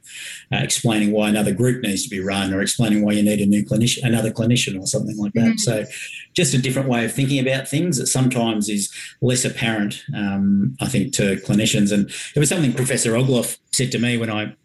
uh, 0.52 0.58
explaining 0.58 1.12
why 1.12 1.30
another 1.30 1.54
group 1.54 1.84
needs 1.84 2.04
to 2.04 2.10
be 2.10 2.20
run, 2.20 2.54
or 2.54 2.62
explaining 2.62 3.04
why 3.04 3.14
you 3.14 3.24
need 3.24 3.42
a 3.42 3.46
new 3.46 3.64
clinician, 3.64 4.04
another 4.04 4.32
clinician, 4.32 4.80
or 4.80 4.88
something 4.88 5.18
like 5.18 5.34
that. 5.34 5.42
Mm-hmm. 5.42 5.58
So, 5.58 5.86
just 6.34 6.54
a 6.54 6.58
different 6.62 6.90
way 6.90 7.06
of 7.06 7.14
thinking 7.14 7.40
about 7.40 7.68
things 7.68 7.98
that 7.98 8.08
sometimes 8.08 8.70
is 8.70 8.94
less 9.22 9.46
apparent, 9.46 10.04
um, 10.16 10.76
I 10.80 10.88
think, 10.88 11.14
to 11.14 11.38
clinicians. 11.38 11.92
And 11.92 12.10
it 12.36 12.40
was 12.40 12.50
something 12.50 12.74
Professor 12.74 13.14
Ogloff 13.14 13.58
said 13.72 13.92
to 13.92 14.00
me 14.00 14.18
when 14.18 14.32
I 14.32 14.56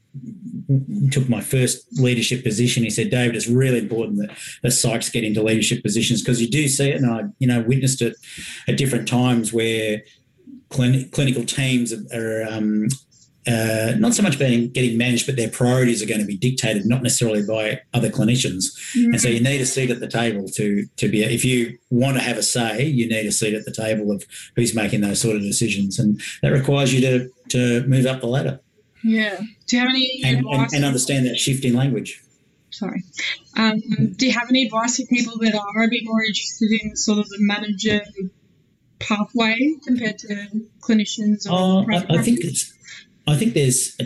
took 1.10 1.28
my 1.28 1.40
first 1.40 1.86
leadership 1.98 2.42
position, 2.42 2.84
he 2.84 2.90
said, 2.90 3.10
David, 3.10 3.36
it's 3.36 3.48
really 3.48 3.78
important 3.78 4.18
that 4.18 4.36
the 4.62 4.68
psychs 4.68 5.12
get 5.12 5.24
into 5.24 5.42
leadership 5.42 5.82
positions 5.82 6.22
because 6.22 6.40
you 6.40 6.48
do 6.48 6.68
see 6.68 6.90
it, 6.90 6.96
and 6.96 7.10
I, 7.10 7.24
you 7.38 7.46
know, 7.46 7.60
witnessed 7.62 8.02
it 8.02 8.16
at 8.68 8.76
different 8.76 9.08
times 9.08 9.52
where 9.52 10.02
clin- 10.70 11.10
clinical 11.12 11.44
teams 11.44 11.92
are, 11.92 12.04
are 12.14 12.46
um, 12.48 12.88
uh, 13.46 13.92
not 13.98 14.14
so 14.14 14.22
much 14.22 14.38
being 14.38 14.70
getting 14.70 14.96
managed, 14.96 15.26
but 15.26 15.36
their 15.36 15.50
priorities 15.50 16.02
are 16.02 16.06
going 16.06 16.20
to 16.20 16.26
be 16.26 16.36
dictated 16.36 16.86
not 16.86 17.02
necessarily 17.02 17.42
by 17.46 17.80
other 17.92 18.08
clinicians. 18.08 18.72
Mm-hmm. 18.96 19.12
And 19.12 19.20
so 19.20 19.28
you 19.28 19.40
need 19.40 19.60
a 19.60 19.66
seat 19.66 19.90
at 19.90 20.00
the 20.00 20.08
table 20.08 20.48
to 20.48 20.86
to 20.96 21.08
be. 21.08 21.22
If 21.22 21.44
you 21.44 21.78
want 21.90 22.16
to 22.16 22.22
have 22.22 22.38
a 22.38 22.42
say, 22.42 22.84
you 22.84 23.08
need 23.08 23.26
a 23.26 23.32
seat 23.32 23.54
at 23.54 23.64
the 23.66 23.72
table 23.72 24.10
of 24.10 24.24
who's 24.56 24.74
making 24.74 25.02
those 25.02 25.20
sort 25.20 25.36
of 25.36 25.42
decisions, 25.42 25.98
and 25.98 26.20
that 26.42 26.52
requires 26.52 26.94
you 26.94 27.00
to 27.02 27.30
to 27.50 27.86
move 27.86 28.06
up 28.06 28.20
the 28.20 28.26
ladder. 28.26 28.60
Yeah. 29.04 29.40
Do 29.66 29.76
you 29.76 29.80
have 29.80 29.90
any 29.90 30.22
and, 30.24 30.44
and, 30.46 30.72
and 30.72 30.84
understand 30.84 31.26
that 31.26 31.36
shift 31.36 31.64
in 31.64 31.74
language? 31.74 32.22
Sorry. 32.70 33.04
Um, 33.56 33.80
do 34.16 34.26
you 34.26 34.32
have 34.32 34.48
any 34.48 34.64
advice 34.64 34.96
for 34.96 35.06
people 35.06 35.38
that 35.38 35.54
are 35.54 35.82
a 35.84 35.88
bit 35.88 36.02
more 36.04 36.22
interested 36.22 36.70
in 36.82 36.96
sort 36.96 37.18
of 37.18 37.28
the 37.28 37.36
manager 37.38 38.00
pathway 38.98 39.56
compared 39.84 40.18
to 40.18 40.48
clinicians? 40.80 41.48
Or 41.48 41.92
uh, 41.92 42.02
I, 42.08 42.18
I 42.18 42.22
think 42.22 42.40
it's 42.42 42.72
I 43.26 43.36
think 43.36 43.54
there's 43.54 43.96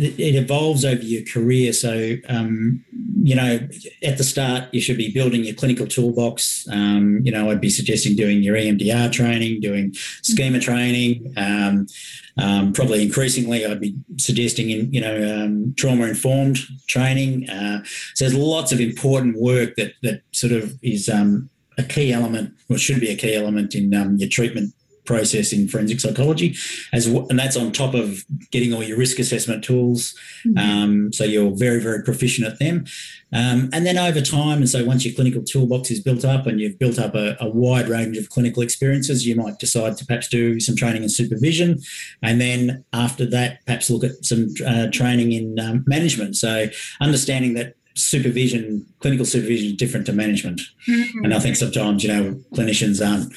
it 0.00 0.36
evolves 0.36 0.84
over 0.84 1.02
your 1.02 1.24
career. 1.24 1.72
So, 1.72 2.14
um, 2.28 2.84
you 3.20 3.34
know, 3.34 3.68
at 4.04 4.16
the 4.16 4.22
start, 4.22 4.72
you 4.72 4.80
should 4.80 4.96
be 4.96 5.10
building 5.10 5.42
your 5.42 5.56
clinical 5.56 5.88
toolbox. 5.88 6.68
Um, 6.70 7.20
you 7.24 7.32
know, 7.32 7.50
I'd 7.50 7.60
be 7.60 7.68
suggesting 7.68 8.14
doing 8.14 8.40
your 8.40 8.54
EMDR 8.54 9.10
training, 9.10 9.60
doing 9.60 9.92
schema 10.22 10.60
training. 10.60 11.34
Um, 11.36 11.88
um, 12.36 12.72
probably 12.72 13.02
increasingly, 13.02 13.66
I'd 13.66 13.80
be 13.80 13.96
suggesting 14.18 14.70
in 14.70 14.92
you 14.92 15.00
know 15.00 15.44
um, 15.44 15.74
trauma 15.76 16.06
informed 16.06 16.58
training. 16.86 17.50
Uh, 17.50 17.82
so 18.14 18.24
there's 18.24 18.38
lots 18.38 18.70
of 18.70 18.80
important 18.80 19.36
work 19.36 19.74
that 19.76 19.94
that 20.04 20.22
sort 20.30 20.52
of 20.52 20.78
is 20.80 21.08
um, 21.08 21.50
a 21.76 21.82
key 21.82 22.12
element, 22.12 22.54
or 22.70 22.78
should 22.78 23.00
be 23.00 23.10
a 23.10 23.16
key 23.16 23.34
element 23.34 23.74
in 23.74 23.90
your 24.18 24.28
treatment 24.28 24.72
process 25.08 25.52
in 25.54 25.66
forensic 25.66 25.98
psychology, 25.98 26.54
as 26.92 27.06
and 27.06 27.38
that's 27.38 27.56
on 27.56 27.72
top 27.72 27.94
of 27.94 28.24
getting 28.52 28.74
all 28.74 28.82
your 28.82 28.98
risk 28.98 29.18
assessment 29.18 29.64
tools. 29.64 30.14
Mm-hmm. 30.46 30.58
Um, 30.58 31.12
so 31.12 31.24
you're 31.24 31.56
very 31.56 31.80
very 31.80 32.02
proficient 32.04 32.46
at 32.46 32.58
them, 32.58 32.84
um, 33.32 33.70
and 33.72 33.86
then 33.86 33.96
over 33.96 34.20
time, 34.20 34.58
and 34.58 34.68
so 34.68 34.84
once 34.84 35.04
your 35.04 35.14
clinical 35.14 35.42
toolbox 35.42 35.90
is 35.90 36.00
built 36.00 36.24
up 36.24 36.46
and 36.46 36.60
you've 36.60 36.78
built 36.78 36.98
up 36.98 37.14
a, 37.14 37.36
a, 37.40 37.48
wide 37.48 37.88
range 37.88 38.18
of 38.18 38.28
clinical 38.28 38.62
experiences, 38.62 39.26
you 39.26 39.34
might 39.34 39.58
decide 39.58 39.96
to 39.96 40.04
perhaps 40.04 40.28
do 40.28 40.60
some 40.60 40.76
training 40.76 41.02
and 41.02 41.10
supervision, 41.10 41.80
and 42.22 42.40
then 42.40 42.84
after 42.92 43.24
that, 43.26 43.64
perhaps 43.64 43.88
look 43.90 44.04
at 44.04 44.22
some 44.24 44.48
uh, 44.66 44.86
training 44.92 45.32
in 45.32 45.58
um, 45.58 45.84
management. 45.86 46.36
So 46.36 46.66
understanding 47.00 47.54
that 47.54 47.74
supervision, 47.98 48.86
clinical 49.00 49.26
supervision 49.26 49.68
is 49.68 49.76
different 49.76 50.06
to 50.06 50.12
management. 50.12 50.60
Mm-hmm. 50.88 51.24
And 51.24 51.34
I 51.34 51.40
think 51.40 51.56
sometimes, 51.56 52.04
you 52.04 52.12
know, 52.12 52.40
clinicians 52.54 53.04
aren't 53.04 53.32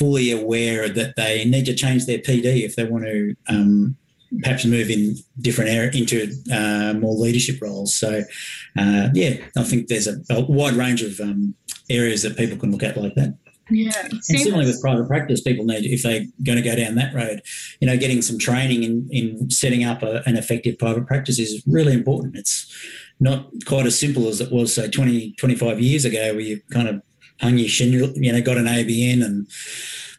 fully 0.00 0.32
aware 0.32 0.88
that 0.88 1.14
they 1.16 1.44
need 1.44 1.66
to 1.66 1.74
change 1.74 2.06
their 2.06 2.18
PD 2.18 2.64
if 2.64 2.74
they 2.74 2.84
want 2.84 3.04
to 3.04 3.36
um, 3.48 3.96
perhaps 4.42 4.64
move 4.64 4.88
in 4.88 5.14
different 5.42 5.68
area 5.68 5.90
into 5.92 6.32
uh, 6.50 6.94
more 6.94 7.14
leadership 7.14 7.60
roles. 7.60 7.94
So, 7.94 8.22
uh, 8.78 9.08
yeah, 9.12 9.36
I 9.58 9.62
think 9.62 9.88
there's 9.88 10.06
a, 10.06 10.16
a 10.30 10.40
wide 10.40 10.72
range 10.72 11.02
of 11.02 11.20
um, 11.20 11.54
areas 11.90 12.22
that 12.22 12.38
people 12.38 12.56
can 12.56 12.72
look 12.72 12.82
at 12.82 12.96
like 12.96 13.14
that. 13.16 13.36
Yeah. 13.68 13.92
And 14.10 14.24
similarly 14.24 14.66
with 14.66 14.80
private 14.80 15.06
practice, 15.06 15.42
people 15.42 15.66
need, 15.66 15.84
if 15.84 16.02
they're 16.02 16.24
going 16.42 16.56
to 16.56 16.64
go 16.64 16.74
down 16.74 16.94
that 16.94 17.14
road, 17.14 17.42
you 17.80 17.86
know, 17.86 17.96
getting 17.98 18.22
some 18.22 18.38
training 18.38 18.82
in, 18.82 19.08
in 19.10 19.50
setting 19.50 19.84
up 19.84 20.02
a, 20.02 20.22
an 20.26 20.36
effective 20.36 20.78
private 20.78 21.06
practice 21.06 21.38
is 21.38 21.62
really 21.66 21.92
important. 21.92 22.36
It's 22.36 22.66
not 23.20 23.50
quite 23.66 23.86
as 23.86 23.98
simple 23.98 24.28
as 24.28 24.40
it 24.40 24.50
was, 24.50 24.74
say, 24.74 24.88
20, 24.88 25.34
25 25.34 25.78
years 25.78 26.06
ago, 26.06 26.32
where 26.32 26.40
you 26.40 26.60
kind 26.72 26.88
of 26.88 27.02
hung 27.40 27.58
your 27.58 27.68
shin, 27.68 27.92
you 27.92 28.32
know, 28.32 28.42
got 28.42 28.58
an 28.58 28.66
ABN 28.66 29.24
and 29.24 29.46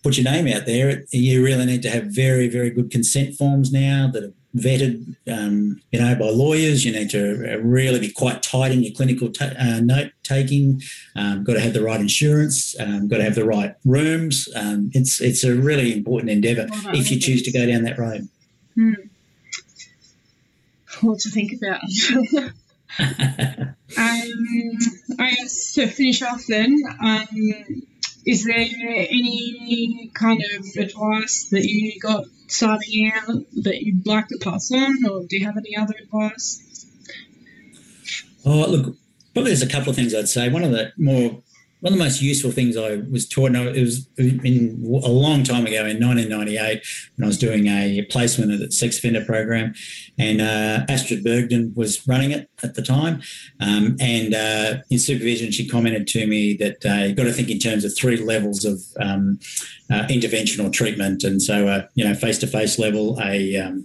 put 0.04 0.18
your 0.18 0.32
name 0.32 0.48
out 0.48 0.66
there. 0.66 1.04
You 1.12 1.44
really 1.44 1.66
need 1.66 1.82
to 1.84 1.90
have 1.90 2.06
very, 2.06 2.48
very 2.48 2.70
good 2.70 2.92
consent 2.92 3.36
forms 3.36 3.72
now 3.72 4.10
that 4.12 4.24
are 4.24 4.34
vetted, 4.56 5.16
um, 5.28 5.82
you 5.92 6.00
know, 6.00 6.16
by 6.16 6.30
lawyers. 6.30 6.84
You 6.84 6.92
need 6.92 7.10
to 7.12 7.60
really 7.64 8.00
be 8.00 8.12
quite 8.12 8.44
tight 8.44 8.72
in 8.72 8.84
your 8.84 8.94
clinical 8.94 9.32
ta- 9.32 9.54
uh, 9.58 9.80
note 9.82 10.12
taking. 10.24 10.82
Um, 11.16 11.44
got 11.44 11.54
to 11.54 11.62
have 11.62 11.74
the 11.74 11.84
right 11.84 12.00
insurance. 12.00 12.78
Um, 12.80 13.08
got 13.08 13.18
to 13.18 13.24
have 13.24 13.36
the 13.36 13.46
right 13.46 13.76
rooms. 13.86 14.50
Um, 14.56 14.92
it's 14.94 15.22
it's 15.22 15.44
a 15.44 15.56
really 15.56 15.94
important 15.94 16.32
endeavour 16.32 16.68
well, 16.70 16.96
if 16.96 17.12
you 17.12 17.20
choose 17.20 17.44
to 17.44 17.52
go 17.52 17.66
down 17.66 17.84
that 17.84 17.98
road. 17.98 18.28
Hmm. 18.76 18.94
What 21.02 21.20
to 21.20 21.30
think 21.30 21.54
about. 21.54 21.82
um, 23.00 24.78
I 25.20 25.36
guess 25.36 25.74
to 25.74 25.88
finish 25.88 26.22
off 26.22 26.46
then, 26.48 26.78
um, 27.02 27.84
is 28.26 28.46
there 28.46 28.56
any 28.56 30.12
kind 30.14 30.42
of 30.56 30.66
advice 30.78 31.50
that 31.52 31.64
you 31.64 32.00
got 32.00 32.26
starting 32.48 33.12
out 33.14 33.44
that 33.64 33.82
you'd 33.82 34.06
like 34.06 34.28
to 34.28 34.38
pass 34.38 34.72
on, 34.72 35.06
or 35.10 35.24
do 35.24 35.38
you 35.38 35.46
have 35.46 35.58
any 35.58 35.76
other 35.78 35.96
advice? 36.02 36.86
Oh, 38.46 38.68
look, 38.68 38.96
probably 39.34 39.52
there's 39.52 39.62
a 39.62 39.70
couple 39.70 39.90
of 39.90 39.96
things 39.96 40.14
I'd 40.14 40.28
say. 40.28 40.50
One 40.50 40.64
of 40.64 40.72
the 40.72 40.92
more 40.98 41.42
one 41.82 41.94
of 41.94 41.98
the 41.98 42.06
most 42.06 42.22
useful 42.22 42.52
things 42.52 42.78
I 42.78 43.02
was 43.12 43.28
taught, 43.28 43.52
no, 43.52 43.68
it 43.68 43.82
was 43.82 44.08
in 44.18 44.84
a 45.04 45.10
long 45.10 45.44
time 45.44 45.66
ago 45.66 45.86
in 45.86 46.00
1998 46.00 46.86
when 47.16 47.26
I 47.26 47.28
was 47.28 47.40
doing 47.40 47.68
a 47.68 48.04
placement 48.04 48.52
at 48.52 48.60
the 48.60 48.72
sex 48.72 49.00
offender 49.00 49.26
program, 49.26 49.74
and 50.18 50.42
uh, 50.42 50.86
Astrid 50.88 51.24
Birgden 51.24 51.76
was 51.76 52.08
running 52.08 52.32
it 52.32 52.50
at 52.62 52.76
the 52.76 52.84
time. 52.84 53.22
Um, 53.60 53.98
and 54.00 54.36
uh, 54.36 54.78
in 54.92 55.00
supervision, 55.00 55.52
she 55.52 55.68
commented 55.68 56.08
to 56.10 56.28
me 56.28 56.56
that 56.58 56.86
uh, 56.86 57.06
you've 57.06 57.18
got 57.18 57.24
to 57.24 57.34
think 57.34 57.50
in 57.50 57.58
terms 57.58 57.84
of 57.84 57.96
three 57.98 58.18
levels 58.18 58.64
of 58.64 58.80
um, 59.00 59.40
uh, 59.92 60.06
intervention 60.08 60.64
or 60.64 60.70
treatment. 60.70 61.24
And 61.24 61.42
so, 61.42 61.68
uh, 61.68 61.88
you 61.96 62.04
know, 62.04 62.14
face 62.14 62.38
to 62.40 62.48
face 62.48 62.78
level, 62.78 63.20
a 63.20 63.58
um, 63.58 63.84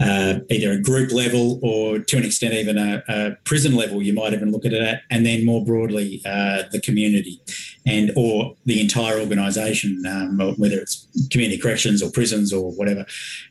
uh, 0.00 0.40
either 0.50 0.72
a 0.72 0.80
group 0.80 1.10
level 1.12 1.58
or 1.62 1.98
to 1.98 2.16
an 2.16 2.24
extent 2.24 2.54
even 2.54 2.78
a, 2.78 3.02
a, 3.08 3.36
prison 3.44 3.74
level 3.74 4.02
you 4.02 4.12
might 4.12 4.32
even 4.32 4.52
look 4.52 4.64
at 4.64 4.72
it 4.72 4.82
at 4.82 5.02
and 5.10 5.26
then 5.26 5.44
more 5.44 5.64
broadly 5.64 6.22
uh, 6.24 6.62
the 6.70 6.80
community 6.80 7.40
and 7.86 8.12
or 8.16 8.54
the 8.64 8.80
entire 8.80 9.18
organisation 9.18 10.04
um, 10.06 10.38
whether 10.56 10.78
it's 10.78 11.06
community 11.30 11.60
corrections 11.60 12.02
or 12.02 12.10
prisons 12.10 12.52
or 12.52 12.70
whatever 12.72 13.04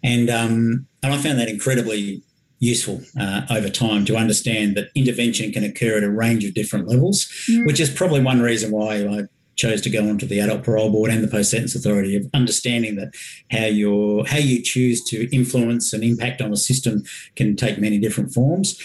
and 0.04 0.30
um, 0.30 0.88
and 1.04 1.14
I 1.14 1.18
found 1.18 1.40
that 1.40 1.50
incredibly 1.50 2.24
useful 2.60 3.02
uh, 3.20 3.42
over 3.50 3.70
time 3.70 4.06
to 4.06 4.16
understand 4.16 4.76
that 4.76 4.90
intervention 4.96 5.52
can 5.52 5.64
occur 5.64 5.98
at 5.98 6.04
a 6.04 6.10
range 6.10 6.44
of 6.44 6.54
different 6.54 6.88
levels, 6.88 7.28
mm. 7.50 7.66
which 7.66 7.80
is 7.80 7.90
probably 7.90 8.22
one 8.22 8.42
reason 8.42 8.72
why 8.72 9.06
I 9.06 9.24
chose 9.58 9.82
to 9.82 9.90
go 9.90 10.08
onto 10.08 10.26
the 10.26 10.40
adult 10.40 10.64
parole 10.64 10.92
board 10.92 11.12
and 11.12 11.24
the 11.24 11.28
post 11.28 11.52
sentence 11.52 11.76
authority 11.76 12.16
of 12.16 12.28
understanding 12.34 12.96
that 12.96 13.14
how 13.52 13.66
you 13.66 14.24
how 14.28 14.38
you 14.38 14.62
choose 14.62 15.04
to 15.04 15.28
influence 15.36 15.94
and 15.94 16.04
impact 16.04 16.42
on 16.42 16.54
a 16.54 16.58
system 16.58 17.04
can 17.36 17.56
take 17.56 17.80
many 17.80 18.00
different 18.00 18.34
forms. 18.34 18.80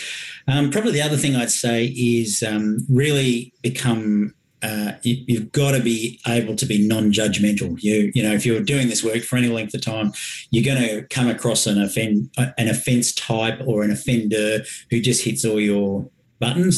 Um, 0.48 0.70
probably 0.70 0.92
the 0.92 1.02
other 1.02 1.16
thing 1.16 1.36
I'd 1.36 1.50
say 1.50 1.86
is 1.86 2.42
um, 2.42 2.78
really 2.88 3.52
become 3.62 4.34
uh, 4.62 4.92
you, 5.02 5.40
have 5.40 5.50
got 5.50 5.72
to 5.72 5.80
be 5.80 6.20
able 6.26 6.54
to 6.54 6.66
be 6.66 6.86
non-judgmental. 6.86 7.82
You, 7.82 8.12
you 8.14 8.22
know, 8.22 8.32
if 8.32 8.46
you're 8.46 8.62
doing 8.62 8.88
this 8.88 9.02
work 9.02 9.22
for 9.22 9.36
any 9.36 9.48
length 9.48 9.74
of 9.74 9.80
time, 9.80 10.12
you're 10.50 10.64
going 10.64 10.82
to 10.88 11.02
come 11.08 11.28
across 11.28 11.66
an 11.66 11.82
offend, 11.82 12.30
an 12.36 12.68
offence 12.68 13.12
type 13.12 13.60
or 13.66 13.82
an 13.82 13.90
offender 13.90 14.60
who 14.90 15.00
just 15.00 15.24
hits 15.24 15.44
all 15.44 15.58
your 15.58 16.08
buttons. 16.42 16.76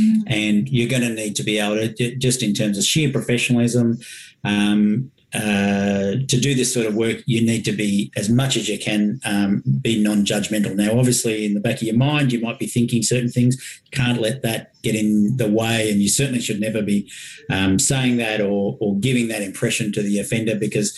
Mm. 0.00 0.22
And 0.26 0.68
you're 0.68 0.92
going 0.94 1.06
to 1.08 1.14
need 1.22 1.34
to 1.36 1.44
be 1.50 1.58
able 1.58 1.76
to, 1.76 2.16
just 2.16 2.42
in 2.42 2.52
terms 2.52 2.76
of 2.76 2.84
sheer 2.84 3.10
professionalism, 3.10 3.98
um, 4.42 5.10
uh, 5.34 6.14
to 6.28 6.38
do 6.40 6.54
this 6.54 6.72
sort 6.72 6.86
of 6.86 6.94
work, 6.94 7.16
you 7.26 7.44
need 7.44 7.64
to 7.64 7.72
be 7.72 8.12
as 8.16 8.28
much 8.28 8.56
as 8.56 8.68
you 8.68 8.78
can 8.78 9.20
um, 9.24 9.64
be 9.80 10.00
non-judgmental. 10.00 10.76
Now, 10.76 10.96
obviously, 10.96 11.44
in 11.44 11.54
the 11.54 11.60
back 11.60 11.76
of 11.76 11.82
your 11.82 11.96
mind, 11.96 12.32
you 12.32 12.40
might 12.40 12.60
be 12.60 12.66
thinking 12.66 13.02
certain 13.02 13.30
things. 13.30 13.56
You 13.86 13.90
can't 13.90 14.20
let 14.20 14.42
that 14.42 14.80
get 14.82 14.94
in 14.94 15.36
the 15.36 15.50
way, 15.50 15.90
and 15.90 16.00
you 16.00 16.08
certainly 16.08 16.40
should 16.40 16.60
never 16.60 16.82
be 16.82 17.10
um, 17.50 17.80
saying 17.80 18.18
that 18.18 18.40
or, 18.40 18.76
or 18.80 18.96
giving 19.00 19.26
that 19.28 19.42
impression 19.42 19.90
to 19.92 20.02
the 20.02 20.20
offender 20.20 20.54
because 20.54 20.96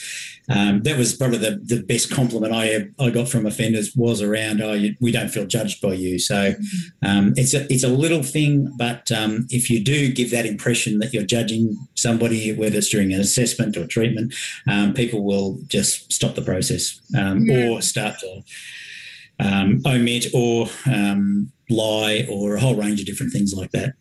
um, 0.48 0.82
that 0.82 0.96
was 0.96 1.14
probably 1.14 1.38
the, 1.38 1.60
the 1.64 1.82
best 1.82 2.10
compliment 2.10 2.52
I 2.54 2.88
I 2.98 3.10
got 3.10 3.28
from 3.28 3.46
offenders 3.46 3.94
was 3.94 4.22
around 4.22 4.62
oh 4.62 4.72
you, 4.72 4.94
we 5.00 5.12
don't 5.12 5.28
feel 5.28 5.46
judged 5.46 5.80
by 5.80 5.94
you 5.94 6.18
so 6.18 6.54
um, 7.04 7.34
it's 7.36 7.54
a 7.54 7.70
it's 7.72 7.84
a 7.84 7.88
little 7.88 8.22
thing 8.22 8.72
but 8.78 9.10
um, 9.12 9.46
if 9.50 9.70
you 9.70 9.82
do 9.82 10.12
give 10.12 10.30
that 10.30 10.46
impression 10.46 10.98
that 10.98 11.12
you're 11.12 11.24
judging 11.24 11.76
somebody 11.94 12.52
whether 12.52 12.78
it's 12.78 12.90
during 12.90 13.12
an 13.12 13.20
assessment 13.20 13.76
or 13.76 13.86
treatment 13.86 14.34
um, 14.68 14.94
people 14.94 15.24
will 15.24 15.58
just 15.66 16.12
stop 16.12 16.34
the 16.34 16.42
process 16.42 17.00
um, 17.16 17.44
yeah. 17.44 17.68
or 17.68 17.82
start 17.82 18.18
to 18.20 18.42
um, 19.38 19.82
omit 19.86 20.26
or 20.32 20.66
lie 21.68 22.26
or 22.30 22.56
a 22.56 22.60
whole 22.60 22.74
range 22.74 23.00
of 23.00 23.06
different 23.06 23.32
things 23.32 23.54
like 23.54 23.70
that. 23.72 23.94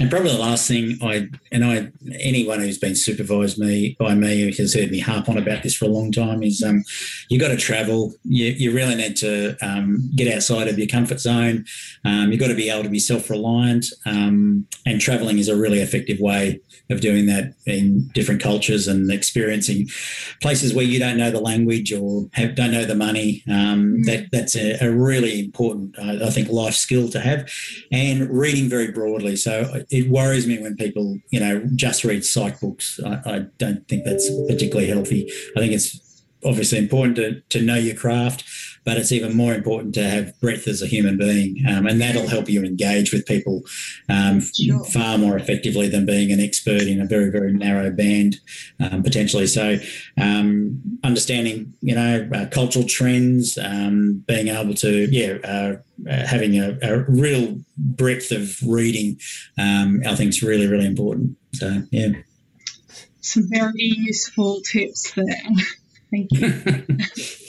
And 0.00 0.10
probably 0.10 0.32
the 0.32 0.38
last 0.38 0.66
thing 0.66 0.98
I 1.02 1.28
and 1.52 1.64
I 1.64 1.88
anyone 2.18 2.60
who's 2.60 2.78
been 2.78 2.96
supervised 2.96 3.58
me 3.58 3.96
by 3.98 4.14
me 4.14 4.52
has 4.56 4.74
heard 4.74 4.90
me 4.90 4.98
harp 4.98 5.28
on 5.28 5.38
about 5.38 5.62
this 5.62 5.76
for 5.76 5.84
a 5.84 5.88
long 5.88 6.10
time 6.10 6.42
is 6.42 6.62
um, 6.62 6.82
you 7.28 7.38
got 7.38 7.48
to 7.48 7.56
travel. 7.56 8.12
You, 8.24 8.46
you 8.46 8.72
really 8.72 8.96
need 8.96 9.16
to 9.18 9.56
um, 9.62 10.10
get 10.16 10.32
outside 10.34 10.66
of 10.66 10.78
your 10.78 10.88
comfort 10.88 11.20
zone. 11.20 11.64
Um, 12.04 12.32
you've 12.32 12.40
got 12.40 12.48
to 12.48 12.56
be 12.56 12.70
able 12.70 12.82
to 12.82 12.88
be 12.88 12.98
self 12.98 13.30
reliant, 13.30 13.86
um, 14.04 14.66
and 14.84 15.00
traveling 15.00 15.38
is 15.38 15.48
a 15.48 15.56
really 15.56 15.80
effective 15.80 16.18
way 16.18 16.60
of 16.90 17.00
doing 17.00 17.26
that 17.26 17.54
in 17.66 18.08
different 18.08 18.42
cultures 18.42 18.88
and 18.88 19.10
experiencing 19.10 19.88
places 20.42 20.74
where 20.74 20.84
you 20.84 20.98
don't 20.98 21.16
know 21.16 21.30
the 21.30 21.40
language 21.40 21.92
or 21.92 22.28
have, 22.34 22.54
don't 22.54 22.72
know 22.72 22.84
the 22.84 22.94
money. 22.94 23.42
Um, 23.48 23.98
mm. 23.98 24.04
That 24.06 24.26
that's 24.32 24.56
a, 24.56 24.76
a 24.84 24.90
really 24.90 25.40
important, 25.40 25.96
uh, 25.98 26.26
I 26.26 26.30
think, 26.30 26.48
life 26.48 26.74
skill 26.74 27.08
to 27.10 27.20
have, 27.20 27.48
and 27.92 28.28
reading 28.28 28.68
very 28.68 28.90
broadly. 28.90 29.36
So 29.36 29.83
it 29.90 30.10
worries 30.10 30.46
me 30.46 30.58
when 30.60 30.76
people, 30.76 31.18
you 31.30 31.40
know, 31.40 31.62
just 31.74 32.04
read 32.04 32.24
psych 32.24 32.60
books. 32.60 33.00
I, 33.04 33.20
I 33.26 33.38
don't 33.58 33.86
think 33.88 34.04
that's 34.04 34.28
particularly 34.48 34.88
healthy. 34.88 35.30
I 35.56 35.60
think 35.60 35.72
it's 35.72 36.24
obviously 36.44 36.78
important 36.78 37.16
to, 37.16 37.40
to 37.40 37.64
know 37.64 37.76
your 37.76 37.96
craft, 37.96 38.44
but 38.84 38.98
it's 38.98 39.12
even 39.12 39.36
more 39.36 39.54
important 39.54 39.94
to 39.94 40.04
have 40.04 40.38
breadth 40.40 40.68
as 40.68 40.82
a 40.82 40.86
human 40.86 41.16
being. 41.16 41.64
Um, 41.66 41.86
and 41.86 42.00
that'll 42.00 42.28
help 42.28 42.48
you 42.48 42.62
engage 42.62 43.12
with 43.12 43.26
people 43.26 43.62
um, 44.08 44.40
sure. 44.40 44.84
far 44.84 45.18
more 45.18 45.36
effectively 45.36 45.88
than 45.88 46.04
being 46.04 46.30
an 46.32 46.40
expert 46.40 46.82
in 46.82 47.00
a 47.00 47.06
very, 47.06 47.30
very 47.30 47.52
narrow 47.52 47.90
band, 47.90 48.36
um, 48.80 49.02
potentially. 49.02 49.46
So, 49.46 49.78
um, 50.20 50.80
understanding, 51.02 51.72
you 51.80 51.94
know, 51.94 52.28
uh, 52.34 52.46
cultural 52.46 52.86
trends, 52.86 53.58
um, 53.58 54.22
being 54.26 54.48
able 54.48 54.74
to, 54.74 55.08
yeah, 55.10 55.38
uh, 55.44 55.76
uh, 56.08 56.26
having 56.26 56.58
a, 56.58 56.78
a, 56.82 57.04
real 57.08 57.58
breadth 57.76 58.32
of 58.32 58.58
reading, 58.66 59.18
um, 59.58 60.02
I 60.06 60.14
think 60.14 60.30
is 60.30 60.42
really, 60.42 60.66
really 60.66 60.86
important. 60.86 61.36
So, 61.54 61.82
yeah. 61.90 62.08
Some 63.20 63.48
very 63.48 63.72
useful 63.76 64.60
tips 64.60 65.12
there. 65.12 65.24
Thank 66.10 66.28
you. 66.32 66.96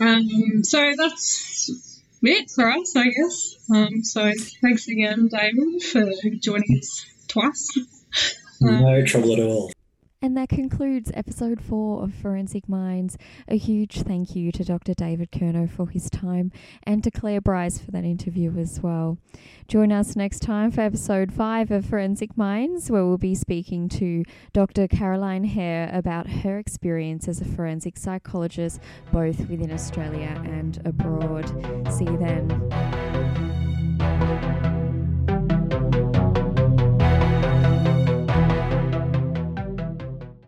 um, 0.00 0.64
so 0.64 0.92
that's 0.96 2.00
it 2.22 2.50
for 2.50 2.68
us, 2.70 2.96
I 2.96 3.08
guess. 3.08 3.56
Um, 3.74 4.04
so 4.04 4.32
thanks 4.62 4.88
again, 4.88 5.28
David, 5.28 5.82
for 5.82 6.10
joining 6.40 6.78
us 6.78 7.06
twice. 7.28 7.78
No 8.60 9.04
trouble 9.04 9.32
at 9.34 9.40
all. 9.40 9.75
And 10.26 10.36
that 10.36 10.48
concludes 10.48 11.12
episode 11.14 11.60
four 11.60 12.02
of 12.02 12.12
Forensic 12.12 12.68
Minds. 12.68 13.16
A 13.46 13.56
huge 13.56 14.02
thank 14.02 14.34
you 14.34 14.50
to 14.50 14.64
Dr. 14.64 14.92
David 14.92 15.30
Curnow 15.30 15.70
for 15.70 15.88
his 15.88 16.10
time 16.10 16.50
and 16.82 17.04
to 17.04 17.12
Claire 17.12 17.40
Bryce 17.40 17.78
for 17.78 17.92
that 17.92 18.02
interview 18.02 18.52
as 18.58 18.80
well. 18.80 19.18
Join 19.68 19.92
us 19.92 20.16
next 20.16 20.40
time 20.40 20.72
for 20.72 20.80
episode 20.80 21.32
five 21.32 21.70
of 21.70 21.86
Forensic 21.86 22.36
Minds, 22.36 22.90
where 22.90 23.04
we'll 23.04 23.18
be 23.18 23.36
speaking 23.36 23.88
to 23.90 24.24
Dr. 24.52 24.88
Caroline 24.88 25.44
Hare 25.44 25.88
about 25.92 26.26
her 26.26 26.58
experience 26.58 27.28
as 27.28 27.40
a 27.40 27.44
forensic 27.44 27.96
psychologist, 27.96 28.80
both 29.12 29.38
within 29.48 29.70
Australia 29.70 30.42
and 30.44 30.82
abroad. 30.84 31.46
See 31.92 32.04
you 32.04 32.18
then. 32.18 33.15